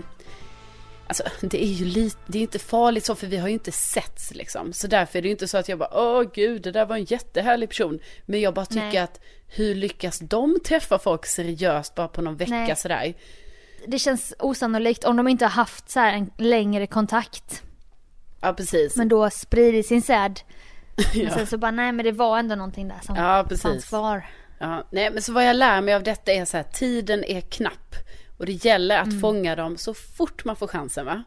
Alltså 1.20 1.46
det 1.46 1.62
är 1.64 1.66
ju 1.72 1.84
lite, 1.84 2.16
det 2.26 2.38
är 2.38 2.42
inte 2.42 2.58
farligt 2.58 3.04
så 3.04 3.14
för 3.14 3.26
vi 3.26 3.36
har 3.36 3.48
ju 3.48 3.54
inte 3.54 3.72
setts 3.72 4.34
liksom. 4.34 4.72
Så 4.72 4.86
därför 4.86 5.18
är 5.18 5.22
det 5.22 5.28
ju 5.28 5.32
inte 5.32 5.48
så 5.48 5.58
att 5.58 5.68
jag 5.68 5.78
bara, 5.78 5.90
åh 5.92 6.24
gud, 6.34 6.62
det 6.62 6.72
där 6.72 6.86
var 6.86 6.96
en 6.96 7.04
jättehärlig 7.04 7.68
person. 7.68 7.98
Men 8.26 8.40
jag 8.40 8.54
bara 8.54 8.66
tycker 8.66 8.82
Nej. 8.86 8.98
att 8.98 9.20
hur 9.46 9.74
lyckas 9.74 10.18
de 10.18 10.60
träffa 10.64 10.98
folk 10.98 11.26
seriöst 11.26 11.94
bara 11.94 12.08
på 12.08 12.22
någon 12.22 12.36
vecka 12.36 12.50
Nej. 12.52 12.76
sådär? 12.76 13.14
Det 13.86 13.98
känns 13.98 14.34
osannolikt 14.38 15.04
om 15.04 15.16
de 15.16 15.28
inte 15.28 15.44
har 15.44 15.50
haft 15.50 15.90
så 15.90 16.00
här 16.00 16.12
en 16.12 16.30
längre 16.38 16.86
kontakt. 16.86 17.62
Ja, 18.40 18.52
precis. 18.52 18.96
Men 18.96 19.08
då 19.08 19.30
sprider 19.30 19.82
sin 19.82 20.02
säd. 20.02 20.40
Men 20.96 21.04
Ja. 21.24 21.30
sen 21.34 21.46
så 21.46 21.58
bara, 21.58 21.70
nej 21.70 21.92
men 21.92 22.04
det 22.04 22.12
var 22.12 22.38
ändå 22.38 22.54
någonting 22.54 22.88
där 22.88 23.00
som 23.02 23.16
Ja, 23.16 23.44
precis. 23.48 23.62
fanns 23.62 23.84
kvar. 23.84 24.26
Ja, 24.58 24.86
nej, 24.90 25.10
men 25.10 25.22
så 25.22 25.32
vad 25.32 25.46
jag 25.46 25.56
lär 25.56 25.80
mig 25.80 25.94
av 25.94 26.02
detta 26.02 26.32
är 26.32 26.44
så 26.44 26.56
här, 26.56 26.64
tiden 26.64 27.24
är 27.24 27.40
knapp. 27.40 27.94
Och 28.42 28.46
det 28.46 28.64
gäller 28.64 28.98
att 28.98 29.20
fånga 29.20 29.56
dem 29.56 29.76
så 29.76 29.94
fort 29.94 30.44
man 30.44 30.56
får 30.56 30.66
chansen 30.66 31.06
va? 31.06 31.22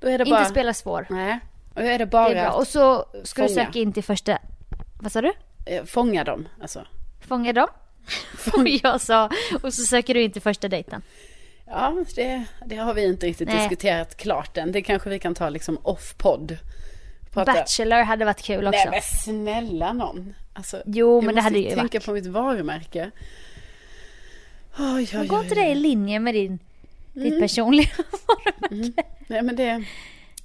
Då 0.00 0.08
är 0.08 0.18
det 0.18 0.24
bara... 0.24 0.38
Inte 0.40 0.50
spela 0.50 0.74
svår. 0.74 1.06
Nej, 1.10 1.38
och 1.74 1.82
är 1.82 1.98
det 1.98 2.06
bara 2.06 2.28
Det 2.28 2.34
är 2.38 2.44
bra. 2.44 2.52
Och 2.52 2.66
så 2.66 3.04
ska 3.24 3.42
du 3.42 3.48
fånga. 3.48 3.66
söka 3.66 3.78
in 3.78 3.92
till 3.92 4.04
första, 4.04 4.38
vad 5.00 5.12
sa 5.12 5.20
du? 5.20 5.32
eh, 5.66 5.84
fånga 5.84 6.24
dem. 6.24 6.48
Alltså. 6.62 6.86
Fånga 7.28 7.52
dem? 7.52 7.66
Och 8.52 8.68
jag 8.82 9.00
sa, 9.00 9.30
och 9.62 9.74
så 9.74 9.82
söker 9.82 10.14
du 10.14 10.22
in 10.22 10.32
till 10.32 10.42
första 10.42 10.68
dejten. 10.68 11.02
Ja, 11.66 12.04
det, 12.14 12.44
det 12.66 12.76
har 12.76 12.94
vi 12.94 13.04
inte 13.04 13.26
riktigt 13.26 13.48
Nej. 13.48 13.58
diskuterat 13.58 14.16
klart 14.16 14.56
än. 14.56 14.72
Det 14.72 14.82
kanske 14.82 15.10
vi 15.10 15.18
kan 15.18 15.34
ta 15.34 15.48
liksom 15.48 15.78
off-podd. 15.82 16.56
Bachelor 17.34 18.02
hade 18.02 18.24
varit 18.24 18.42
kul 18.42 18.66
också. 18.66 18.78
Nej 18.78 18.88
men 18.90 19.02
snälla 19.02 19.92
någon. 19.92 20.34
Alltså, 20.52 20.82
Jo, 20.86 21.16
jag 21.16 21.24
men 21.24 21.34
det 21.34 21.42
måste 21.42 21.44
hade 21.44 21.58
ju 21.58 21.74
tänka 21.74 21.98
varit. 21.98 22.06
på 22.06 22.12
mitt 22.12 22.26
varumärke. 22.26 23.10
Oj, 24.78 25.08
oj, 25.12 25.18
oj, 25.20 25.26
går 25.26 25.40
inte 25.40 25.54
det 25.54 25.66
i 25.66 25.74
linje 25.74 26.18
med 26.20 26.34
din, 26.34 26.58
Mm. 27.16 27.30
ditt 27.30 27.40
personliga 27.40 27.88
Nej 29.26 29.42
men 29.42 29.56
det, 29.56 29.84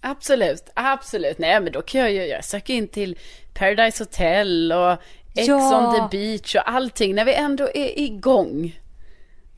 absolut, 0.02 0.70
absolut. 0.74 1.38
Nej 1.38 1.62
men 1.62 1.72
då 1.74 1.82
kan 1.82 2.02
jag 2.02 2.12
ju, 2.12 2.26
jag 2.26 2.46
söker 2.46 2.74
in 2.74 2.88
till 2.88 3.18
Paradise 3.54 4.04
Hotel 4.04 4.72
och 4.72 4.92
Ex 5.36 5.48
Ja. 5.48 5.78
on 5.78 6.10
the 6.10 6.18
beach 6.18 6.56
och 6.56 6.70
allting 6.70 7.16
när 7.16 7.26
vi 7.26 7.34
ändå 7.34 7.64
är 7.74 8.00
igång. 8.00 8.80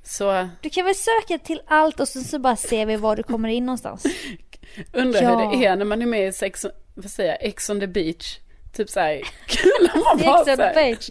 Så 0.03 0.49
Du 0.62 0.69
kan 0.69 0.86
väl 0.86 0.95
söka 0.95 1.38
till 1.38 1.62
allt 1.67 1.99
och 1.99 2.08
sen 2.08 2.23
så 2.23 2.39
bara 2.39 2.56
ser 2.56 2.86
vi 2.86 2.95
var 2.95 3.15
du 3.15 3.23
kommer 3.23 3.49
in 3.49 3.65
någonstans. 3.65 4.03
undrar 4.93 5.21
Ja. 5.21 5.30
hur 5.49 5.60
det 5.60 5.65
är 5.65 5.75
när 5.75 5.86
man 5.86 6.01
är 6.01 6.06
med 6.06 6.27
i 6.27 6.32
sex, 6.34 6.65
vad 6.93 7.12
säger 7.12 7.30
jag, 7.30 7.38
Ex 7.43 7.69
on 7.69 7.80
the 7.80 7.88
beach. 7.88 8.38
Typ 8.73 8.89
såhär, 8.89 9.21
kul 9.47 9.89
om 9.95 10.03
man 10.03 10.17
bara 10.25 10.45
Sex 10.45 10.60
on 10.60 10.67
the 10.67 10.73
page. 10.73 11.10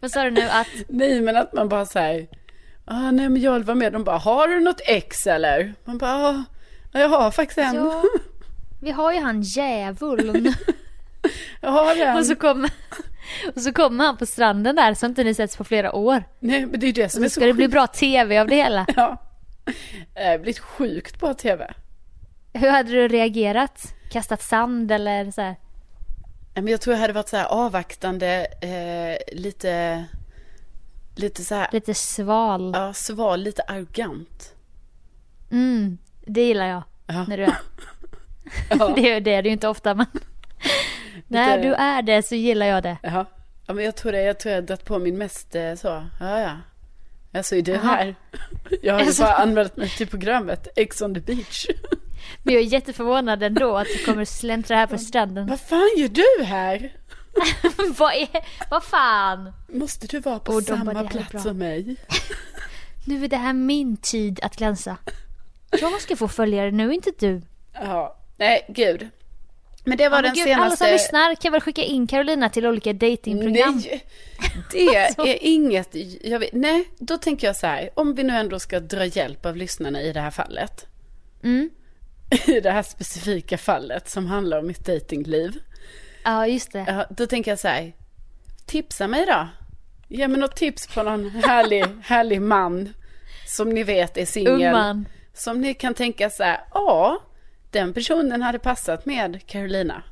Vad 0.00 0.10
sa 0.10 0.24
du 0.24 0.30
nu 0.30 0.42
att, 0.42 0.68
nej 0.88 1.20
men 1.20 1.36
att 1.36 1.52
man 1.52 1.68
bara 1.68 1.86
såhär, 1.86 2.26
ah, 2.84 3.10
nej 3.10 3.28
men 3.28 3.42
jag 3.42 3.52
vill 3.52 3.64
vara 3.64 3.74
med. 3.74 3.92
De 3.92 4.04
bara, 4.04 4.18
har 4.18 4.48
du 4.48 4.60
något 4.60 4.80
ex 4.84 5.26
eller? 5.26 5.74
Man 5.84 5.98
bara, 5.98 6.12
ah, 6.12 6.44
jag 6.92 7.08
har 7.08 7.30
faktiskt 7.30 7.58
en. 7.58 7.74
ja, 7.74 8.04
vi 8.82 8.90
har 8.90 9.12
ju 9.12 9.20
han 9.20 9.42
djävulen. 9.42 10.54
Jag 11.60 11.70
har 11.70 11.96
en. 11.96 12.16
Och 12.18 12.26
så 12.26 12.36
kommer, 12.36 12.70
och 13.54 13.60
så 13.60 13.72
kommer 13.72 14.04
han 14.04 14.16
på 14.16 14.26
stranden 14.26 14.76
där 14.76 14.94
som 14.94 15.08
inte 15.08 15.24
ni 15.24 15.34
setts 15.34 15.56
på 15.56 15.64
flera 15.64 15.92
år. 15.92 16.24
Nej 16.40 16.66
men 16.66 16.80
det 16.80 16.86
är 16.86 16.88
ju 16.88 16.92
det 16.92 17.08
som 17.08 17.20
Så 17.20 17.24
är 17.24 17.28
så 17.28 17.32
ska 17.40 17.46
det 17.46 17.52
bli 17.52 17.68
bra 17.68 17.86
tv 17.86 18.38
av 18.38 18.46
det 18.46 18.56
hela. 18.56 18.86
Ja. 18.96 19.22
Det 20.14 20.38
blivit 20.42 20.58
sjukt 20.58 21.20
bra 21.20 21.34
tv. 21.34 21.74
Hur 22.52 22.70
hade 22.70 22.90
du 22.90 23.08
reagerat? 23.08 23.94
Kastat 24.10 24.42
sand 24.42 24.92
eller 24.92 25.30
så 25.30 25.40
här? 25.40 25.56
Ja, 26.56 26.62
Men 26.62 26.70
jag 26.70 26.80
tror 26.80 26.94
jag 26.94 27.00
hade 27.00 27.12
varit 27.12 27.28
så 27.28 27.36
här 27.36 27.44
avvaktande, 27.46 28.46
eh, 28.60 29.36
lite, 29.36 30.04
lite 31.14 31.44
så 31.44 31.54
här, 31.54 31.68
Lite 31.72 31.94
sval? 31.94 32.72
ja, 32.74 32.92
sval, 32.92 33.40
lite 33.42 33.62
arrogant. 33.62 34.54
Mm, 35.50 35.98
det 36.26 36.42
gillar 36.42 36.66
jag. 36.66 36.82
Ja. 37.06 37.24
När 37.28 37.36
du 37.36 37.42
är. 37.42 37.56
Ja. 38.78 38.92
Det 38.96 39.10
är 39.12 39.20
det 39.20 39.34
är 39.34 39.42
det 39.42 39.48
ju 39.48 39.52
inte 39.52 39.68
ofta 39.68 39.94
men. 39.94 40.06
När 41.28 41.62
du 41.62 41.74
är 41.74 42.02
det 42.02 42.22
så 42.22 42.34
gillar 42.34 42.66
jag 42.66 42.82
det. 42.82 42.96
Jaha. 43.02 43.26
Ja, 43.66 43.74
men 43.74 43.84
jag 43.84 43.96
tror 43.96 44.12
det, 44.12 44.22
jag 44.22 44.38
tror 44.38 44.52
jag 44.54 44.62
har 44.62 44.66
dragit 44.66 44.84
på 44.84 44.98
min 44.98 45.18
mest 45.18 45.54
eh, 45.54 45.74
så, 45.74 46.06
ja 46.20 46.40
ja. 46.40 46.50
Alltså 47.38 47.56
är 47.56 47.62
du 47.62 47.72
Jaha. 47.72 47.82
här? 47.82 48.14
Jag 48.82 48.94
har 48.94 49.00
ju 49.00 49.12
bara 49.18 49.32
anmält 49.34 49.76
mig 49.76 49.88
till 49.88 50.06
programmet 50.06 50.68
Ex 50.76 51.02
on 51.02 51.14
the 51.14 51.20
beach. 51.20 51.66
Men 52.42 52.54
jag 52.54 52.62
är 52.62 52.66
jätteförvånad 52.66 53.42
ändå 53.42 53.76
att 53.76 53.86
du 53.86 54.04
kommer 54.04 54.24
släntra 54.24 54.76
här 54.76 54.86
på 54.86 54.98
stranden. 54.98 55.46
Vad 55.46 55.60
fan 55.60 55.90
gör 55.96 56.08
du 56.08 56.44
här? 56.44 56.92
vad 57.98 58.12
är, 58.14 58.28
vad 58.70 58.84
fan? 58.84 59.52
Måste 59.68 60.06
du 60.06 60.20
vara 60.20 60.38
på 60.38 60.52
bara, 60.52 60.62
samma 60.62 60.92
"Det 60.92 60.98
här 60.98 61.04
är 61.04 61.08
plats 61.10 61.30
bra." 61.32 61.40
som 61.40 61.58
mig? 61.58 61.96
Nu 63.06 63.24
är 63.24 63.28
det 63.28 63.36
här 63.36 63.52
min 63.52 63.96
tid 63.96 64.40
att 64.42 64.56
glänsa. 64.56 64.96
Jag 65.80 66.00
ska 66.00 66.16
få 66.16 66.28
följare 66.28 66.70
nu, 66.70 66.94
inte 66.94 67.12
du. 67.18 67.42
Ja, 67.72 68.16
nej 68.36 68.66
gud. 68.68 69.08
Men 69.84 69.98
det 69.98 70.08
var 70.08 70.18
Ja, 70.18 70.22
den 70.22 70.34
gud, 70.34 70.48
Alla 70.48 70.54
senaste... 70.56 70.84
som 70.84 70.92
lyssnar 70.92 71.34
kan 71.34 71.52
väl 71.52 71.60
skicka 71.60 71.82
in 71.82 72.06
Carolina 72.06 72.48
till 72.50 72.66
olika 72.66 72.92
datingprogram. 72.92 73.82
Nej, 73.84 74.04
det 74.72 74.96
Alltså. 75.06 75.26
är 75.26 75.38
inget, 75.40 75.94
vet, 75.94 76.52
nej, 76.52 76.84
då 76.98 77.18
tänker 77.18 77.46
jag 77.46 77.56
så 77.56 77.66
här, 77.66 77.90
om 77.94 78.14
vi 78.14 78.22
nu 78.22 78.32
ändå 78.36 78.58
ska 78.58 78.80
dra 78.80 79.04
hjälp 79.04 79.46
av 79.46 79.56
lyssnarna 79.56 80.02
i 80.02 80.12
det 80.12 80.20
här 80.20 80.30
fallet. 80.30 80.86
Mm. 81.42 81.70
I 82.46 82.60
det 82.60 82.70
här 82.70 82.82
specifika 82.82 83.58
fallet 83.58 84.08
som 84.08 84.26
handlar 84.26 84.58
om 84.58 84.66
mitt 84.66 84.84
datingliv. 84.86 85.60
Ja, 86.24 86.46
just 86.46 86.72
det. 86.72 87.06
Då 87.10 87.26
tänker 87.26 87.50
jag 87.50 87.58
så 87.58 87.68
här, 87.68 87.92
tipsa 88.66 89.06
mig 89.08 89.26
då. 89.26 89.48
Ge 90.08 90.28
mig 90.28 90.40
något 90.40 90.56
tips 90.56 90.86
på 90.86 91.02
någon 91.02 91.30
härlig, 91.30 91.84
härlig 92.02 92.42
man. 92.42 92.94
Som 93.46 93.68
ni 93.70 93.82
vet 93.82 94.16
är 94.16 94.26
singel. 94.26 95.04
Som 95.34 95.60
ni 95.60 95.74
kan 95.74 95.94
tänka 95.94 96.30
så 96.30 96.42
här, 96.42 96.60
ja, 96.74 97.18
den 97.70 97.94
personen 97.94 98.42
hade 98.42 98.58
passat 98.58 99.06
med 99.06 99.46
Carolina. 99.46 100.02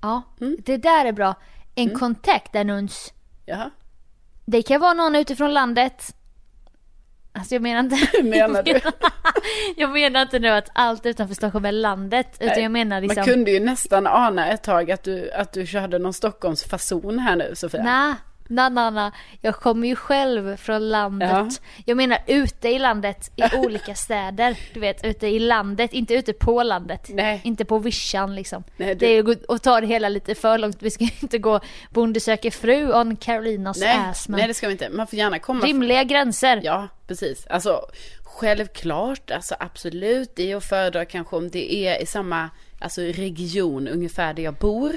Ja, 0.00 0.22
Mm. 0.40 0.56
det 0.64 0.76
där 0.76 1.04
är 1.04 1.12
bra. 1.12 1.34
En 1.74 1.98
kontaktannons. 1.98 3.12
Jaha, 3.46 3.70
Det 4.44 4.62
kan 4.62 4.80
vara 4.80 4.92
någon 4.92 5.14
utifrån 5.16 5.54
landet. 5.54 6.14
Alltså 7.32 7.54
jag 7.54 7.62
menar 7.62 7.80
inte... 7.80 7.96
hur 8.12 8.22
menar 8.22 8.62
du? 8.62 8.80
Jag 9.76 9.90
menar 9.90 10.22
inte 10.22 10.38
nu 10.38 10.48
att 10.48 10.68
allt 10.72 11.06
utanför 11.06 11.34
Stockholm 11.34 11.64
är 11.64 11.72
landet. 11.72 12.36
Utan 12.40 12.46
Nej, 12.46 12.62
jag 12.62 12.72
menar 12.72 13.00
liksom... 13.00 13.16
Man 13.16 13.24
kunde 13.24 13.50
ju 13.50 13.60
nästan 13.60 14.06
ana 14.06 14.52
ett 14.52 14.62
tag 14.62 14.90
att 14.90 15.02
du, 15.02 15.30
att 15.32 15.52
du 15.52 15.66
körde 15.66 15.98
någon 15.98 16.12
Stockholmsfason 16.12 17.18
här 17.18 17.36
nu 17.36 17.52
Sofia. 17.54 17.82
Nej, 17.82 18.14
nej. 18.48 19.10
Jag 19.40 19.54
kommer 19.56 19.88
ju 19.88 19.96
själv 19.96 20.56
från 20.56 20.88
landet. 20.88 21.30
Ja. 21.32 21.48
Jag 21.86 21.96
menar 21.96 22.18
ute 22.26 22.68
i 22.68 22.78
landet, 22.78 23.30
i 23.36 23.56
olika 23.56 23.94
städer. 23.94 24.58
Du 24.74 24.80
vet, 24.80 25.04
ute 25.04 25.26
i 25.26 25.38
landet, 25.38 25.92
inte 25.92 26.14
ute 26.14 26.32
på 26.32 26.62
landet. 26.62 27.06
Nej. 27.08 27.40
Inte 27.44 27.64
på 27.64 27.78
vischan 27.78 28.34
liksom. 28.34 28.64
Nej, 28.76 28.94
du- 28.94 29.06
Det 29.06 29.06
är 29.06 29.54
att 29.54 29.62
ta 29.62 29.80
det 29.80 29.86
hela 29.86 30.08
lite 30.08 30.34
för 30.34 30.58
långt. 30.58 30.76
Vi 30.82 30.90
ska 30.90 31.04
inte 31.22 31.38
gå 31.38 31.60
Bonde 31.90 32.20
söker 32.20 32.50
fru 32.50 32.92
on 32.92 33.16
Carolinas 33.16 33.80
nej, 33.80 33.96
ass. 33.96 34.28
Men 34.28 34.38
nej, 34.38 34.48
det 34.48 34.54
ska 34.54 34.66
vi 34.66 34.72
inte. 34.72 34.88
Man 34.90 35.06
får 35.06 35.18
gärna 35.18 35.38
komma. 35.38 35.64
rimliga 35.64 36.04
gränser. 36.04 36.60
Ja, 36.64 36.88
precis. 37.06 37.46
Alltså 37.46 37.80
självklart, 38.22 39.30
alltså 39.30 39.54
absolut. 39.60 40.36
Det 40.36 40.52
är 40.52 40.56
att 40.56 40.64
föredra 40.64 41.04
kanske 41.04 41.36
om 41.36 41.50
det 41.50 41.74
är 41.74 42.02
i 42.02 42.06
samma 42.06 42.50
alltså, 42.80 43.00
region 43.00 43.88
ungefär 43.88 44.34
där 44.34 44.42
jag 44.42 44.54
bor. 44.54 44.92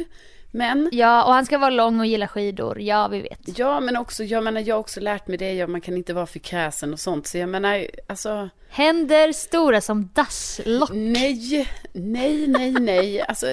Men 0.52 0.90
Ja, 0.92 1.24
och 1.24 1.34
han 1.34 1.46
ska 1.46 1.58
vara 1.58 1.70
lång 1.70 2.00
och 2.00 2.06
gilla 2.06 2.28
skidor. 2.28 2.82
Ja, 2.82 3.08
vi 3.08 3.22
vet. 3.22 3.58
Ja, 3.58 3.80
men 3.80 3.98
också, 3.98 4.24
jag 4.24 4.44
menar, 4.44 4.62
jag 4.62 4.76
har 4.76 4.80
också 4.80 5.00
lärt 5.00 5.28
mig 5.28 5.38
det, 5.38 5.54
ja, 5.54 5.68
man 5.68 5.82
kan 5.82 5.98
inte 5.98 6.14
vara 6.14 6.26
för 6.26 6.40
kräsen 6.40 6.94
och 6.94 7.00
sånt, 7.00 7.28
så 7.28 7.38
jag 7.38 7.50
menar, 7.50 7.88
alltså, 8.08 8.50
Händer 8.70 9.32
stora 9.32 9.82
som 9.82 10.10
dasslock. 10.14 10.90
nej, 10.94 11.68
nej, 11.94 12.48
nej, 12.48 12.72
nej, 12.72 13.22
alltså, 13.22 13.48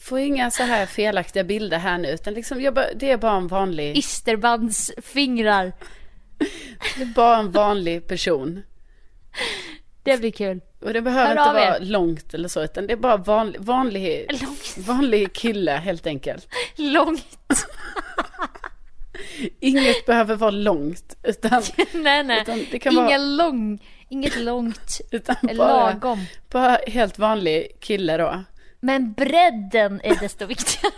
får 0.00 0.18
inga 0.18 0.50
så 0.50 0.62
här 0.62 0.86
felaktiga 0.86 1.44
bilder 1.44 1.78
här 1.78 1.98
nu, 1.98 2.08
utan 2.08 2.34
liksom, 2.34 2.60
jag 2.60 2.74
det 2.74 3.10
är 3.10 3.16
bara 3.16 3.36
en 3.36 3.48
vanlig, 3.48 3.96
Isterbands 3.96 4.92
fingrar. 5.02 5.72
det 6.96 7.02
är 7.02 7.14
bara 7.14 7.36
en 7.36 7.50
vanlig 7.50 8.06
person. 8.08 8.62
Det 10.02 10.16
blir 10.16 10.30
kul. 10.30 10.60
Och 10.82 10.92
det 10.92 11.02
behöver 11.02 11.24
Hör 11.26 11.30
inte 11.32 11.50
av 11.50 11.56
er. 11.56 11.70
vara 11.70 11.78
långt 11.78 12.34
eller 12.34 12.48
så, 12.48 12.62
utan 12.62 12.86
det 12.86 12.92
är 12.92 12.96
bara 12.96 13.16
vanlig, 13.16 13.60
vanlig, 13.60 14.26
Långt. 14.42 14.74
vanlig 14.88 15.32
kille 15.32 15.70
helt 15.72 16.06
enkelt. 16.06 16.48
Långt. 16.76 17.38
Inget 19.60 20.06
behöver 20.06 20.36
vara 20.36 20.50
långt, 20.50 21.16
utan, 21.22 21.62
nej, 21.92 22.22
nej. 22.24 22.42
Utan 22.42 22.64
det 22.70 22.78
kan 22.78 22.92
Inga 22.92 23.02
vara- 23.02 23.16
lång, 23.18 23.78
inget 24.08 24.36
långt. 24.40 25.00
utan 25.10 25.36
bara, 25.42 25.90
Lagom. 25.90 26.24
bara 26.50 26.78
helt 26.86 27.18
vanlig 27.18 27.66
kille 27.80 28.16
då. 28.16 28.44
Men 28.80 29.12
bredden 29.12 30.00
är 30.04 30.14
desto 30.20 30.46
viktigare. 30.46 30.92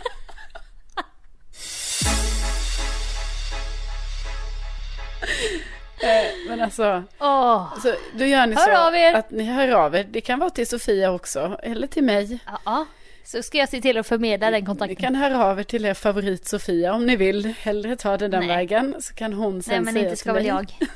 Eh, 6.01 6.49
Men 6.49 6.61
alltså, 6.61 7.03
Åh! 7.19 7.79
så 7.79 7.93
då 8.17 8.25
gör 8.25 8.47
ni 8.47 8.55
Hör 8.55 8.75
så 8.75 8.87
av 8.87 8.95
er. 8.95 9.13
att 9.13 9.31
ni 9.31 9.43
hör 9.43 9.67
av 9.71 9.95
er. 9.95 10.03
Det 10.11 10.21
kan 10.21 10.39
vara 10.39 10.49
till 10.49 10.67
Sofia 10.67 11.11
också, 11.11 11.59
eller 11.63 11.87
till 11.87 12.03
mig. 12.03 12.39
Ja, 12.65 12.85
så 13.23 13.41
ska 13.43 13.57
jag 13.57 13.69
se 13.69 13.81
till 13.81 13.97
att 13.97 14.07
förmedla 14.07 14.51
den 14.51 14.59
Ni 14.59 14.65
kontakten. 14.65 14.95
kan 14.95 15.15
höra 15.15 15.45
av 15.45 15.59
er 15.59 15.63
till 15.63 15.85
er 15.85 15.93
favorit 15.93 16.47
Sofia 16.47 16.93
om 16.93 17.05
ni 17.05 17.15
vill. 17.15 17.53
Hellre 17.59 17.95
ta 17.95 18.17
den, 18.17 18.31
den 18.31 18.47
vägen 18.47 18.95
så 18.99 19.13
kan 19.13 19.33
hon 19.33 19.63
sen 19.63 19.71
Nej 19.73 19.81
men 19.81 19.93
säga 19.93 20.03
inte 20.05 20.15
ska 20.15 20.33
väl 20.33 20.45
jag. 20.45 20.77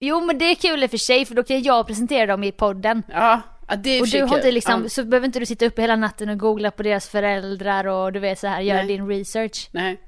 Jo 0.00 0.20
men 0.20 0.38
det 0.38 0.44
är 0.44 0.54
kul 0.54 0.82
i 0.82 0.86
och 0.86 0.90
för 0.90 0.98
sig 0.98 1.24
för 1.24 1.34
då 1.34 1.42
kan 1.42 1.62
jag 1.62 1.86
presentera 1.86 2.26
dem 2.26 2.44
i 2.44 2.52
podden. 2.52 3.02
Ja, 3.12 3.40
ja, 3.68 3.76
det 3.76 3.90
är 3.90 4.00
Och 4.00 4.08
du 4.08 4.22
har 4.22 4.36
inte 4.36 4.50
liksom, 4.52 4.82
Ja, 4.82 4.88
så 4.88 5.04
behöver 5.04 5.26
inte 5.26 5.38
du 5.38 5.46
sitta 5.46 5.66
uppe 5.66 5.80
hela 5.82 5.96
natten 5.96 6.28
och 6.28 6.38
googla 6.38 6.70
på 6.70 6.82
deras 6.82 7.08
föräldrar 7.08 7.86
och 7.86 8.12
du 8.12 8.20
vet 8.20 8.38
så 8.38 8.46
här, 8.46 8.60
göra 8.60 8.82
din 8.82 9.08
research. 9.08 9.68
nej. 9.72 10.00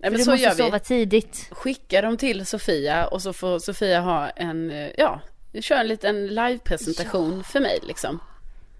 Nej 0.00 0.10
men 0.10 0.18
du 0.18 0.24
så 0.24 0.30
måste 0.30 0.44
gör 0.44 0.54
vi. 0.54 0.62
sova 0.62 0.78
tidigt. 0.78 1.48
Skicka 1.50 2.02
dem 2.02 2.16
till 2.16 2.46
Sofia 2.46 3.06
och 3.06 3.22
så 3.22 3.32
får 3.32 3.58
Sofia 3.58 4.00
ha 4.00 4.28
en, 4.30 4.70
eh, 4.70 4.90
ja, 4.98 5.20
kör 5.60 5.76
en 5.76 5.88
liten 5.88 6.26
livepresentation 6.26 7.44
för 7.44 7.60
mig 7.60 7.78
liksom. 7.82 8.18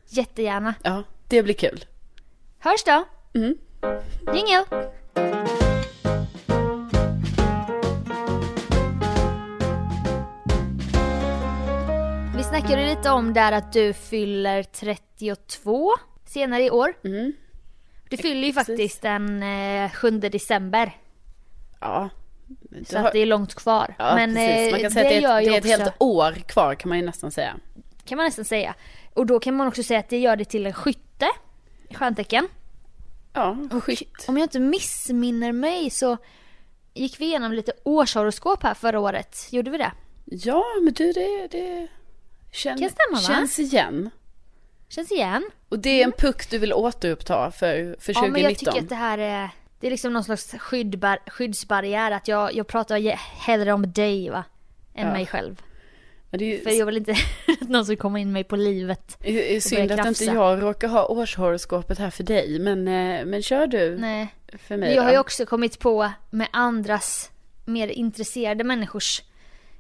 Jättegärna. 0.09 0.75
Ja, 0.83 1.03
det 1.29 1.43
blir 1.43 1.55
kul. 1.55 1.85
Hörs 2.59 2.85
då! 2.85 3.05
Mm. 3.35 3.55
Jingel! 4.35 4.65
Vi 12.37 12.45
snackade 12.45 12.87
lite 12.87 13.11
om 13.11 13.33
där 13.35 13.53
att 13.53 13.73
du 13.73 13.93
fyller 13.93 14.63
32 14.63 15.93
senare 16.27 16.63
i 16.63 16.71
år. 16.71 16.95
Mm. 17.05 17.33
Du 18.11 18.17
fyller 18.17 18.47
ju 18.47 18.53
Precis. 18.53 18.67
faktiskt 18.67 19.03
den 19.03 19.43
eh, 19.43 19.91
7 19.91 20.11
december. 20.11 20.93
Ja. 21.81 22.09
Så 22.87 22.99
har- 22.99 23.07
att 23.07 23.13
det 23.13 23.19
är 23.19 23.27
långt 23.27 23.55
kvar. 23.55 23.95
Ja, 23.99 24.15
Men 24.15 24.35
precis. 24.35 24.71
Man 24.73 24.81
eh, 24.81 24.83
kan 24.83 24.91
säga 24.91 25.05
att 25.07 25.11
det 25.11 25.27
är, 25.27 25.39
ett, 25.39 25.45
det 25.45 25.55
är 25.55 25.59
ett 25.59 25.65
också, 25.65 25.83
helt 25.83 25.95
år 25.99 26.33
kvar 26.33 26.75
kan 26.75 26.89
man 26.89 26.99
ju 26.99 27.05
nästan 27.05 27.31
säga. 27.31 27.57
kan 28.05 28.17
man 28.17 28.25
nästan 28.27 28.45
säga. 28.45 28.75
Och 29.15 29.27
då 29.27 29.41
kan 29.41 29.55
man 29.57 29.67
också 29.69 29.83
säga 29.83 30.01
att 30.01 30.09
det 30.09 30.19
gör 30.19 30.37
det 30.37 30.45
till 30.45 30.67
en 30.67 30.73
skytte. 30.73 31.29
Stjärntecken. 31.95 32.49
Ja, 33.33 33.57
skytt. 33.83 34.25
om 34.29 34.37
jag 34.37 34.45
inte 34.45 34.61
missminner 34.61 35.53
mig 35.53 35.91
så 35.91 36.17
gick 36.95 37.21
vi 37.21 37.25
igenom 37.25 37.53
lite 37.53 37.73
årshoroskop 37.85 38.63
här 38.63 38.75
förra 38.75 39.01
året. 39.01 39.49
Gjorde 39.51 39.71
vi 39.71 39.79
det? 39.79 39.93
Ja, 40.25 40.65
men 40.85 40.93
du 40.95 41.13
det, 41.13 41.49
det 41.51 41.89
känn, 42.53 42.79
Kan 42.79 42.91
stämma, 42.91 43.15
va? 43.17 43.21
känns 43.37 43.59
igen. 43.59 44.11
Känns 44.89 45.13
igen. 45.13 45.51
Och 45.69 45.79
det 45.79 46.01
är 46.01 46.05
en 46.05 46.13
puck 46.13 46.51
du 46.51 46.59
vill 46.59 46.73
återuppta 46.73 47.51
för, 47.51 47.97
för 48.01 48.13
2019. 48.13 48.25
Ja 48.25 48.31
men 48.31 48.43
jag 48.43 48.59
tycker 48.59 48.79
att 48.79 48.89
det 48.89 48.95
här 48.95 49.19
är, 49.19 49.51
det 49.81 49.87
är 49.87 49.91
liksom 49.91 50.13
någon 50.13 50.25
slags 50.25 50.53
skyddbar, 50.59 51.19
skyddsbarriär. 51.27 52.11
Att 52.11 52.29
jag, 52.29 52.55
jag 52.55 52.67
pratar 52.67 52.99
hellre 53.47 53.73
om 53.73 53.93
dig 53.93 54.31
va. 54.31 54.45
Än 54.95 55.07
Ja. 55.07 55.13
mig 55.13 55.27
själv. 55.27 55.63
Ju 56.33 56.61
För 56.61 56.71
jag 56.71 56.87
vill 56.87 56.97
inte 56.97 57.13
att 57.61 57.69
någon 57.69 57.85
ska 57.85 57.97
komma 57.97 58.19
in 58.21 58.33
mig 58.33 58.45
på 58.45 58.57
livet. 58.57 59.17
det 59.21 59.57
är 59.57 59.61
synd 59.61 59.93
att 59.93 60.07
inte 60.07 60.25
jag 60.25 60.63
råkar 60.63 60.89
ha 60.89 61.07
årshoroskopet 61.07 61.99
här 61.99 62.11
för 62.11 62.25
dig. 62.25 62.59
Men, 62.59 62.89
eh, 62.89 63.25
men 63.27 63.43
kör 63.43 63.67
du 63.67 63.99
Nej. 63.99 64.35
för 64.53 64.77
mig 64.77 64.89
Men 64.89 64.97
jag 64.97 65.03
har 65.03 65.13
ju 65.13 65.19
också 65.19 65.47
kommit 65.47 65.79
på 65.79 66.13
med 66.31 66.49
andras 66.53 67.31
mer 67.65 67.89
intresserade 67.89 68.65
människors 68.65 69.23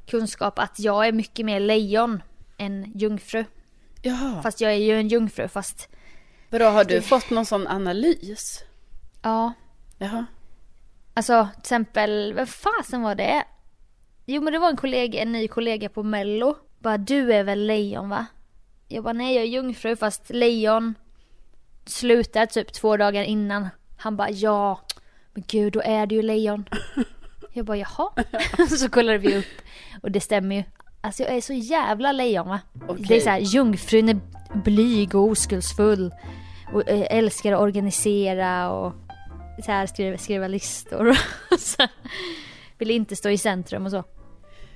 kunskap 0.07 0.59
att 0.59 0.79
jag 0.81 1.07
är 1.09 1.13
mycket 1.13 1.47
mer 1.47 1.61
lejon 1.61 2.23
än 2.59 2.93
jungfru. 2.95 3.45
Jaha, 4.03 4.43
Fast 4.43 4.61
jag 4.61 4.73
är 4.73 4.77
ju 4.77 4.95
en 4.99 5.09
jungfru 5.09 5.49
fast 5.49 5.89
vadå 6.51 6.65
har 6.65 6.85
du 6.85 7.01
fått 7.03 7.31
någon 7.31 7.47
sån 7.47 7.67
analys? 7.67 8.65
ja. 9.23 9.53
Jaha. 9.99 10.27
Alltså 11.15 11.49
till 11.53 11.61
exempel, 11.61 12.35
vad 12.35 12.49
fasen 12.49 13.03
var 13.03 13.15
det? 13.15 13.45
Jo 14.27 14.43
men 14.43 14.53
det 14.53 14.59
var 14.59 14.69
en 14.69 14.77
kollega, 14.77 15.23
en 15.23 15.33
ny 15.33 15.49
kollega 15.49 15.89
på 15.89 16.03
mello. 16.03 16.57
Bara 16.79 16.99
du 16.99 17.33
är 17.33 17.45
väl 17.45 17.67
lejon 17.67 18.09
va? 18.09 18.27
Jag 18.89 19.05
bara 19.05 19.13
nej 19.13 19.35
jag 19.35 19.45
är 19.45 19.49
jungfru 19.49 19.97
fast 19.97 20.31
lejon 20.31 20.95
slutar 21.89 22.47
typ 22.47 22.73
två 22.73 22.97
dagar 22.97 23.23
innan. 23.23 23.69
Han 23.97 24.17
bara 24.17 24.31
ja, 24.31 24.81
men 25.35 25.45
gud 25.47 25.73
då 25.73 25.81
är 25.85 26.07
du 26.07 26.15
ju 26.15 26.23
lejon. 26.23 26.69
Jag 27.53 27.67
bara 27.67 27.77
jaha. 27.77 28.11
så 28.79 28.89
kollade 28.89 29.19
vi 29.19 29.39
upp 29.39 29.45
och 30.03 30.11
det 30.11 30.21
stämmer 30.21 30.57
ju. 30.57 30.63
Alltså 31.01 31.23
jag 31.23 31.37
är 31.37 31.41
så 31.41 31.53
jävla 31.53 32.13
lejon 32.13 32.49
va. 32.49 32.61
Okej. 32.89 33.05
Det 33.09 33.17
är 33.17 33.21
så 33.21 33.31
här, 33.31 33.39
jungfrun 33.39 34.09
är 34.09 34.21
blyg 34.65 35.15
och 35.15 35.23
oskuldsfull. 35.23 36.15
Och 36.73 36.89
eh, 36.89 37.07
älskar 37.11 37.53
att 37.53 37.61
organisera 37.61 38.71
och 38.71 38.93
så 39.65 39.73
här 39.73 39.87
skriva, 39.87 40.19
skriva 40.19 40.49
listor. 40.49 41.09
och 41.51 41.59
så 41.61 41.83
här. 41.83 41.91
Vill 42.79 42.91
inte 42.91 43.17
stå 43.17 43.31
i 43.31 43.39
centrum 43.39 43.85
och 43.85 43.91
så. 43.91 44.05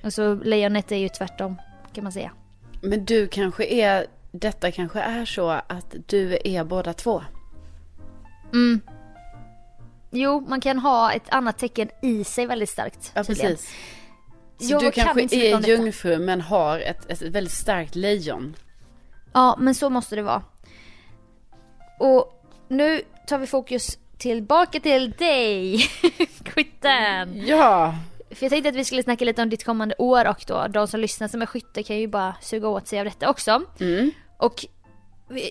Och 0.03 0.13
så 0.13 0.35
lejonet 0.35 0.91
är 0.91 0.95
ju 0.95 1.09
tvärtom 1.09 1.55
kan 1.93 2.03
man 2.03 2.13
säga. 2.13 2.31
Men 2.81 3.05
du 3.05 3.27
kanske 3.27 3.65
är, 3.65 4.07
detta 4.31 4.71
kanske 4.71 4.99
är 4.99 5.25
så 5.25 5.49
att 5.49 5.95
du 6.05 6.37
är 6.43 6.63
båda 6.63 6.93
två. 6.93 7.23
Mm. 8.53 8.81
Jo, 10.11 10.45
man 10.47 10.61
kan 10.61 10.79
ha 10.79 11.11
ett 11.11 11.29
annat 11.29 11.57
tecken 11.57 11.89
i 12.01 12.23
sig 12.23 12.45
väldigt 12.45 12.69
starkt. 12.69 13.11
Ja, 13.13 13.23
tydligen. 13.23 13.51
precis. 13.51 13.75
Så 14.57 14.71
Jag 14.71 14.81
du 14.81 14.91
kan 14.91 15.05
kanske 15.05 15.53
om 15.55 15.63
är 15.63 15.67
jungfru 15.67 16.19
men 16.19 16.41
har 16.41 16.79
ett, 16.79 17.09
ett 17.11 17.21
väldigt 17.21 17.53
starkt 17.53 17.95
lejon. 17.95 18.55
Ja, 19.33 19.55
men 19.59 19.75
så 19.75 19.89
måste 19.89 20.15
det 20.15 20.21
vara. 20.21 20.43
Och 21.99 22.43
nu 22.67 23.01
tar 23.27 23.37
vi 23.37 23.47
fokus 23.47 23.97
tillbaka 24.17 24.79
till 24.79 25.11
dig, 25.11 25.77
skytten. 26.55 27.45
Ja, 27.47 27.95
För 28.31 28.43
jag 28.45 28.49
tänkte 28.49 28.69
att 28.69 28.75
vi 28.75 28.85
skulle 28.85 29.03
snacka 29.03 29.25
lite 29.25 29.41
om 29.41 29.49
ditt 29.49 29.63
kommande 29.63 29.95
år 29.97 30.27
och 30.27 30.43
då 30.47 30.67
de 30.67 30.87
som 30.87 30.99
lyssnar 30.99 31.27
som 31.27 31.41
är 31.41 31.45
skytte 31.45 31.83
kan 31.83 31.97
ju 31.97 32.07
bara 32.07 32.35
suga 32.41 32.67
åt 32.67 32.87
sig 32.87 32.99
av 32.99 33.05
detta 33.05 33.29
också. 33.29 33.61
mm. 33.79 34.11
Och 34.37 34.65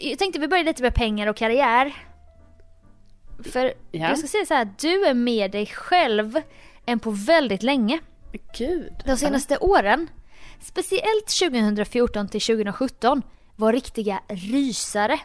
jag 0.03 0.19
tänkte 0.19 0.39
vi 0.41 0.49
börjar 0.49 0.65
lite 0.65 0.83
med 0.83 0.95
pengar 0.95 1.27
och 1.27 1.37
karriär. 1.37 1.93
För 3.53 3.65
Ja. 3.91 4.09
jag 4.09 4.19
ska 4.19 4.29
säga 4.29 4.47
så 4.47 4.55
här, 4.55 4.69
du 4.81 5.05
är 5.07 5.15
med 5.15 5.51
dig 5.51 5.67
själv 5.67 6.41
än 6.87 6.99
på 6.99 7.11
väldigt 7.11 7.63
länge. 7.63 7.99
gud. 8.59 8.93
De 9.07 9.17
senaste 9.17 9.59
åren, 9.59 10.09
speciellt 10.61 11.29
2014 11.53 12.29
till 12.29 12.41
2017, 12.41 13.23
var 13.57 13.73
riktiga 13.73 14.21
rysare 14.29 15.21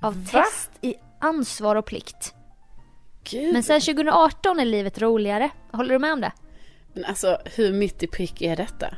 av 0.00 0.24
Va? 0.32 0.42
test 0.44 0.70
i 0.80 0.94
ansvar 1.20 1.76
och 1.76 1.86
plikt. 1.86 2.34
Gud. 3.30 3.52
Men 3.52 3.62
sen 3.62 3.80
2018 3.80 4.60
är 4.60 4.64
livet 4.64 4.98
roligare. 4.98 5.50
Håller 5.72 5.92
du 5.92 5.98
med 5.98 6.12
om 6.12 6.20
det? 6.20 6.32
Men 6.92 7.04
alltså 7.04 7.38
hur 7.44 7.72
mitt 7.72 8.02
i 8.02 8.06
prick 8.06 8.42
är 8.42 8.56
detta? 8.56 8.94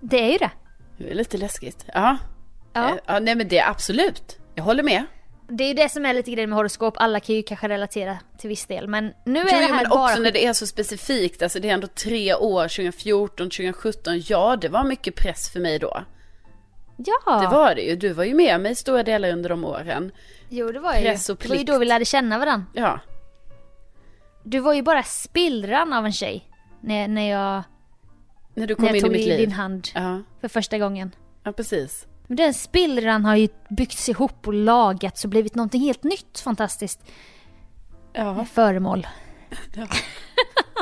Det 0.00 0.20
är 0.22 0.32
ju 0.32 0.38
det. 0.38 0.50
Det 0.98 1.10
är 1.10 1.14
lite 1.14 1.38
läskigt. 1.38 1.84
Ja. 1.94 2.16
Ja. 2.72 2.88
Eh, 2.88 2.96
ja 3.06 3.18
nej 3.18 3.34
men 3.34 3.48
det 3.48 3.58
är 3.58 3.70
absolut. 3.70 4.38
Jag 4.54 4.64
håller 4.64 4.82
med. 4.82 5.04
Det 5.48 5.64
är 5.64 5.68
ju 5.68 5.74
det 5.74 5.88
som 5.88 6.06
är 6.06 6.14
lite 6.14 6.30
grejen 6.30 6.50
med 6.50 6.56
horoskop. 6.56 6.94
Alla 6.96 7.20
kan 7.20 7.34
ju 7.34 7.42
kanske 7.42 7.68
relatera 7.68 8.18
till 8.38 8.48
viss 8.48 8.66
del. 8.66 8.88
Men 8.88 9.12
nu 9.24 9.40
är 9.40 9.44
Jo, 9.44 9.50
det 9.50 9.56
här 9.74 9.80
men 9.82 9.90
bara... 9.90 10.04
också 10.04 10.22
när 10.22 10.32
det 10.32 10.46
är 10.46 10.52
så 10.52 10.66
specifikt. 10.66 11.42
Alltså 11.42 11.60
det 11.60 11.68
är 11.68 11.74
ändå 11.74 11.86
tre 11.86 12.34
år, 12.34 12.62
2014, 12.62 13.50
2017. 13.50 14.20
Ja, 14.26 14.56
det 14.56 14.68
var 14.68 14.84
mycket 14.84 15.14
press 15.14 15.52
för 15.52 15.60
mig 15.60 15.78
då. 15.78 16.04
Ja! 16.96 17.40
Det 17.40 17.56
var 17.56 17.74
det 17.74 17.82
ju. 17.82 17.96
Du 17.96 18.12
var 18.12 18.24
ju 18.24 18.34
med 18.34 18.60
mig 18.60 18.74
stora 18.74 19.02
delar 19.02 19.32
under 19.32 19.48
de 19.48 19.64
åren. 19.64 20.12
Jo 20.48 20.72
det 20.72 20.80
var 20.80 20.94
ju 20.94 21.00
press 21.02 21.28
och 21.28 21.36
Det 21.36 21.48
var 21.48 21.54
ju 21.54 21.58
plikt. 21.58 21.72
då 21.72 21.78
vi 21.78 21.84
lärde 21.84 22.04
känna 22.04 22.38
varandra. 22.38 22.66
Ja. 22.72 23.00
Du 24.42 24.58
var 24.60 24.74
ju 24.74 24.82
bara 24.82 25.02
spillran 25.02 25.92
av 25.92 26.06
en 26.06 26.12
tjej. 26.12 26.48
När, 26.80 27.08
när 27.08 27.30
jag, 27.30 27.62
När 28.54 28.66
du 28.66 28.74
kom 28.74 28.84
när 28.84 28.90
jag 28.90 28.96
in 28.96 28.98
i 28.98 29.02
tog 29.02 29.12
mitt 29.12 29.20
i 29.20 29.28
liv. 29.28 29.38
din 29.38 29.52
hand 29.52 29.88
Ja, 29.94 30.22
för 30.40 30.48
första 30.48 30.78
gången. 30.78 31.14
ja 31.42 31.52
precis. 31.52 32.06
Men 32.26 32.36
den 32.36 32.54
spillran 32.54 33.24
har 33.24 33.36
ju 33.36 33.48
byggts 33.70 34.08
ihop 34.08 34.46
och 34.46 34.54
lagats 34.54 35.24
och 35.24 35.30
blivit 35.30 35.54
någonting 35.54 35.80
helt 35.80 36.02
nytt 36.04 36.40
fantastiskt. 36.40 37.00
Ja. 38.12 38.44
Föremål. 38.52 39.06
Ja. 39.76 39.86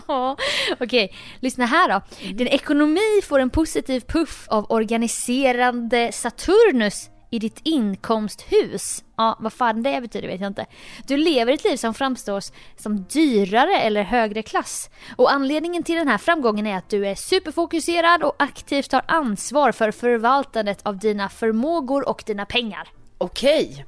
Ja, 0.09 0.37
Okej, 0.81 1.15
lyssna 1.41 1.67
här 1.67 1.89
då. 1.89 2.01
Din 2.35 2.47
ekonomi 2.47 3.21
får 3.25 3.39
en 3.39 3.51
positiv 3.51 4.01
puff 4.01 4.49
av 4.49 4.67
organiserande 4.73 6.13
Saturnus 6.13 7.11
i 7.33 7.39
ditt 7.39 7.61
inkomsthus. 7.63 9.05
Ja, 9.17 9.37
vad 9.41 9.53
fan 9.53 9.83
det 9.83 10.01
betyder 10.01 10.29
vet 10.29 10.41
jag 10.41 10.51
inte. 10.51 10.67
Du 11.07 11.17
lever 11.17 11.53
ett 11.53 11.65
liv 11.65 11.77
som 11.77 11.95
framstår 11.95 12.43
som 12.77 13.05
dyrare 13.05 13.81
eller 13.81 14.03
högre 14.03 14.43
klass. 14.43 14.91
Och 15.17 15.33
anledningen 15.33 15.83
till 15.83 15.95
den 15.95 16.09
här 16.09 16.19
framgången 16.19 16.67
är 16.67 16.77
att 16.77 16.91
du 16.91 17.07
är 17.07 17.15
superfokuserad 17.15 18.23
och 18.23 18.35
aktivt 18.39 18.91
tar 18.91 19.03
ansvar 19.09 19.73
för 19.73 19.91
förvaltandet 19.91 20.79
av 20.83 20.99
dina 20.99 21.29
förmågor 21.29 22.09
och 22.09 22.23
dina 22.27 22.47
pengar. 22.47 22.89
Okej. 23.19 23.87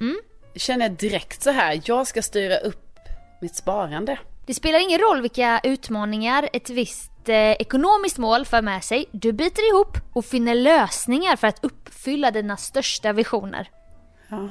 Mm. 0.00 0.16
Känner 0.54 0.88
jag 0.88 0.96
direkt 0.96 1.42
så 1.42 1.50
här. 1.50 1.80
Jag 1.84 2.06
ska 2.06 2.22
styra 2.22 2.56
upp 2.56 2.98
mitt 3.40 3.56
sparande. 3.56 4.18
Det 4.46 4.54
spelar 4.54 4.78
ingen 4.80 4.98
roll 4.98 5.20
vilka 5.20 5.60
utmaningar 5.64 6.48
ett 6.52 6.70
visst 6.70 7.28
eh, 7.28 7.34
ekonomiskt 7.52 8.18
mål 8.18 8.44
för 8.44 8.62
med 8.62 8.84
sig. 8.84 9.06
Du 9.12 9.32
biter 9.32 9.68
ihop 9.68 9.98
och 10.12 10.24
finner 10.24 10.54
lösningar 10.54 11.36
för 11.36 11.46
att 11.46 11.64
uppfylla 11.64 12.30
dina 12.30 12.56
största 12.56 13.12
visioner. 13.12 13.70
Ja. 14.28 14.48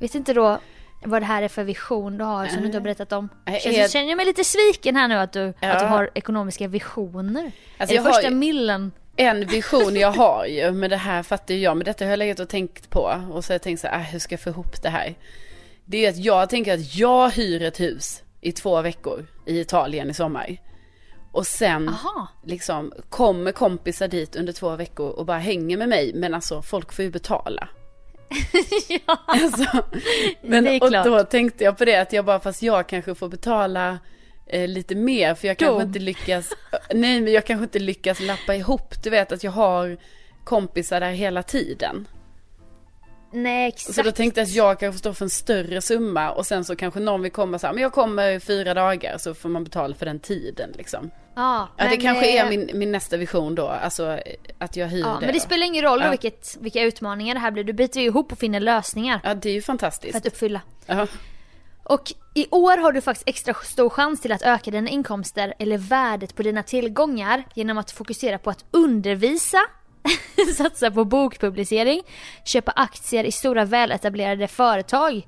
Vet 0.00 0.14
inte 0.14 0.32
då 0.32 0.58
vad 1.04 1.22
det 1.22 1.26
här 1.26 1.42
är 1.42 1.48
för 1.48 1.64
vision 1.64 2.18
du 2.18 2.24
har 2.24 2.46
som 2.46 2.60
du 2.60 2.66
inte 2.66 2.78
har 2.78 2.82
berättat 2.82 3.12
om. 3.12 3.28
Känns, 3.46 3.66
är- 3.66 3.88
känner 3.88 4.08
jag 4.08 4.16
mig 4.16 4.26
lite 4.26 4.44
sviken 4.44 4.96
här 4.96 5.08
nu 5.08 5.14
att 5.14 5.32
du, 5.32 5.54
Ja. 5.60 5.72
att 5.72 5.80
du 5.80 5.86
har 5.86 6.10
ekonomiska 6.14 6.68
visioner. 6.68 7.52
Alltså, 7.78 7.94
är 7.94 7.96
jag 7.96 8.04
det 8.06 8.12
första 8.12 8.30
millen? 8.30 8.92
En 9.16 9.46
vision 9.46 9.96
jag 9.96 10.12
har 10.12 10.46
ju, 10.46 10.70
men 10.72 10.90
det 10.90 10.96
här 10.96 11.22
fattar 11.22 11.54
ju 11.54 11.60
jag, 11.60 11.76
men 11.76 11.84
detta 11.84 12.04
har 12.04 12.10
jag 12.10 12.18
legat 12.18 12.40
och 12.40 12.48
tänkt 12.48 12.90
på. 12.90 13.22
Och 13.32 13.44
så 13.44 13.50
har 13.50 13.54
jag 13.54 13.62
tänkt 13.62 13.80
så 13.80 13.86
här, 13.86 13.94
äh, 13.98 14.02
hur 14.04 14.18
ska 14.18 14.32
jag 14.32 14.40
få 14.40 14.50
ihop 14.50 14.82
det 14.82 14.88
här? 14.88 15.14
Det 15.84 16.06
är 16.06 16.10
att 16.10 16.16
jag 16.16 16.50
tänker 16.50 16.74
att 16.74 16.94
jag 16.94 17.30
hyr 17.30 17.62
ett 17.62 17.80
hus 17.80 18.22
i 18.46 18.52
två 18.52 18.82
veckor 18.82 19.26
i 19.46 19.60
Italien 19.60 20.10
i 20.10 20.14
sommar. 20.14 20.56
Och 21.32 21.46
sen 21.46 21.88
Aha. 21.88 22.28
liksom 22.44 22.92
kommer 23.10 23.52
kompisar 23.52 24.08
dit 24.08 24.36
under 24.36 24.52
två 24.52 24.76
veckor 24.76 25.08
och 25.08 25.26
bara 25.26 25.38
hänger 25.38 25.76
med 25.76 25.88
mig. 25.88 26.12
Men 26.14 26.34
alltså 26.34 26.62
folk 26.62 26.92
får 26.92 27.04
ju 27.04 27.10
betala. 27.10 27.68
ja. 28.88 29.18
Alltså, 29.26 29.84
men, 30.42 30.64
Det 30.64 30.70
är 30.70 30.82
och 30.82 30.88
klart. 30.88 31.04
då 31.06 31.24
tänkte 31.24 31.64
jag 31.64 31.78
på 31.78 31.84
det 31.84 31.96
att 31.96 32.12
jag 32.12 32.24
bara, 32.24 32.40
fast 32.40 32.62
jag 32.62 32.86
kanske 32.88 33.14
får 33.14 33.28
betala 33.28 33.98
eh, 34.46 34.68
lite 34.68 34.94
mer 34.94 35.34
för 35.34 35.48
jag 35.48 35.56
kanske 35.56 35.80
Dem. 35.80 35.88
inte 35.88 35.98
lyckas, 35.98 36.52
nej 36.94 37.20
men 37.20 37.32
jag 37.32 37.44
kanske 37.44 37.64
inte 37.64 37.78
lyckas 37.78 38.20
lappa 38.20 38.54
ihop, 38.54 39.02
du 39.02 39.10
vet 39.10 39.32
att 39.32 39.44
jag 39.44 39.50
har 39.52 39.96
kompisar 40.44 41.00
där 41.00 41.10
hela 41.10 41.42
tiden. 41.42 42.06
Nej 43.32 43.68
exakt. 43.68 43.94
Så 43.94 44.02
då 44.02 44.12
tänkte 44.12 44.40
jag 44.40 44.44
att 44.46 44.54
jag 44.54 44.80
kanske 44.80 44.98
står 44.98 45.12
för 45.12 45.24
en 45.24 45.30
större 45.30 45.80
summa 45.82 46.30
och 46.30 46.46
sen 46.46 46.64
så 46.64 46.76
kanske 46.76 47.00
någon 47.00 47.22
vill 47.22 47.32
komma 47.32 47.58
så 47.58 47.66
här, 47.66 47.74
men 47.74 47.82
jag 47.82 47.92
kommer 47.92 48.30
i 48.30 48.40
fyra 48.40 48.74
dagar 48.74 49.18
så 49.18 49.34
får 49.34 49.48
man 49.48 49.64
betala 49.64 49.94
för 49.94 50.06
den 50.06 50.20
tiden 50.20 50.70
liksom. 50.76 51.10
ja, 51.36 51.68
Ja, 51.76 51.84
det 51.84 51.90
men, 51.90 52.00
kanske 52.00 52.26
eh, 52.38 52.44
är 52.44 52.50
min, 52.50 52.70
min 52.74 52.92
nästa 52.92 53.16
vision 53.16 53.54
då, 53.54 53.68
alltså 53.68 54.12
eh, 54.12 54.34
att 54.58 54.76
jag 54.76 54.88
hyr 54.88 55.00
Ja, 55.00 55.16
det. 55.20 55.26
men 55.26 55.34
det 55.34 55.40
spelar 55.40 55.66
ingen 55.66 55.82
roll 55.84 56.00
Ja. 56.00 56.10
vilket, 56.10 56.56
vilka 56.60 56.82
utmaningar 56.82 57.34
det 57.34 57.40
här 57.40 57.50
blir. 57.50 57.64
Du 57.64 57.72
biter 57.72 58.00
ju 58.00 58.06
ihop 58.06 58.32
och 58.32 58.38
finner 58.38 58.60
lösningar 58.60 59.20
Ja, 59.24 59.34
det 59.34 59.48
är 59.48 59.52
ju 59.54 59.60
för 59.60 59.66
fantastiskt. 59.66 60.16
att 60.16 60.26
uppfylla. 60.26 60.60
Ja. 60.86 61.06
Och 61.82 62.12
i 62.34 62.46
år 62.50 62.76
har 62.76 62.92
du 62.92 63.00
faktiskt 63.00 63.28
extra 63.28 63.54
stor 63.54 63.88
chans 63.90 64.20
till 64.20 64.32
att 64.32 64.42
öka 64.42 64.70
dina 64.70 64.90
inkomster 64.90 65.54
eller 65.58 65.78
värdet 65.78 66.34
på 66.36 66.42
dina 66.42 66.62
tillgångar 66.62 67.44
genom 67.54 67.78
att 67.78 67.90
fokusera 67.90 68.38
på 68.38 68.50
att 68.50 68.64
undervisa, 68.70 69.58
satsa 70.56 70.90
på 70.90 71.04
bokpublicering, 71.04 72.02
köpa 72.44 72.72
aktier 72.76 73.24
i 73.24 73.32
stora 73.32 73.64
väletablerade 73.64 74.48
företag 74.48 75.26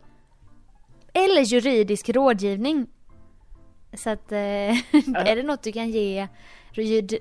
eller 1.13 1.43
juridisk 1.43 2.09
rådgivning. 2.09 2.87
Så 3.95 4.11
att, 4.11 4.33
eh, 4.33 4.39
är 5.29 5.37
det 5.37 5.43
något 5.43 5.63
du 5.63 5.73
kan 5.73 5.91
ge 5.91 6.29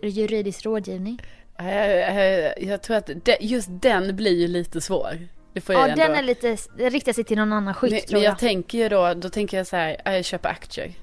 juridisk 0.02 0.66
rådgivning? 0.66 1.22
Eh, 1.60 2.18
eh, 2.18 2.52
Jag 2.58 2.82
tror 2.82 2.98
att 2.98 3.10
just 3.40 3.68
den 3.72 4.16
blir 4.16 4.42
ju 4.42 4.48
lite 4.48 4.82
svår. 4.82 5.28
Jag 5.54 5.90
Ja, 5.90 5.96
den 5.96 6.16
är 6.16 6.24
lite, 6.24 6.58
riktar 6.78 7.14
sig 7.14 7.24
till 7.24 7.38
någon 7.38 7.54
annan 7.54 7.74
skikt 7.74 7.92
men, 7.92 8.02
tror 8.02 8.18
men 8.18 8.24
jag. 8.24 8.32
jag 8.32 8.40
tänker 8.40 8.78
ju 8.78 8.90
då, 8.90 9.14
då 9.14 9.30
tänker 9.30 9.58
jag 9.58 9.68
så 9.68 9.76
här, 9.76 10.02
ja, 10.06 10.14
jag 10.14 10.26
köper 10.26 10.50
aktier. 10.50 10.94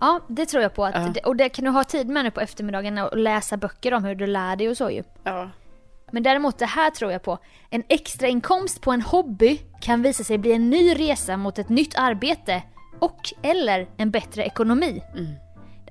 Ja, 0.00 0.20
det 0.28 0.46
tror 0.46 0.62
jag 0.62 0.74
på. 0.74 0.84
Att, 0.84 1.16
Ja. 1.16 1.22
Och 1.24 1.36
det 1.36 1.48
kan 1.48 1.64
du 1.64 1.70
ha 1.70 1.84
tid 1.84 2.08
med 2.08 2.24
nu 2.24 2.30
på 2.30 2.40
eftermiddagen 2.40 2.98
och 2.98 3.16
läsa 3.16 3.56
böcker 3.56 3.94
om 3.94 4.04
hur 4.04 4.14
du 4.14 4.26
lär 4.26 4.56
dig 4.56 4.68
och 4.68 4.76
så 4.76 4.90
ju. 4.90 5.02
Ja. 5.24 5.50
Men 6.10 6.22
däremot 6.22 6.58
det 6.58 6.66
här 6.66 6.90
tror 6.90 7.12
jag 7.12 7.22
på. 7.22 7.38
En 7.70 7.82
extra 7.88 8.28
inkomst 8.28 8.80
på 8.80 8.92
en 8.92 9.02
hobby 9.02 9.60
kan 9.80 10.02
visa 10.02 10.24
sig 10.24 10.38
bli 10.38 10.52
en 10.52 10.70
ny 10.70 10.94
resa 10.94 11.36
mot 11.36 11.58
ett 11.58 11.68
nytt 11.68 11.98
arbete 11.98 12.62
och 12.98 13.20
eller 13.42 13.88
en 13.96 14.10
bättre 14.10 14.44
ekonomi. 14.44 15.02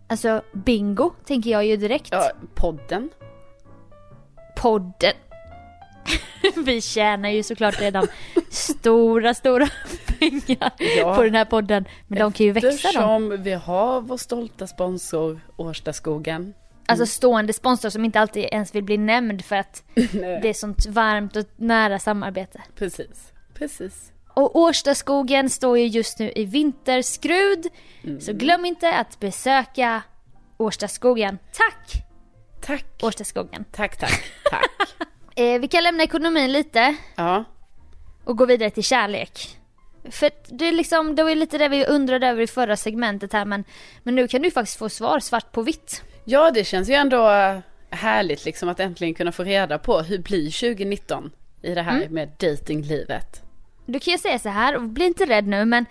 Alltså 0.08 0.42
bingo 0.54 1.12
tänker 1.26 1.50
jag 1.50 1.66
ju 1.66 1.78
direkt. 1.78 2.10
ja, 2.12 2.32
podden. 2.56 3.10
Podden. 4.58 5.14
Vi 6.66 6.82
tjänar 6.82 7.30
ju 7.30 7.44
såklart 7.44 7.82
redan 7.82 8.08
stora, 8.50 9.34
stora 9.34 9.68
pengar 10.20 10.72
Ja. 10.98 11.16
på 11.16 11.24
den 11.24 11.36
här 11.36 11.46
podden. 11.46 11.86
Men 12.08 12.20
de 12.20 12.32
kan 12.32 12.46
ju 12.46 12.52
växa 12.52 12.68
då. 12.70 12.76
Eftersom 12.76 13.44
vi 13.44 13.54
har 13.54 14.02
vår 14.02 14.18
stolta 14.18 14.68
sponsor 14.68 15.40
Årstaskogen. 15.58 16.54
Alltså 16.86 17.06
stående 17.06 17.54
sponsor 17.54 17.90
som 17.90 18.06
inte 18.06 18.20
alltid 18.20 18.44
ens 18.44 18.76
vill 18.76 18.84
bli 18.84 18.98
nämnd 18.98 19.46
för 19.46 19.56
att 19.56 19.84
det 20.42 20.50
är 20.50 20.54
sånt 20.54 20.86
varmt 20.86 21.36
och 21.36 21.46
nära 21.56 22.00
samarbete. 22.00 22.62
Precis, 22.76 23.32
precis. 23.54 24.12
Och 24.34 24.56
Årstaskogen 24.56 25.50
står 25.50 25.78
ju 25.78 25.86
just 25.88 26.20
nu 26.20 26.32
i 26.36 26.46
vinterskrud. 26.46 27.68
Så 28.20 28.34
glöm 28.34 28.66
inte 28.66 28.94
att 28.94 29.20
besöka 29.20 30.02
Årstaskogen. 30.58 31.38
Tack 31.54 32.04
Tack. 32.62 32.86
Årstaskogen. 33.04 33.66
Tack, 33.72 33.98
tack, 33.98 34.24
tack. 34.52 34.70
Eh, 35.38 35.60
vi 35.60 35.68
kan 35.68 35.84
lämna 35.84 36.04
ekonomin 36.04 36.52
lite 36.52 36.96
ja, 37.16 37.44
och 38.24 38.38
gå 38.38 38.46
vidare 38.46 38.70
till 38.70 38.84
kärlek. 38.84 39.58
För 40.12 40.32
det 40.48 40.68
är 40.68 40.72
liksom, 40.72 41.16
det 41.16 41.24
var 41.24 41.30
ju 41.30 41.36
lite 41.36 41.58
det 41.58 41.68
vi 41.68 41.86
undrade 41.86 42.28
över 42.28 42.42
i 42.42 42.48
förra 42.48 42.78
segmentet 42.78 43.34
här 43.34 43.46
men, 43.46 43.64
men 44.04 44.16
nu 44.16 44.28
kan 44.28 44.42
du 44.42 44.52
faktiskt 44.52 44.78
få 44.78 44.90
svar 44.90 45.20
svart 45.20 45.52
på 45.52 45.62
vitt. 45.62 46.04
ja, 46.26 46.52
det 46.52 46.64
känns 46.64 46.90
ju 46.90 46.94
ändå 46.94 47.28
härligt 47.90 48.46
liksom 48.46 48.70
att 48.70 48.80
äntligen 48.80 49.14
kunna 49.14 49.32
få 49.32 49.44
reda 49.44 49.78
på 49.78 50.02
hur 50.02 50.20
blir 50.20 50.74
2019 50.76 51.32
i 51.62 51.74
det 51.74 51.82
här 51.82 52.10
med 52.10 52.30
datinglivet. 52.38 53.42
Du 53.86 54.00
kan 54.00 54.12
ju 54.12 54.18
säga 54.18 54.40
så 54.40 54.50
här, 54.50 54.76
och 54.76 54.84
bli 54.84 55.06
inte 55.06 55.26
rädd 55.26 55.48
nu 55.48 55.66
men 55.66 55.86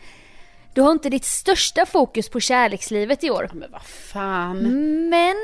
du 0.75 0.83
har 0.83 0.93
inte 0.93 1.11
ditt 1.11 1.25
största 1.25 1.87
fokus 1.87 2.29
på 2.29 2.41
kärlekslivet 2.41 3.25
i 3.25 3.31
år. 3.31 3.51
Men 3.53 3.71
vad 3.71 3.83
fan. 3.83 4.59
Men 5.11 5.37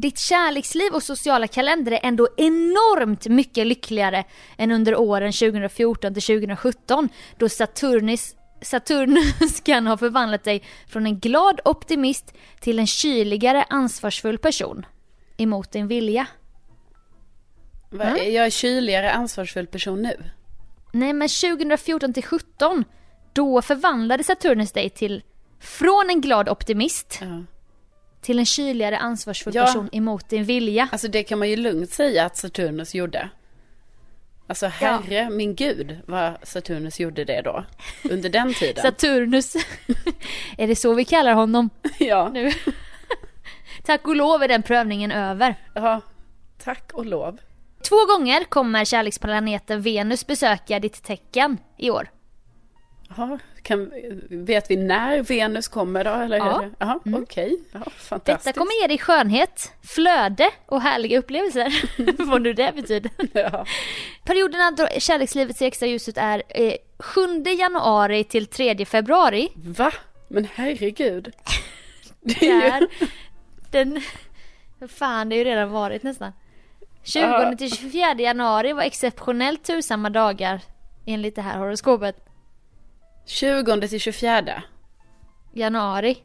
ditt 0.00 0.18
kärleksliv 0.18 0.92
och 0.92 1.02
sociala 1.02 1.46
kalender 1.46 1.92
är 1.92 2.00
ändå 2.02 2.28
enormt 2.36 3.26
mycket 3.26 3.66
lyckligare 3.66 4.24
än 4.58 4.70
under 4.70 4.96
åren 4.96 5.32
2014 5.32 6.14
till 6.14 6.22
2017 6.22 7.08
då 7.36 7.48
Saturnus, 7.48 8.34
Saturnus 8.62 9.60
kan 9.64 9.86
ha 9.86 9.96
förvandlat 9.96 10.44
dig 10.44 10.62
från 10.88 11.06
en 11.06 11.18
glad 11.18 11.60
optimist 11.64 12.34
till 12.60 12.78
en 12.78 12.86
kyligare 12.86 13.64
ansvarsfull 13.68 14.38
person 14.38 14.86
emot 15.36 15.72
din 15.72 15.88
vilja. 15.88 16.26
Är 18.00 18.30
jag 18.30 18.52
kyligare 18.52 19.12
ansvarsfull 19.12 19.66
person 19.66 20.02
nu? 20.02 20.16
Nej 20.92 21.12
men 21.12 21.28
2014 21.28 22.12
till 22.12 22.24
17 22.24 22.84
då 23.32 23.62
förvandlade 23.62 24.24
Saturnus 24.24 24.72
dig 24.72 24.90
till 24.90 25.22
från 25.60 26.10
en 26.10 26.20
glad 26.20 26.48
optimist 26.48 27.18
Ja. 27.20 27.44
Till 28.20 28.38
en 28.38 28.46
kyligare 28.46 28.98
ansvarsfull 28.98 29.54
Ja. 29.54 29.64
person 29.66 29.88
emot 29.92 30.28
din 30.28 30.44
vilja. 30.44 30.88
Alltså 30.92 31.08
det 31.08 31.22
kan 31.22 31.38
man 31.38 31.48
ju 31.50 31.56
lugnt 31.56 31.90
säga 31.90 32.24
att 32.24 32.36
Saturnus 32.36 32.94
gjorde. 32.94 33.28
Alltså 34.48 34.66
herre 34.66 35.30
min 35.30 35.54
gud 35.54 35.98
vad 36.06 36.32
Saturnus 36.42 37.00
gjorde 37.00 37.24
det 37.24 37.40
då. 37.42 37.64
Under 38.10 38.28
den 38.28 38.54
tiden. 38.58 38.82
Saturnus. 38.82 39.54
är 40.58 40.66
det 40.66 40.76
så 40.76 40.94
vi 40.94 41.04
kallar 41.04 41.32
honom 41.34 41.70
ja. 41.98 42.28
nu? 42.32 42.52
Tack 43.84 44.06
och 44.06 44.16
lov 44.16 44.42
är 44.42 44.48
den 44.48 44.62
prövningen 44.62 45.12
över. 45.12 45.54
ja. 45.74 46.00
Tack 46.64 46.90
och 46.92 47.06
lov. 47.06 47.38
Två 47.88 47.96
gånger 48.06 48.44
kommer 48.44 48.84
kärleksplaneten 48.84 49.82
Venus 49.82 50.26
besöka 50.26 50.78
ditt 50.80 51.02
tecken 51.02 51.58
i 51.78 51.90
år. 51.90 52.08
Ja, 53.16 53.38
kan, 53.62 53.92
vet 54.30 54.70
vi 54.70 54.76
när 54.76 55.22
Venus 55.22 55.68
kommer 55.68 56.04
då? 56.04 56.10
Eller 56.10 56.36
Ja. 56.36 56.64
Jaha, 56.78 57.00
okej. 57.04 57.58
Ja, 57.72 58.18
Detta 58.24 58.52
kommer 58.52 58.80
ge 58.80 58.86
dig 58.86 58.98
skönhet, 58.98 59.72
flöde 59.82 60.50
och 60.66 60.80
härliga 60.80 61.18
upplevelser. 61.18 61.82
Vad 62.26 62.42
nu 62.42 62.52
det 62.52 62.72
betyder. 62.74 63.10
Ja. 63.32 63.66
Perioderna 64.24 64.70
då 64.70 64.88
kärlekslivet 64.98 65.56
ser 65.56 65.66
extra 65.66 65.86
ljus 65.86 66.08
ut 66.08 66.16
är 66.18 66.42
eh, 66.48 66.74
7 66.98 67.20
januari 67.58 68.24
till 68.24 68.46
3 68.46 68.84
februari. 68.84 69.48
Va? 69.54 69.92
Men 70.28 70.48
herregud. 70.54 71.32
Det 72.20 72.50
är 72.50 72.80
ju... 72.80 72.88
Den... 73.70 74.02
Fan, 74.88 75.28
det 75.28 75.34
har 75.34 75.38
ju 75.38 75.44
redan 75.44 75.70
varit 75.70 76.02
nästan. 76.02 76.32
20 77.02 77.20
Ja. 77.20 77.54
till 77.58 77.76
24 77.76 78.14
januari 78.14 78.72
var 78.72 78.82
exceptionellt 78.82 79.64
tursamma 79.64 80.10
dagar 80.10 80.60
enligt 81.06 81.34
det 81.36 81.42
här 81.42 81.58
horoskopet. 81.58 82.16
20 83.26 83.88
till 83.88 84.00
24. 84.00 84.62
Januari. 85.52 86.18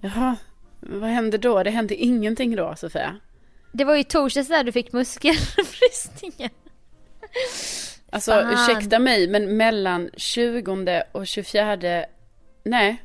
Jaha, 0.00 0.36
vad 0.80 1.10
hände 1.10 1.38
då? 1.38 1.62
Det 1.62 1.70
hände 1.70 1.94
ingenting 1.94 2.56
då 2.56 2.74
Sofia. 2.76 3.16
Det 3.72 3.84
var 3.84 3.94
ju 3.96 4.02
torsdags 4.02 4.48
där 4.48 4.64
du 4.64 4.72
fick 4.72 4.92
muskelbristningen. 4.92 6.50
Alltså 8.10 8.30
Fan. 8.30 8.52
ursäkta 8.52 8.98
mig 8.98 9.28
men 9.28 9.56
mellan 9.56 10.10
20 10.16 11.02
och 11.12 11.26
24 11.26 11.76
Nej, 12.64 13.02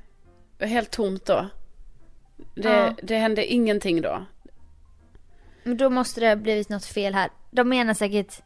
det 0.57 0.65
var 0.65 0.67
helt 0.67 0.91
tomt 0.91 1.25
då. 1.25 1.49
Det, 2.55 2.69
Ja. 2.69 2.95
det 3.03 3.17
hände 3.17 3.45
ingenting 3.53 4.01
då. 4.01 4.25
Men 5.63 5.77
då 5.77 5.89
måste 5.89 6.19
det 6.19 6.27
ha 6.27 6.35
blivit 6.35 6.69
något 6.69 6.85
fel 6.85 7.13
här. 7.13 7.29
De 7.51 7.69
menar 7.69 7.93
säkert... 7.93 8.41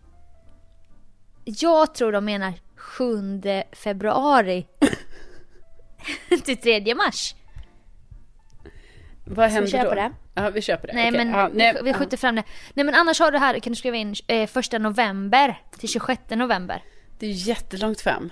Jag 1.46 1.96
tror 1.96 2.12
de 2.12 2.26
menar 2.26 2.54
7 2.76 3.42
februari. 3.72 4.68
till 6.46 6.58
3 6.58 6.96
mars. 6.96 7.36
Vad 9.26 9.52
Ska 9.52 9.62
hände 9.62 9.78
vi 9.78 9.84
då? 9.84 9.96
det? 9.96 10.12
Ja 10.36 10.50
vi 10.50 10.62
köper 10.62 10.88
det. 10.88 10.94
Nej 10.94 11.10
Okej, 11.10 11.26
men 11.26 11.40
ja, 11.40 11.50
nej, 11.54 11.78
vi 11.84 11.94
skjuter 11.94 12.18
fram 12.18 12.36
det. 12.36 12.44
Nej 12.74 12.86
men 12.86 12.96
annars 12.96 13.20
har 13.20 13.32
du 13.32 13.38
här, 13.38 13.60
kan 13.60 13.72
du 13.74 13.76
skriva 13.76 13.98
in 13.98 14.16
eh, 14.28 14.48
första 14.48 14.78
november 14.78 15.62
till 15.80 15.90
26 15.90 16.22
november. 16.30 16.84
Det 17.20 17.26
är 17.26 17.30
ju 17.30 17.36
jättelångt 17.36 18.02
fram. 18.02 18.32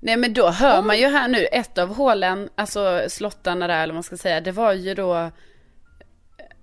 Nej 0.00 0.16
men 0.16 0.34
då 0.34 0.50
hör 0.50 0.82
man 0.82 0.98
ju 0.98 1.06
här 1.06 1.28
nu, 1.28 1.46
ett 1.52 1.78
av 1.78 1.94
hålen, 1.94 2.48
alltså 2.54 3.02
slottarna 3.08 3.66
där 3.66 3.82
eller 3.82 3.86
vad 3.86 3.94
man 3.94 4.02
ska 4.02 4.16
säga, 4.16 4.40
det 4.40 4.52
var 4.52 4.72
ju 4.72 4.94
då, 4.94 5.30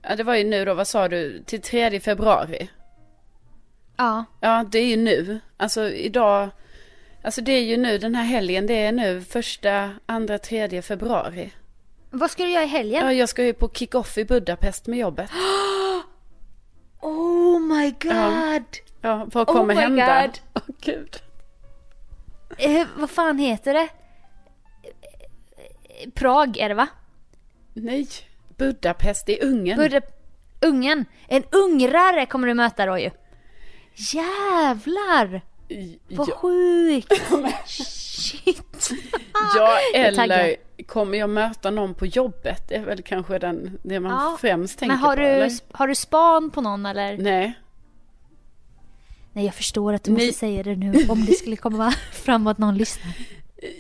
ja 0.01 0.15
det 0.15 0.23
var 0.23 0.35
ju 0.35 0.43
nu 0.43 0.65
då, 0.65 0.73
vad 0.73 0.87
sa 0.87 1.07
du, 1.07 1.43
till 1.45 1.61
3 1.61 1.99
februari. 1.99 2.69
Ja. 3.97 4.25
Ja, 4.39 4.65
det 4.71 4.79
är 4.79 4.85
ju 4.85 4.97
nu. 4.97 5.39
Alltså 5.57 5.89
idag, 5.89 6.49
alltså 7.23 7.41
det 7.41 7.51
är 7.51 7.61
ju 7.61 7.77
nu 7.77 7.97
den 7.97 8.15
här 8.15 8.23
helgen, 8.23 8.67
det 8.67 8.73
är 8.73 8.91
nu 8.91 9.21
första, 9.21 9.91
andra, 10.05 10.37
tredje 10.39 10.81
februari. 10.81 11.51
Vad 12.09 12.31
ska 12.31 12.43
du 12.43 12.49
göra 12.51 12.63
i 12.63 12.67
helgen? 12.67 13.05
Ja, 13.05 13.13
jag 13.13 13.29
ska 13.29 13.43
ju 13.43 13.53
på 13.53 13.69
kick-off 13.69 14.17
i 14.17 14.25
Budapest 14.25 14.87
med 14.87 14.99
jobbet. 14.99 15.31
Oh 17.05 17.59
my 17.59 17.91
god! 17.91 18.63
Ja, 19.01 19.27
vad 19.31 19.49
Oh 19.49 19.55
kommer 19.55 19.75
my 19.75 19.81
hända? 19.81 20.21
God. 20.21 20.39
Åh 20.53 20.75
gud. 20.81 21.15
Eh, 22.57 22.87
vad 22.97 23.09
fan 23.09 23.37
heter 23.37 23.73
det? 23.73 23.87
Prag 26.13 26.57
är 26.57 26.69
det 26.69 26.75
va? 26.75 26.87
Nej, 27.73 28.07
Budapest 28.57 29.29
i 29.29 29.39
Ungern. 29.41 29.77
Budde, 29.77 30.01
ungen. 30.61 31.05
En 31.27 31.43
ungrare 31.51 32.25
kommer 32.25 32.47
du 32.47 32.53
möta 32.53 32.85
då 32.85 32.99
ju. 32.99 33.11
Jävlar! 34.13 35.41
Vad 36.09 36.33
sjukt! 36.33 37.13
Shit! 37.65 38.89
ja, 39.55 39.77
eller 39.95 40.55
kommer 40.87 41.17
jag 41.17 41.29
möta 41.29 41.71
någon 41.71 41.93
på 41.93 42.05
jobbet? 42.05 42.67
Det 42.69 42.75
är 42.75 42.85
väl 42.85 43.01
kanske 43.03 43.39
den, 43.39 43.79
det 43.83 43.99
man 43.99 44.11
Ja, 44.11 44.37
främst 44.41 44.79
tänker 44.79 44.95
Men 44.95 45.03
har 45.03 45.15
på. 45.15 45.21
du, 45.21 45.27
eller? 45.27 45.51
har 45.71 45.87
du 45.87 45.95
span 45.95 46.51
på 46.51 46.61
någon 46.61 46.85
eller? 46.85 47.17
Nej, 47.17 47.53
Nej 49.33 49.45
jag 49.45 49.55
förstår 49.55 49.93
att 49.93 50.03
du 50.03 50.11
Ni- 50.11 50.25
måste 50.25 50.39
säga 50.39 50.63
det 50.63 50.75
nu 50.75 50.93
om 51.09 51.25
det 51.25 51.33
skulle 51.33 51.55
komma 51.55 51.91
fram 52.11 52.47
att 52.47 52.57
någon 52.57 52.77
lyssnar. 52.77 53.13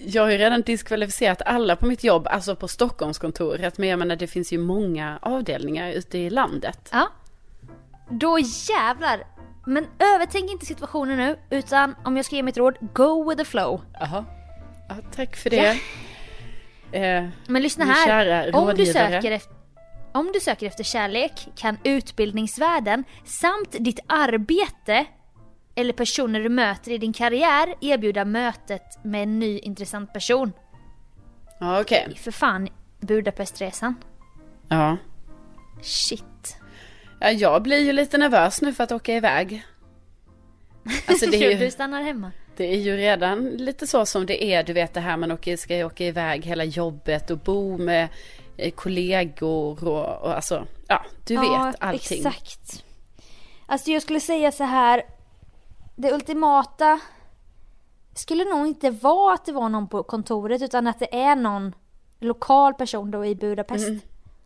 jag 0.05 0.23
har 0.23 0.29
ju 0.31 0.37
redan 0.37 0.61
diskvalificerat 0.61 1.41
alla 1.45 1.75
på 1.75 1.85
mitt 1.85 2.03
jobb, 2.03 2.27
alltså 2.29 2.55
på 2.55 2.67
Stockholmskontoret. 2.67 3.77
Men 3.77 3.89
jag 3.89 3.99
menar 3.99 4.15
det 4.15 4.27
finns 4.27 4.53
ju 4.53 4.57
många 4.57 5.19
avdelningar 5.21 5.91
ute 5.91 6.17
i 6.17 6.29
landet. 6.29 6.89
Ja. 6.91 7.07
Då 8.09 8.39
jävlar! 8.69 9.23
Men 9.65 9.87
övertänk 9.99 10.51
inte 10.51 10.65
situationen 10.65 11.17
nu, 11.17 11.39
utan 11.49 11.95
om 12.05 12.15
jag 12.15 12.25
ska 12.25 12.35
ge 12.35 12.43
mitt 12.43 12.57
råd, 12.57 12.77
go 12.93 13.29
with 13.29 13.37
the 13.43 13.45
flow. 13.45 13.81
Jaha. 13.99 14.25
Ja, 14.89 14.95
tack 15.15 15.35
för 15.35 15.49
det. 15.49 15.79
Eh, 16.91 17.29
Men 17.47 17.61
lyssna 17.61 17.85
här. 17.85 18.55
Om 18.55 18.75
du, 18.75 18.85
söker 18.85 19.31
efter, 19.31 19.53
om 20.11 20.31
du 20.33 20.39
söker 20.39 20.67
efter 20.67 20.83
kärlek 20.83 21.47
kan 21.55 21.77
utbildningsvärlden 21.83 23.03
samt 23.25 23.71
ditt 23.79 23.99
arbete 24.07 25.05
eller 25.75 25.93
personer 25.93 26.39
du 26.39 26.49
möter 26.49 26.91
i 26.91 26.97
din 26.97 27.13
karriär 27.13 27.75
erbjuda 27.81 28.25
mötet 28.25 29.03
med 29.03 29.23
en 29.23 29.39
ny 29.39 29.59
intressant 29.59 30.13
person. 30.13 30.53
ja, 31.59 31.81
okej. 31.81 32.15
För 32.23 32.31
fan 32.31 32.69
Budapestresan. 32.99 33.95
Ja. 34.69 34.97
Shit. 35.81 36.23
Ja, 37.23 37.31
jag 37.31 37.61
blir 37.61 37.79
ju 37.79 37.93
lite 37.93 38.17
nervös 38.17 38.61
nu 38.61 38.73
för 38.73 38.83
att 38.83 38.91
åka 38.91 39.15
iväg. 39.15 39.65
Alltså 41.07 41.25
det 41.25 41.37
är 41.37 41.51
ju... 41.51 41.57
Du 41.57 41.71
stannar 41.71 42.01
hemma. 42.01 42.31
Det 42.55 42.73
är 42.73 42.77
ju 42.77 42.97
redan 42.97 43.49
lite 43.49 43.87
så 43.87 44.05
som 44.05 44.25
det 44.25 44.43
är, 44.43 44.63
du 44.63 44.73
vet 44.73 44.93
det 44.93 44.99
här 44.99 45.17
man 45.17 45.31
åker, 45.31 45.57
ska 45.57 45.85
åka 45.85 46.05
iväg 46.05 46.45
hela 46.45 46.63
jobbet 46.63 47.31
och 47.31 47.37
bo 47.37 47.77
med 47.77 48.09
eh, 48.57 48.71
kollegor 48.71 49.87
och, 49.87 50.23
och 50.23 50.35
alltså, 50.35 50.67
ja, 50.87 51.05
du 51.25 51.35
vet 51.35 51.75
allting. 51.79 52.17
exakt. 52.17 52.85
Alltså 53.65 53.91
jag 53.91 54.01
skulle 54.01 54.19
säga 54.19 54.51
så 54.51 54.63
här. 54.63 55.03
Det 55.95 56.13
ultimata 56.13 56.99
skulle 58.15 58.43
nog 58.43 58.67
inte 58.67 58.89
vara 58.89 59.33
att 59.33 59.45
det 59.45 59.51
var 59.51 59.69
någon 59.69 59.87
på 59.87 60.03
kontoret 60.03 60.61
utan 60.61 60.87
att 60.87 60.99
det 60.99 61.15
är 61.15 61.35
någon 61.35 61.75
lokal 62.19 62.73
person 62.73 63.11
då 63.11 63.25
i 63.25 63.35
Budapest. 63.35 63.87
Mm. 63.87 63.99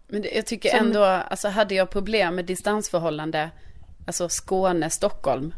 Men 0.08 0.22
det, 0.22 0.32
jag 0.36 0.45
tycker 0.45 0.70
Som- 0.70 0.80
ändå, 0.88 1.03
alltså 1.03 1.47
hade 1.47 1.76
jag 1.76 1.89
problem 1.89 2.36
med 2.36 2.45
distansförhållande, 2.45 3.49
alltså 4.08 4.30
Skåne, 4.30 4.89
Stockholm, 4.89 5.53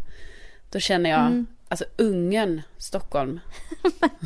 då 0.71 0.79
känner 0.79 1.09
jag, 1.09 1.19
Mm. 1.19 1.47
alltså 1.69 1.85
Ungern, 1.97 2.61
Stockholm. 2.77 3.39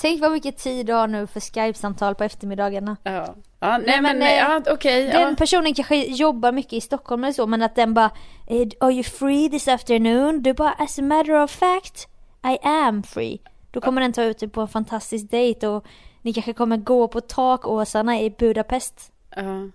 Tänk 0.00 0.20
vad 0.20 0.32
mycket 0.32 0.58
tid 0.58 0.86
du 0.86 0.92
har 0.92 1.06
nu 1.08 1.26
för 1.26 1.40
Skype-samtal 1.40 2.14
på 2.14 2.24
eftermiddagarna. 2.24 2.96
Ja, 3.02 3.12
ja 3.60 3.78
nej, 3.78 3.82
Nej, 3.86 4.00
men, 4.02 4.18
men, 4.18 4.22
eh, 4.28 4.34
ja, 4.34 4.62
okej. 4.70 5.04
Den 5.04 5.20
ja. 5.22 5.34
personen 5.38 5.74
kanske 5.74 5.96
jobbar 6.04 6.52
mycket 6.52 6.72
i 6.72 6.80
Stockholm 6.80 7.24
eller 7.24 7.32
så 7.32 7.46
men 7.46 7.62
att 7.62 7.76
den 7.76 7.94
bara 7.94 8.10
eh, 8.46 8.66
Are 8.80 8.92
you 8.92 9.02
free 9.02 9.50
this 9.50 9.68
afternoon? 9.68 10.42
Du 10.42 10.52
bara 10.52 10.72
as 10.72 10.98
a 10.98 11.02
matter 11.02 11.42
of 11.42 11.50
fact 11.50 12.08
I 12.46 12.58
am 12.62 13.02
free. 13.02 13.40
Då 13.70 13.80
kommer 13.80 14.00
den 14.00 14.12
ta 14.12 14.22
ut 14.22 14.38
dig 14.38 14.48
på 14.48 14.60
en 14.60 14.68
fantastisk 14.68 15.30
dejt 15.30 15.66
och 15.66 15.84
ni 16.24 16.32
kanske 16.32 16.52
kommer 16.52 16.76
gå 16.76 17.08
på 17.08 17.20
takåsarna 17.20 18.20
i 18.20 18.30
Budapest 18.30 19.12
Ja, 19.36 19.68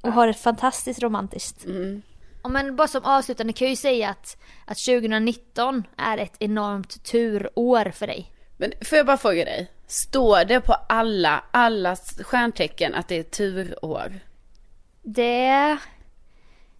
och 0.00 0.12
ha 0.12 0.26
det 0.26 0.34
fantastiskt 0.34 1.02
romantiskt. 1.02 1.64
mm. 1.64 2.02
Ja, 2.42 2.48
men 2.48 2.76
bara 2.76 2.88
som 2.88 3.04
avslutande 3.04 3.52
kan 3.52 3.64
jag 3.66 3.70
ju 3.70 3.76
säga 3.76 4.08
att, 4.08 4.36
att 4.66 4.78
2019 4.78 5.84
är 5.96 6.18
ett 6.18 6.36
enormt 6.38 7.04
turår 7.04 7.90
för 7.90 8.06
dig. 8.06 8.32
Men 8.56 8.72
får 8.84 8.98
jag 8.98 9.06
bara 9.06 9.16
fråga 9.16 9.44
dig, 9.44 9.70
står 9.86 10.44
det 10.44 10.60
på 10.60 10.72
alla, 10.88 11.44
alla 11.50 11.96
stjärntecken 11.96 12.94
att 12.94 13.08
det 13.08 13.18
är 13.18 13.22
turår? 13.22 14.20
Det, 15.02 15.76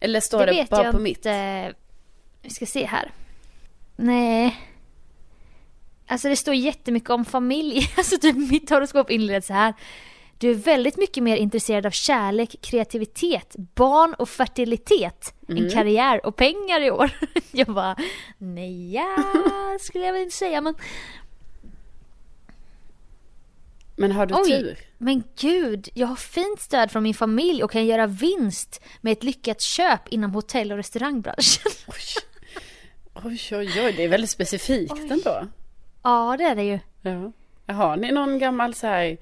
Eller 0.01 0.21
står 0.21 0.39
det 0.39 0.47
det, 0.47 0.53
vet 0.53 0.71
bara 0.71 0.85
jag 0.85 0.93
på 0.95 0.99
mitt? 1.01 1.17
inte. 1.17 1.73
Vi 2.43 2.51
ska 2.51 2.67
se 2.67 2.85
här. 2.87 3.11
Nej. 3.97 4.61
Alltså 6.13 6.29
det 6.29 6.37
står 6.37 6.55
jättemycket 6.55 7.11
om 7.11 7.25
familj. 7.25 7.89
Alltså 7.97 8.19
typ 8.19 8.37
mitt 8.51 8.71
horoskop 8.71 9.11
inleds 9.11 9.47
så 9.47 9.53
här. 9.53 9.75
Du 10.39 10.51
är 10.51 10.55
väldigt 10.55 10.97
mycket 10.97 11.23
mer 11.23 11.37
intresserad 11.37 11.87
av 11.87 11.91
kärlek, 11.91 12.57
kreativitet, 12.63 13.57
barn 13.75 14.15
och 14.15 14.29
fertilitet 14.29 15.35
Mm. 15.49 15.65
än 15.65 15.71
karriär 15.71 16.27
och 16.27 16.37
pengar 16.37 16.81
i 16.81 16.91
år. 16.91 17.11
Jag 17.53 17.67
bara, 17.67 17.97
nej 18.39 18.93
ja, 18.95 19.17
skulle 19.81 20.05
jag 20.07 20.13
väl 20.13 20.23
inte 20.23 20.37
säga 20.37 20.61
men 20.61 20.75
Men 23.97 24.13
har 24.13 24.27
du 24.27 24.35
Oj, 24.35 24.49
tur? 24.51 24.79
men 24.99 25.23
gud, 25.41 25.89
jag 25.95 26.07
har 26.07 26.17
fint 26.17 26.61
stöd 26.61 26.91
från 26.91 27.03
min 27.03 27.15
familj 27.15 27.63
och 27.65 27.71
kan 27.71 27.87
göra 27.87 28.07
vinst 28.07 28.81
med 29.01 29.13
ett 29.13 29.23
lyckat 29.25 29.61
köp 29.61 30.09
inom 30.09 30.35
hotell 30.35 30.73
och 30.73 30.77
restaurangbranschen. 30.79 31.73
Oj, 33.25 33.39
oj, 33.53 33.71
oj, 33.85 33.93
det 33.97 34.05
är 34.05 34.09
väldigt 34.09 34.31
specifikt 34.31 34.93
Oj. 34.93 35.09
ändå. 35.11 35.47
Ja, 36.03 36.35
det 36.39 36.45
är 36.45 36.55
det 36.55 36.63
ju. 36.65 36.79
Ja. 37.03 37.33
Har 37.75 37.97
ni 37.97 38.13
någon 38.13 38.39
gammal 38.39 38.75
så 38.75 38.87
här, 38.87 39.17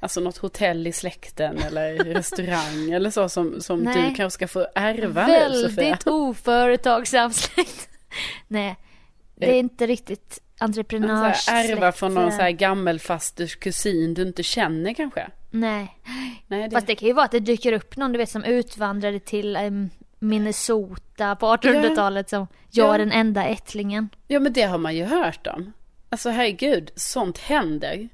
alltså 0.00 0.20
något 0.20 0.36
hotell 0.36 0.86
i 0.86 0.92
släkten 0.92 1.58
eller 1.58 1.94
restaurang 2.14 2.90
eller 2.92 3.10
så 3.10 3.28
som, 3.28 3.60
som 3.60 3.80
Nej. 3.80 3.94
du 3.94 4.14
kanske 4.14 4.30
ska 4.30 4.48
få 4.48 4.66
ärva 4.74 5.26
nu 5.26 5.62
Sofia? 5.62 5.68
Väldigt 5.84 6.06
oföretagsam 6.06 7.32
släkt. 7.32 7.88
Nej, 8.48 8.76
det 9.36 9.50
är 9.54 9.58
inte 9.58 9.86
riktigt 9.86 10.38
entreprenörs 10.58 11.48
ärva 11.48 11.92
från 11.92 12.14
någon 12.14 12.22
släkt. 12.24 12.36
så 12.36 12.42
här 12.42 12.50
gammelfasters 12.50 13.56
kusin 13.56 14.14
du 14.14 14.22
inte 14.22 14.42
känner 14.42 14.94
kanske? 14.94 15.30
Nej, 15.50 15.98
Nej, 16.46 16.68
det... 16.68 16.70
fast 16.76 16.86
det 16.86 16.94
kan 16.94 17.08
ju 17.08 17.14
vara 17.14 17.24
att 17.24 17.30
det 17.30 17.40
dyker 17.40 17.72
upp 17.72 17.96
någon 17.96 18.12
du 18.12 18.18
vet 18.18 18.30
som 18.30 18.44
utvandrade 18.44 19.20
till 19.20 19.56
em, 19.56 19.90
Minnesota 20.18 21.36
på 21.36 21.46
1800-talet 21.56 22.28
som 22.30 22.46
jag 22.70 22.88
Ja. 22.88 22.94
är 22.94 22.98
den 22.98 23.12
enda 23.12 23.44
ättlingen. 23.44 24.08
Ja, 24.26 24.40
men 24.40 24.52
det 24.52 24.62
har 24.62 24.78
man 24.78 24.96
ju 24.96 25.04
hört 25.04 25.46
om. 25.46 25.72
Alltså 26.12 26.30
herregud, 26.30 26.90
sånt 26.96 27.38
händer. 27.38 28.08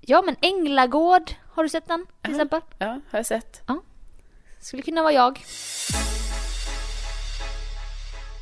Ja 0.00 0.22
men 0.22 0.36
Änglagård, 0.40 1.30
har 1.52 1.62
du 1.62 1.68
sett 1.68 1.88
den 1.88 2.06
till 2.06 2.14
Ja. 2.22 2.30
exempel? 2.30 2.60
Ja, 2.78 2.86
har 2.86 3.18
jag 3.18 3.26
sett. 3.26 3.62
Skulle 4.60 4.82
kunna 4.82 5.02
vara 5.02 5.12
jag. 5.12 5.40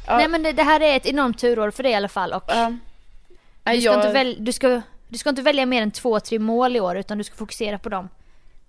Ja. 0.06 0.16
Nej 0.16 0.28
men 0.28 0.42
det, 0.42 0.52
det 0.52 0.62
här 0.62 0.80
är 0.80 0.96
ett 0.96 1.06
enormt 1.06 1.38
turår 1.38 1.70
för 1.70 1.82
dig 1.82 1.92
i 1.92 1.94
alla 1.94 2.08
fall 2.08 2.32
och 2.32 2.44
Ja. 2.48 2.72
Nej, 3.64 3.76
du, 3.76 3.80
ska 3.82 3.90
jag, 3.90 4.00
inte 4.00 4.12
väl, 4.12 4.36
du, 4.44 4.52
ska, 4.52 4.80
du 5.08 5.18
ska 5.18 5.30
inte 5.30 5.42
välja 5.42 5.66
mer 5.66 5.82
än 5.82 5.90
två, 5.90 6.20
tre 6.20 6.38
mål 6.38 6.76
i 6.76 6.80
år 6.80 6.96
utan 6.96 7.18
du 7.18 7.24
ska 7.24 7.34
fokusera 7.36 7.78
på 7.78 7.88
dem. 7.88 8.08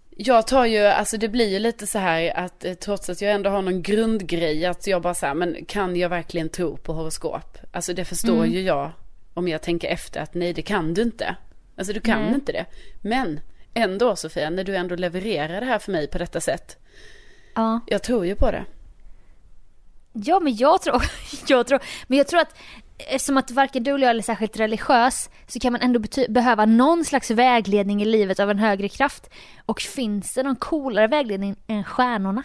jag 0.09 0.47
tar 0.47 0.65
ju, 0.65 0.85
alltså 0.85 1.17
det 1.17 1.29
blir 1.29 1.49
ju 1.49 1.59
lite 1.59 1.87
så 1.87 1.99
här 1.99 2.37
att 2.37 2.65
eh, 2.65 2.73
trots 2.73 3.09
att 3.09 3.21
jag 3.21 3.31
ändå 3.33 3.49
har 3.49 3.61
någon 3.61 3.81
grundgrej 3.81 4.65
att 4.65 4.87
jag 4.87 5.01
bara 5.01 5.13
så 5.13 5.25
här, 5.25 5.33
men 5.33 5.65
kan 5.65 5.95
jag 5.95 6.09
verkligen 6.09 6.49
tro 6.49 6.77
på 6.77 6.93
horoskop? 6.93 7.57
Alltså 7.71 7.93
det 7.93 8.05
förstår 8.05 8.37
Mm. 8.37 8.51
ju 8.51 8.61
jag 8.61 8.91
om 9.33 9.47
jag 9.47 9.61
tänker 9.61 9.87
efter 9.87 10.19
att 10.21 10.33
nej 10.33 10.53
det 10.53 10.61
kan 10.61 10.93
du 10.93 11.01
inte. 11.01 11.35
Alltså 11.77 11.93
du 11.93 11.99
kan 11.99 12.21
Nej. 12.21 12.33
inte 12.33 12.51
det. 12.51 12.65
Men 13.01 13.39
ändå 13.73 14.15
Sofia, 14.15 14.49
när 14.49 14.63
du 14.63 14.75
ändå 14.75 14.95
levererar 14.95 15.61
det 15.61 15.65
här 15.67 15.79
för 15.79 15.91
mig 15.91 16.07
på 16.07 16.17
detta 16.17 16.41
sätt. 16.41 16.77
Ja. 17.55 17.79
Jag 17.87 18.03
tror 18.03 18.25
ju 18.25 18.35
på 18.35 18.51
det. 18.51 18.65
Ja 20.13 20.39
men 20.39 20.55
jag 20.55 20.81
tror, 20.81 21.03
jag 21.47 21.67
tror, 21.67 21.79
men 22.07 22.17
jag 22.17 22.27
tror 22.27 22.39
att 22.39 22.55
eftersom 22.97 23.37
att 23.37 23.51
varken 23.51 23.83
du 23.83 23.95
eller 23.95 24.07
jag 24.07 24.15
är 24.15 24.21
särskilt 24.21 24.59
religiös 24.59 25.29
så 25.47 25.59
kan 25.59 25.73
man 25.73 25.81
ändå 25.81 26.01
behöva 26.29 26.65
någon 26.65 27.05
slags 27.05 27.31
vägledning 27.31 28.01
i 28.01 28.05
livet 28.05 28.39
av 28.39 28.51
en 28.51 28.59
högre 28.59 28.89
kraft. 28.89 29.29
Och 29.65 29.81
finns 29.81 30.33
det 30.33 30.43
någon 30.43 30.55
coolare 30.55 31.07
vägledning 31.07 31.55
än 31.67 31.83
stjärnorna? 31.83 32.43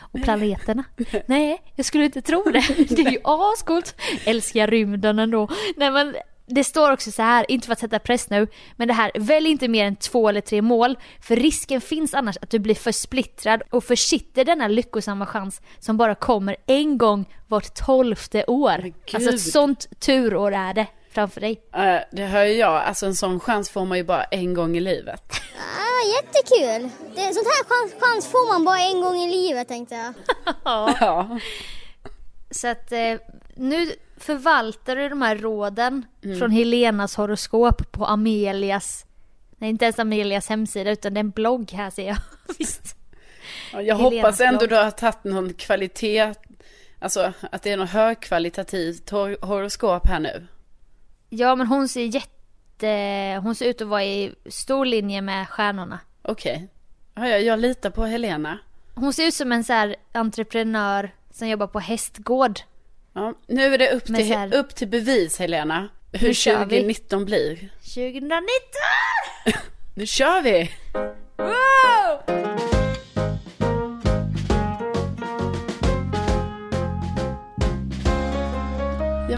Och 0.00 0.22
planeterna? 0.22 0.84
Nej, 1.26 1.62
jag 1.74 1.86
skulle 1.86 2.04
inte 2.04 2.22
tro 2.22 2.42
det. 2.44 2.86
Det 2.88 3.02
är 3.02 3.10
ju 3.10 3.20
ascoolt. 3.24 4.00
Älskar 4.24 4.66
rymden 4.66 5.18
ändå. 5.18 5.48
Nej 5.76 5.90
men 5.90 6.14
det 6.48 6.64
står 6.64 6.92
också 6.92 7.10
så 7.10 7.22
här, 7.22 7.50
inte 7.50 7.66
för 7.66 7.72
att 7.72 7.78
sätta 7.78 7.98
press 7.98 8.30
nu, 8.30 8.46
men 8.76 8.88
det 8.88 8.94
här, 8.94 9.10
välj 9.14 9.50
inte 9.50 9.68
mer 9.68 9.84
än 9.84 9.96
två 9.96 10.28
eller 10.28 10.40
tre 10.40 10.62
mål, 10.62 10.98
för 11.20 11.36
risken 11.36 11.80
finns 11.80 12.14
annars 12.14 12.36
att 12.42 12.50
du 12.50 12.58
blir 12.58 12.74
för 12.74 12.92
splittrad 12.92 13.62
och 13.70 13.84
försitter 13.84 14.44
denna 14.44 14.68
lyckosamma 14.68 15.26
chans 15.26 15.60
som 15.78 15.96
bara 15.96 16.14
kommer 16.14 16.56
en 16.66 16.98
gång 16.98 17.24
vart 17.46 17.74
tolfte 17.74 18.44
år. 18.44 18.92
Alltså 19.12 19.30
ett 19.30 19.40
sånt 19.40 20.00
turår 20.00 20.52
är 20.52 20.74
det 20.74 20.86
framför 21.10 21.40
dig. 21.40 21.60
Eh, 21.74 21.98
det 22.12 22.24
hör 22.24 22.44
ju 22.44 22.54
jag, 22.54 22.82
alltså 22.82 23.06
en 23.06 23.14
sån 23.14 23.40
chans 23.40 23.70
får 23.70 23.84
man 23.86 23.98
ju 23.98 24.04
bara 24.04 24.24
en 24.24 24.54
gång 24.54 24.76
i 24.76 24.80
livet. 24.80 25.32
Ah, 25.58 26.08
jättekul! 26.16 26.88
Det, 27.14 27.20
sånt 27.34 27.46
här 27.46 27.64
chans, 27.64 27.92
chans 28.02 28.26
får 28.26 28.52
man 28.52 28.64
bara 28.64 28.78
en 28.80 29.00
gång 29.00 29.16
i 29.16 29.30
livet 29.30 29.68
tänkte 29.68 29.94
jag. 29.94 30.14
Ja. 30.64 31.38
Så 32.50 32.68
att 32.68 32.92
eh, 32.92 33.14
nu 33.54 33.92
förvaltar 34.16 34.96
du 34.96 35.08
de 35.08 35.22
här 35.22 35.36
råden 35.36 36.04
Mm. 36.24 36.38
från 36.38 36.50
Helenas 36.50 37.16
horoskop 37.16 37.92
på 37.92 38.04
Amelias, 38.06 39.06
nej 39.56 39.70
inte 39.70 39.84
ens 39.84 39.98
Amelias 39.98 40.48
hemsida 40.48 40.90
utan 40.90 41.14
det 41.14 41.18
är 41.18 41.24
en 41.24 41.30
blogg 41.30 41.70
här 41.72 41.90
ser 41.90 42.06
jag. 42.06 42.16
Visst. 42.58 42.96
Ja, 43.72 43.82
Jag 43.82 43.96
Helenas 43.96 44.14
hoppas 44.22 44.40
ändå 44.40 44.58
blogg. 44.58 44.70
du 44.70 44.76
har 44.76 44.90
tagit 44.90 45.24
någon 45.24 45.54
kvalitet, 45.54 46.34
alltså 46.98 47.32
att 47.52 47.62
det 47.62 47.70
är 47.70 47.76
något 47.76 47.90
högkvalitativt 47.90 49.10
hor- 49.10 49.46
horoskop 49.46 50.06
här 50.06 50.20
nu. 50.20 50.46
Ja 51.28 51.54
men 51.56 51.66
hon 51.66 51.88
ser 51.88 52.04
jätte, 52.04 53.40
hon 53.42 53.54
ser 53.54 53.66
ut 53.66 53.80
att 53.80 53.88
vara 53.88 54.04
i 54.04 54.34
stor 54.46 54.84
linje 54.86 55.20
med 55.20 55.48
stjärnorna. 55.48 56.00
Okej. 56.22 56.68
Ja, 57.14 57.28
jag, 57.28 57.42
jag 57.42 57.58
litar 57.60 57.90
på 57.90 58.04
Helena. 58.04 58.58
Hon 58.94 59.12
ser 59.12 59.26
ut 59.26 59.34
som 59.34 59.52
en 59.52 59.64
så 59.64 59.72
här 59.72 59.96
entreprenör 60.12 61.10
som 61.30 61.48
jobbar 61.48 61.66
på 61.66 61.80
hästgård. 61.80 62.60
Ja, 63.12 63.34
nu 63.46 63.74
är 63.74 63.78
det 63.78 63.90
upp 63.92 64.04
till, 64.04 64.34
här- 64.34 64.54
upp 64.54 64.74
till 64.74 64.88
bevis 64.88 65.38
Helena. 65.38 65.88
Hur 66.12 66.28
Nu 66.28 66.34
kör 66.34 66.58
vi. 66.66 66.76
2019 66.76 67.24
blir. 67.24 67.54
2019! 67.80 68.40
Nu 69.94 70.06
kör 70.06 70.42
vi! 70.42 70.70
Wow! 71.36 72.47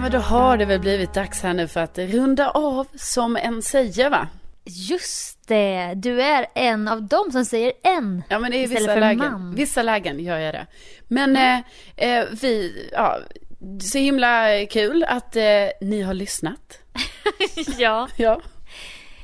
Ja 0.01 0.03
men 0.03 0.12
då 0.12 0.18
har 0.18 0.57
det 0.57 0.64
väl 0.64 0.80
blivit 0.80 1.14
dags 1.14 1.42
här 1.42 1.55
nu 1.55 1.68
för 1.68 1.80
att 1.80 1.98
runda 1.98 2.51
av 2.51 2.86
som 2.94 3.36
en 3.36 3.62
säger 3.62 4.11
va? 4.11 4.28
Just 4.64 5.48
det, 5.48 5.94
du 5.96 6.22
är 6.22 6.46
en 6.55 6.88
av 6.88 7.03
dem 7.03 7.32
som 7.32 7.44
säger 7.44 7.72
en. 7.82 8.22
Ja 8.28 8.38
men 8.38 8.53
i 8.53 8.57
Istället 8.62 8.82
vissa 8.82 8.92
för 8.92 9.01
lägen, 9.01 9.32
man. 9.32 9.55
vissa 9.55 9.82
lägen 9.82 10.20
gör 10.20 10.38
jag 10.38 10.55
det. 10.55 10.66
Men 11.09 11.36
eh, 11.36 11.59
eh, 11.96 12.26
vi, 12.40 12.88
ja, 12.92 13.18
så 13.82 13.98
himla 13.98 14.66
kul 14.66 15.05
att 15.05 15.36
eh, 15.36 15.42
ni 15.80 16.03
har 16.03 16.14
lyssnat. 16.14 16.78
ja. 17.78 18.09
Ja. 18.16 18.40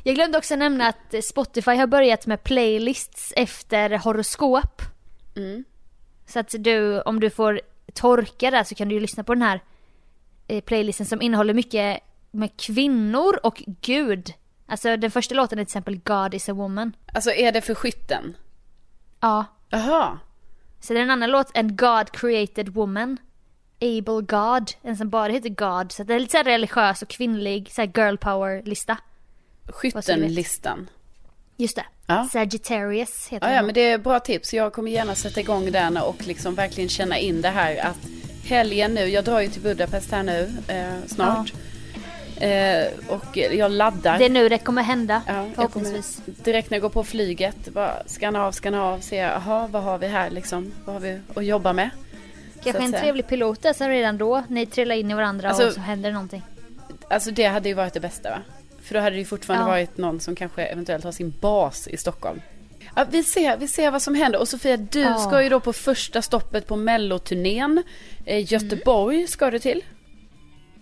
Jag 0.03 0.15
glömde 0.15 0.39
också 0.39 0.57
nämna 0.57 0.89
att 0.89 1.25
Spotify 1.25 1.75
har 1.77 1.87
börjat 1.87 2.27
med 2.27 2.43
playlists 2.45 3.33
efter 3.37 3.99
horoskop. 3.99 4.83
Mm. 5.37 5.65
Så 6.27 6.39
att 6.39 6.55
du, 6.59 7.01
om 7.01 7.21
du 7.21 7.31
får 7.31 7.61
torka 7.95 8.51
där 8.51 8.65
så 8.65 8.75
kan 8.75 8.89
du 8.89 8.95
ju 8.95 9.01
lyssna 9.01 9.25
på 9.25 9.35
den 9.35 9.43
här 9.43 9.61
playlisten 10.65 11.07
som 11.07 11.23
innehåller 11.23 11.55
mycket 11.55 12.01
med 12.31 12.57
kvinnor 12.57 13.41
och 13.43 13.63
Gud. 13.81 14.33
Alltså 14.67 14.97
den 14.97 15.11
första 15.11 15.35
låten 15.35 15.59
är 15.59 15.65
till 15.65 15.69
exempel 15.69 15.99
God 15.99 16.35
is 16.35 16.49
a 16.49 16.53
woman. 16.53 16.93
Alltså 17.13 17.31
är 17.31 17.53
det 17.53 17.61
för 17.61 17.75
skytten? 17.75 18.37
Ja. 19.21 19.45
Jaha. 19.71 20.19
Så 20.81 20.93
det 20.93 20.99
är 20.99 21.03
en 21.03 21.11
annan 21.11 21.31
låt, 21.31 21.51
en 21.55 21.77
God 21.77 22.13
created 22.13 22.69
woman. 22.69 23.19
Able 23.81 24.21
God, 24.21 24.71
en 24.83 24.97
som 24.97 25.11
bara 25.11 25.33
heter 25.33 25.49
God. 25.49 25.93
Så 25.93 26.03
det 26.05 26.15
är 26.15 26.21
lite 26.21 26.31
så 26.31 26.37
här 26.37 26.45
religiös 26.45 27.03
och 27.03 27.09
kvinnlig 27.09 27.73
så 27.73 27.81
här 27.81 27.93
girl 27.97 28.17
power 28.17 28.63
lista. 28.63 28.99
Skyttenlistan. 29.69 30.89
Just 31.57 31.77
det. 31.77 31.85
Ja. 32.07 32.29
Sagittarius 32.33 33.29
heter 33.29 33.49
Ja, 33.49 33.55
ja, 33.55 33.63
men 33.63 33.75
det 33.75 33.81
är 33.81 33.99
bra 33.99 34.21
tips. 34.21 34.55
Jag 34.55 34.73
kommer 34.73 34.91
gärna 34.91 35.15
sätta 35.15 35.41
igång 35.41 35.73
den 35.73 35.97
och 35.97 36.27
liksom 36.27 36.55
verkligen 36.55 36.89
känna 36.89 37.19
in 37.19 37.43
det 37.43 37.49
här 37.49 37.87
att 37.87 38.07
helgen 38.47 38.95
nu, 38.95 39.01
jag 39.09 39.25
drar 39.25 39.41
ju 39.41 39.49
till 39.49 39.63
Budapest 39.63 40.11
här 40.13 40.23
nu 40.23 40.51
eh, 40.69 41.07
snart. 41.07 41.53
Eh, 42.41 42.87
och 43.09 43.37
jag 43.37 43.71
laddar. 43.71 44.19
Det 44.19 44.25
är 44.25 44.31
nu 44.31 44.49
det 44.49 44.59
kommer 44.59 44.83
hända, 44.83 45.23
Ja, 45.27 45.35
jag 45.37 45.55
förhoppningsvis. 45.55 46.21
kommer 46.25 46.45
direkt 46.45 46.71
när 46.71 46.77
jag 46.77 46.83
går 46.83 46.89
på 46.89 47.05
flyget, 47.05 47.69
bara 47.69 47.93
skanna 48.07 48.47
av, 48.47 48.53
skanna 48.53 48.83
av, 48.85 49.01
se, 49.01 49.17
jaha, 49.17 49.67
vad 49.71 49.83
har 49.83 49.99
vi 49.99 50.07
här 50.07 50.31
liksom? 50.31 50.73
Vad 50.85 50.95
har 50.95 51.01
vi 51.01 51.21
att 51.35 51.45
jobba 51.45 51.73
med? 51.73 51.91
Kanske 52.65 52.83
en 52.83 52.91
säga. 52.91 53.03
trevlig 53.03 53.27
pilot 53.29 53.63
där 53.63 53.73
som 53.73 53.89
redan 53.89 54.19
då, 54.19 54.45
ni 54.49 54.67
trillar 54.67 54.95
in 54.97 55.11
i 55.11 55.15
varandra 55.15 55.49
Alltså- 55.49 55.67
och 55.67 55.73
så 55.73 55.81
händer 55.81 56.13
någonting. 56.13 56.43
Alltså 57.11 57.31
det 57.31 57.45
hade 57.45 57.69
ju 57.69 57.75
varit 57.75 57.95
det 57.95 58.01
bästa 58.01 58.31
va? 58.31 58.39
För 58.83 58.95
då 58.95 59.01
hade 59.01 59.17
det 59.17 59.19
ju 59.21 59.25
fortfarande 59.25 59.65
Ja. 59.65 59.69
varit 59.71 59.99
någon 59.99 60.21
som 60.21 60.35
kanske 60.37 60.65
eventuellt 60.65 61.05
har 61.05 61.13
sin 61.13 61.35
bas 61.41 61.89
i 61.89 61.97
Stockholm. 61.97 62.41
Ja, 62.95 63.07
vi, 63.11 63.23
ser, 63.23 63.57
vi 63.57 63.69
ser 63.69 63.91
vad 63.91 64.03
som 64.03 64.15
händer. 64.15 64.39
Och 64.41 64.49
Sofia, 64.49 64.77
du 64.77 65.01
Ja. 65.01 65.19
ska 65.19 65.43
ju 65.43 65.49
då 65.49 65.61
på 65.61 65.73
första 65.73 66.23
stoppet 66.23 66.67
på 66.67 66.77
melloturnén. 66.77 67.83
Eh, 68.27 68.53
Göteborg 68.53 69.27
ska 69.27 69.51
du 69.51 69.59
till. 69.59 69.85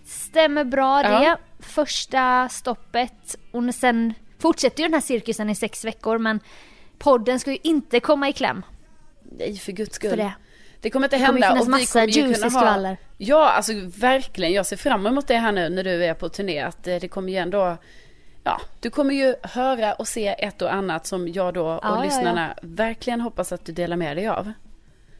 Stämmer 0.05 0.63
bra 0.63 1.03
Ja. 1.03 1.19
det. 1.19 1.37
Första 1.59 2.49
stoppet 2.49 3.35
och 3.51 3.75
sen 3.75 4.13
fortsätter 4.39 4.83
ju 4.83 4.87
den 4.87 4.93
här 4.93 5.01
cirkusen 5.01 5.49
i 5.49 5.55
sex 5.55 5.85
veckor 5.85 6.17
men 6.17 6.39
podden 6.97 7.39
ska 7.39 7.51
ju 7.51 7.57
inte 7.63 7.99
komma 7.99 8.29
i 8.29 8.33
kläm 8.33 8.61
Nej, 9.31 9.57
för 9.57 9.71
guds 9.71 9.95
skull. 9.95 10.09
för 10.09 10.17
det. 10.17 10.33
Det 10.81 10.89
kommer 10.89 11.05
inte 11.07 11.17
Det 11.17 11.25
kommer 11.25 11.41
hända. 11.41 11.47
finnas 11.63 11.67
och 11.75 11.79
vi 11.81 11.85
kommer 11.85 12.07
ju 12.07 12.33
kunna 12.33 12.45
ha... 12.45 12.59
skvaller. 12.59 12.97
Ja, 13.17 13.49
alltså 13.49 13.73
verkligen. 13.97 14.53
Jag 14.53 14.65
ser 14.65 14.77
fram 14.77 15.05
emot 15.07 15.27
det 15.27 15.37
här 15.37 15.51
nu 15.51 15.69
när 15.69 15.83
du 15.83 16.05
är 16.05 16.13
på 16.13 16.29
turné. 16.29 16.59
Att 16.61 16.87
eh, 16.87 16.95
det 16.95 17.07
kommer 17.07 17.31
ju 17.31 17.37
ändå... 17.37 17.77
Ja, 18.45 18.61
du 18.79 18.89
kommer 18.89 19.13
ju 19.13 19.35
höra 19.43 19.93
och 19.93 20.07
se 20.07 20.27
ett 20.27 20.61
och 20.61 20.73
annat 20.73 21.07
som 21.07 21.27
jag 21.27 21.53
då 21.53 21.67
och 21.67 21.79
Ja, 21.83 21.95
ja, 21.97 22.03
lyssnarna 22.03 22.55
verkligen 22.61 23.21
hoppas 23.21 23.51
att 23.51 23.65
du 23.65 23.71
delar 23.71 23.97
med 23.97 24.17
dig 24.17 24.27
av. 24.27 24.51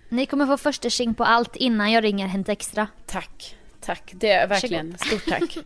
Ni 0.10 0.26
kommer 0.26 0.46
få 0.46 0.58
första 0.58 0.90
tjing 0.90 1.14
på 1.14 1.24
allt 1.24 1.56
innan 1.56 1.92
jag 1.92 2.04
ringer 2.04 2.28
Hänt 2.28 2.50
Extra. 2.50 2.88
Tack, 3.06 3.56
tack. 3.82 4.12
Det 4.14 4.32
är 4.32 4.48
verkligen 4.48 4.98
stort 4.98 5.26
tack. 5.26 5.58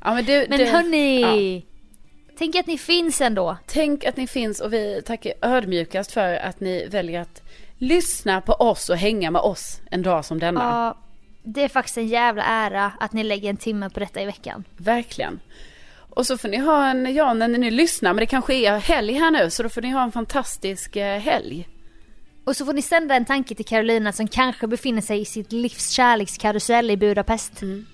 Ja, 0.00 0.14
men 0.14 0.24
det, 0.24 0.48
Men 0.48 0.58
det, 0.58 0.66
hörni! 0.66 1.66
Tänk 2.38 2.56
att 2.56 2.66
ni 2.66 2.78
finns 2.78 3.20
ändå. 3.20 3.56
Tänk 3.66 4.04
att 4.04 4.16
ni 4.16 4.26
finns 4.26 4.60
och 4.60 4.72
vi 4.72 5.02
tackar 5.06 5.32
ödmjukast 5.42 6.12
för 6.12 6.34
att 6.34 6.60
ni 6.60 6.86
väljer 6.86 7.20
att 7.20 7.42
lyssna 7.78 8.40
på 8.40 8.52
oss 8.52 8.90
och 8.90 8.96
hänga 8.96 9.30
med 9.30 9.42
oss 9.42 9.80
en 9.90 10.02
dag 10.02 10.24
som 10.24 10.38
denna. 10.38 10.60
Ja, 10.60 10.98
det 11.42 11.62
är 11.62 11.68
faktiskt 11.68 11.98
en 11.98 12.08
jävla 12.08 12.42
ära 12.42 12.92
att 13.00 13.12
ni 13.12 13.24
lägger 13.24 13.50
en 13.50 13.56
timme 13.56 13.90
på 13.90 14.00
detta 14.00 14.22
i 14.22 14.24
veckan. 14.24 14.64
Verkligen. 14.76 15.40
Och 16.20 16.26
så 16.26 16.38
får 16.38 16.48
ni 16.48 16.56
ha 16.56 16.86
en, 16.86 17.14
ja 17.14 17.34
när 17.34 17.48
ni 17.48 17.70
lyssnar, 17.70 18.12
men 18.12 18.20
det 18.20 18.26
kanske 18.26 18.54
är 18.54 18.78
helg 18.78 19.12
här 19.12 19.30
nu, 19.30 19.50
så 19.50 19.62
då 19.62 19.68
får 19.68 19.82
ni 19.82 19.90
ha 19.90 20.02
en 20.02 20.12
fantastisk 20.12 20.96
eh, 20.96 21.18
helg. 21.18 21.68
Och 22.44 22.56
så 22.56 22.64
får 22.64 22.72
ni 22.72 22.82
sända 22.82 23.14
en 23.14 23.24
tanke 23.24 23.54
till 23.54 23.64
Carolina 23.64 24.12
som 24.12 24.28
kanske 24.28 24.66
befinner 24.66 25.02
sig 25.02 25.20
i 25.20 25.24
sitt 25.24 25.52
livs 25.52 25.90
kärlekskarusell 25.90 26.90
i 26.90 26.96
Budapest. 26.96 27.62
Mm. 27.62 27.86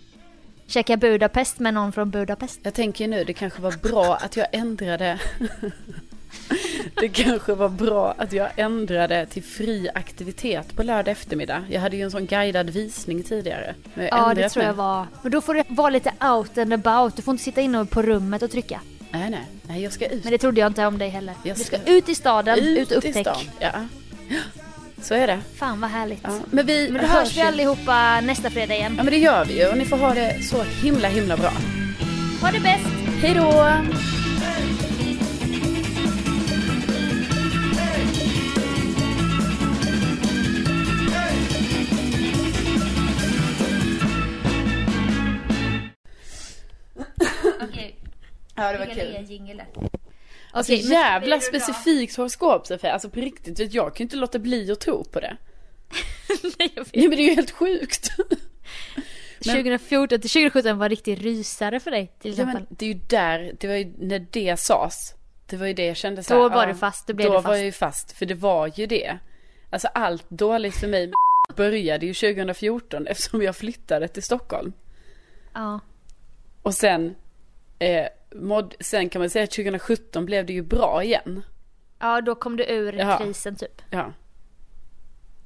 Käka 0.67 0.97
Budapest 0.97 1.59
med 1.59 1.75
någon 1.75 1.93
från 1.93 2.11
Budapest. 2.11 2.61
Jag 2.63 2.75
tänker 2.75 3.09
nu, 3.09 3.25
det 3.25 3.33
kanske 3.33 3.63
var 3.63 3.73
bra 3.73 4.17
att 4.17 4.37
jag 4.37 4.47
ändrade 4.53 5.19
Det 7.01 7.09
kanske 7.09 7.55
var 7.55 7.69
bra 7.69 8.15
att 8.19 8.33
jag 8.33 8.49
ändrade 8.57 9.27
till 9.27 9.43
fri 9.43 9.89
aktivitet 9.95 10.77
på 10.77 10.83
lördag 10.83 11.13
eftermiddag. 11.13 11.65
Jag 11.71 11.81
hade 11.81 11.97
ju 11.97 12.03
en 12.03 12.11
sån 12.11 12.27
guidad 12.27 12.71
visning 12.71 13.23
tidigare. 13.23 13.75
Ja, 13.95 14.33
det 14.35 14.49
tror 14.49 14.65
jag 14.65 14.75
var. 14.75 15.07
Men 15.23 15.33
då 15.33 15.41
får 15.41 15.55
du 15.55 15.63
vara 15.69 15.91
lite 15.91 16.13
out 16.21 16.59
and 16.59 16.73
about. 16.73 17.17
Du 17.17 17.23
får 17.23 17.33
inte 17.33 17.45
sitta 17.45 17.61
inne 17.61 17.85
på 17.85 18.03
rummet 18.03 18.43
och 18.43 18.51
trycka. 18.51 18.81
Nej, 19.11 19.31
nej, 19.31 19.47
nej, 19.63 19.83
jag 19.83 19.93
ska 19.93 20.07
ut. 20.07 20.25
Men 20.25 20.33
det 20.33 20.39
trodde 20.39 20.61
jag 20.61 20.67
inte 20.67 20.87
om 20.87 20.99
dig 20.99 21.09
heller. 21.09 21.35
Jag 21.43 21.57
Du 21.57 21.65
ska 21.65 21.79
ska 21.79 21.93
ut 21.93 22.09
i 22.09 22.15
staden, 22.15 22.59
ut, 22.59 22.87
och 22.93 23.05
i 23.05 23.09
upptäck. 23.09 23.27
stan. 23.27 23.37
Ja. 23.59 23.71
Så 25.03 25.15
är 25.15 25.27
det. 25.27 25.41
Fan 25.57 25.81
vad 25.81 25.91
härligt. 25.91 26.21
Ja. 26.23 26.39
Men 26.51 26.67
vi 26.67 26.91
Men 26.91 27.03
då 27.03 27.09
hörs 27.09 27.37
vi 27.37 27.41
allihopa 27.41 28.21
nästa 28.21 28.51
fredag 28.51 28.75
igen. 28.75 28.95
Ja, 28.97 29.03
men 29.03 29.13
det 29.13 29.19
gör 29.19 29.45
vi 29.45 29.59
ju. 29.59 29.69
Och 29.69 29.79
ni 29.79 29.85
får 29.85 29.97
ha 29.97 30.15
det 30.15 30.43
så 30.43 30.63
himla, 30.63 31.09
himla 31.09 31.37
bra. 31.37 31.53
Ha 32.43 32.51
det 32.51 32.61
bäst! 32.61 32.87
Hej 33.23 33.35
Ja, 48.57 48.73
det 48.73 48.79
var 48.79 48.87
kul. 48.87 49.63
Alltså 50.53 50.73
Okej, 50.73 50.83
men- 50.85 50.93
jävla 50.93 51.41
specifikt 51.41 52.17
horoskop 52.17 52.67
Sofia. 52.67 52.93
Alltså 52.93 53.11
på 53.11 53.21
riktigt, 53.21 53.61
vet, 53.61 53.75
jag 53.75 53.87
kan 53.95 53.99
ju 53.99 54.03
inte 54.05 54.17
låta 54.17 54.39
bli 54.39 54.73
att 54.73 54.81
tro 54.81 55.05
på 55.05 55.21
det. 55.21 55.37
Nej, 56.59 56.73
jag 56.75 56.85
vet. 56.85 56.95
Nej 56.97 57.09
men 57.09 57.17
det 57.17 57.23
är 57.23 57.29
ju 57.29 57.35
helt 57.35 57.51
sjukt. 57.51 58.11
2014 59.45 60.21
till 60.21 60.31
2017 60.31 60.79
var 60.79 60.87
en 60.87 60.91
riktig 60.91 61.25
rysare 61.27 61.81
för 61.81 61.91
dig 61.91 62.13
till 62.21 62.31
Ja, 62.31 62.33
exempel. 62.35 62.55
men 62.55 62.77
det 62.79 62.85
är 62.85 62.89
ju 62.89 63.01
där, 63.09 63.53
det 63.61 63.67
var 63.69 63.75
ju 63.75 63.93
när 63.99 64.27
det 64.31 64.57
sades. 64.61 65.15
Det 65.47 65.57
var 65.57 65.67
ju 65.67 65.73
det 65.73 65.87
jag 65.87 65.97
kände 65.97 66.23
så 66.23 66.35
Då 66.35 66.43
här, 66.43 66.49
var 66.57 66.63
ja, 66.63 66.69
du 66.69 66.75
fast, 66.75 67.07
då 67.07 67.15
blev 67.15 67.27
Då 67.27 67.33
du 67.33 67.35
var 67.37 67.43
fast. 67.43 67.57
jag 67.57 67.65
ju 67.65 67.73
fast, 67.73 68.13
för 68.13 68.27
det 68.27 68.35
var 68.35 68.71
ju 68.75 68.87
det. 68.87 69.19
Alltså 69.71 69.89
allt 69.95 70.31
dåligt 70.31 70.75
för 70.77 70.87
mig 70.89 71.13
började 71.57 72.07
ju 72.07 72.15
2014 72.15 73.07
eftersom 73.07 73.43
jag 73.43 73.57
flyttade 73.57 74.09
till 74.09 74.23
Stockholm. 74.23 74.73
Ja. 75.55 75.81
Och 76.63 76.75
sen 76.75 77.15
Eh, 77.79 78.07
mod, 78.41 78.75
sen 78.81 79.09
kan 79.09 79.21
man 79.21 79.31
säga 79.31 79.45
att 79.45 79.51
2017 79.51 80.27
blev 80.27 80.47
det 80.47 80.53
ju 80.53 80.63
bra 80.63 81.03
igen. 81.05 81.43
Ja, 81.99 82.21
då 82.21 82.35
kom 82.35 82.57
du 82.57 82.65
ur 82.65 82.93
Ja. 82.93 83.19
krisen 83.19 83.57
typ. 83.57 83.83
Ja. 83.91 84.13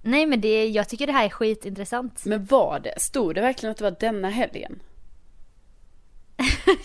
Nej 0.03 0.27
men 0.27 0.41
det, 0.41 0.67
jag 0.69 0.89
tycker 0.89 1.07
det 1.07 1.13
här 1.13 1.25
är 1.25 1.29
skitintressant. 1.29 2.25
Men 2.25 2.45
var 2.45 2.81
det, 2.81 2.95
stod 3.01 3.35
det 3.35 3.41
verkligen 3.41 3.71
att 3.71 3.77
det 3.79 3.85
var 3.85 3.97
denna 4.01 4.29
helgen? 4.31 4.81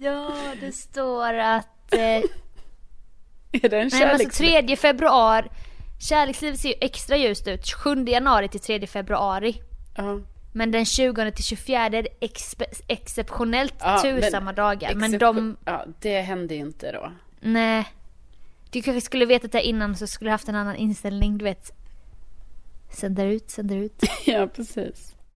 Ja, 0.00 0.32
det 0.60 0.72
står 0.72 1.34
att... 1.34 1.92
Eh, 1.94 2.00
Är 3.62 3.68
det 3.68 3.80
en 3.80 3.88
nej 3.92 4.00
men 4.00 4.10
alltså 4.10 4.30
kärleks... 4.30 4.38
3 4.38 4.76
februari. 4.76 5.48
Kärlekslivet 6.08 6.60
ser 6.60 6.68
ju 6.68 6.74
extra 6.80 7.16
ljust 7.16 7.48
ut. 7.48 7.72
7 7.72 8.04
januari 8.04 8.48
till 8.48 8.60
3 8.60 8.86
februari. 8.86 9.62
Ja. 9.96 10.20
Men 10.52 10.70
den 10.70 10.84
20 10.86 11.30
till 11.30 11.44
24 11.44 11.80
är 11.80 11.90
det 11.90 12.06
expe- 12.20 12.82
exceptionellt 12.88 13.74
Ja, 13.80 13.98
tursamma 14.02 14.52
dagar. 14.52 14.94
Men 14.94 15.18
de, 15.18 15.56
Ja, 15.64 15.84
det 16.00 16.20
hände 16.20 16.54
ju 16.54 16.60
inte 16.60 16.92
då. 16.92 17.12
nej. 17.40 17.86
Du 18.70 18.82
kanske 18.82 19.00
skulle 19.00 19.26
vetat 19.26 19.52
det 19.52 19.62
innan 19.62 19.96
så 19.96 20.06
skulle 20.06 20.28
du 20.28 20.32
haft 20.32 20.48
en 20.48 20.54
annan 20.54 20.76
inställning, 20.76 21.38
du 21.38 21.44
vet. 21.44 21.72
Sänder 22.90 23.26
ut, 23.26 23.50
sänder 23.50 23.76
ut. 23.76 24.02
Ja, 24.26 24.46
precis. 24.46 25.14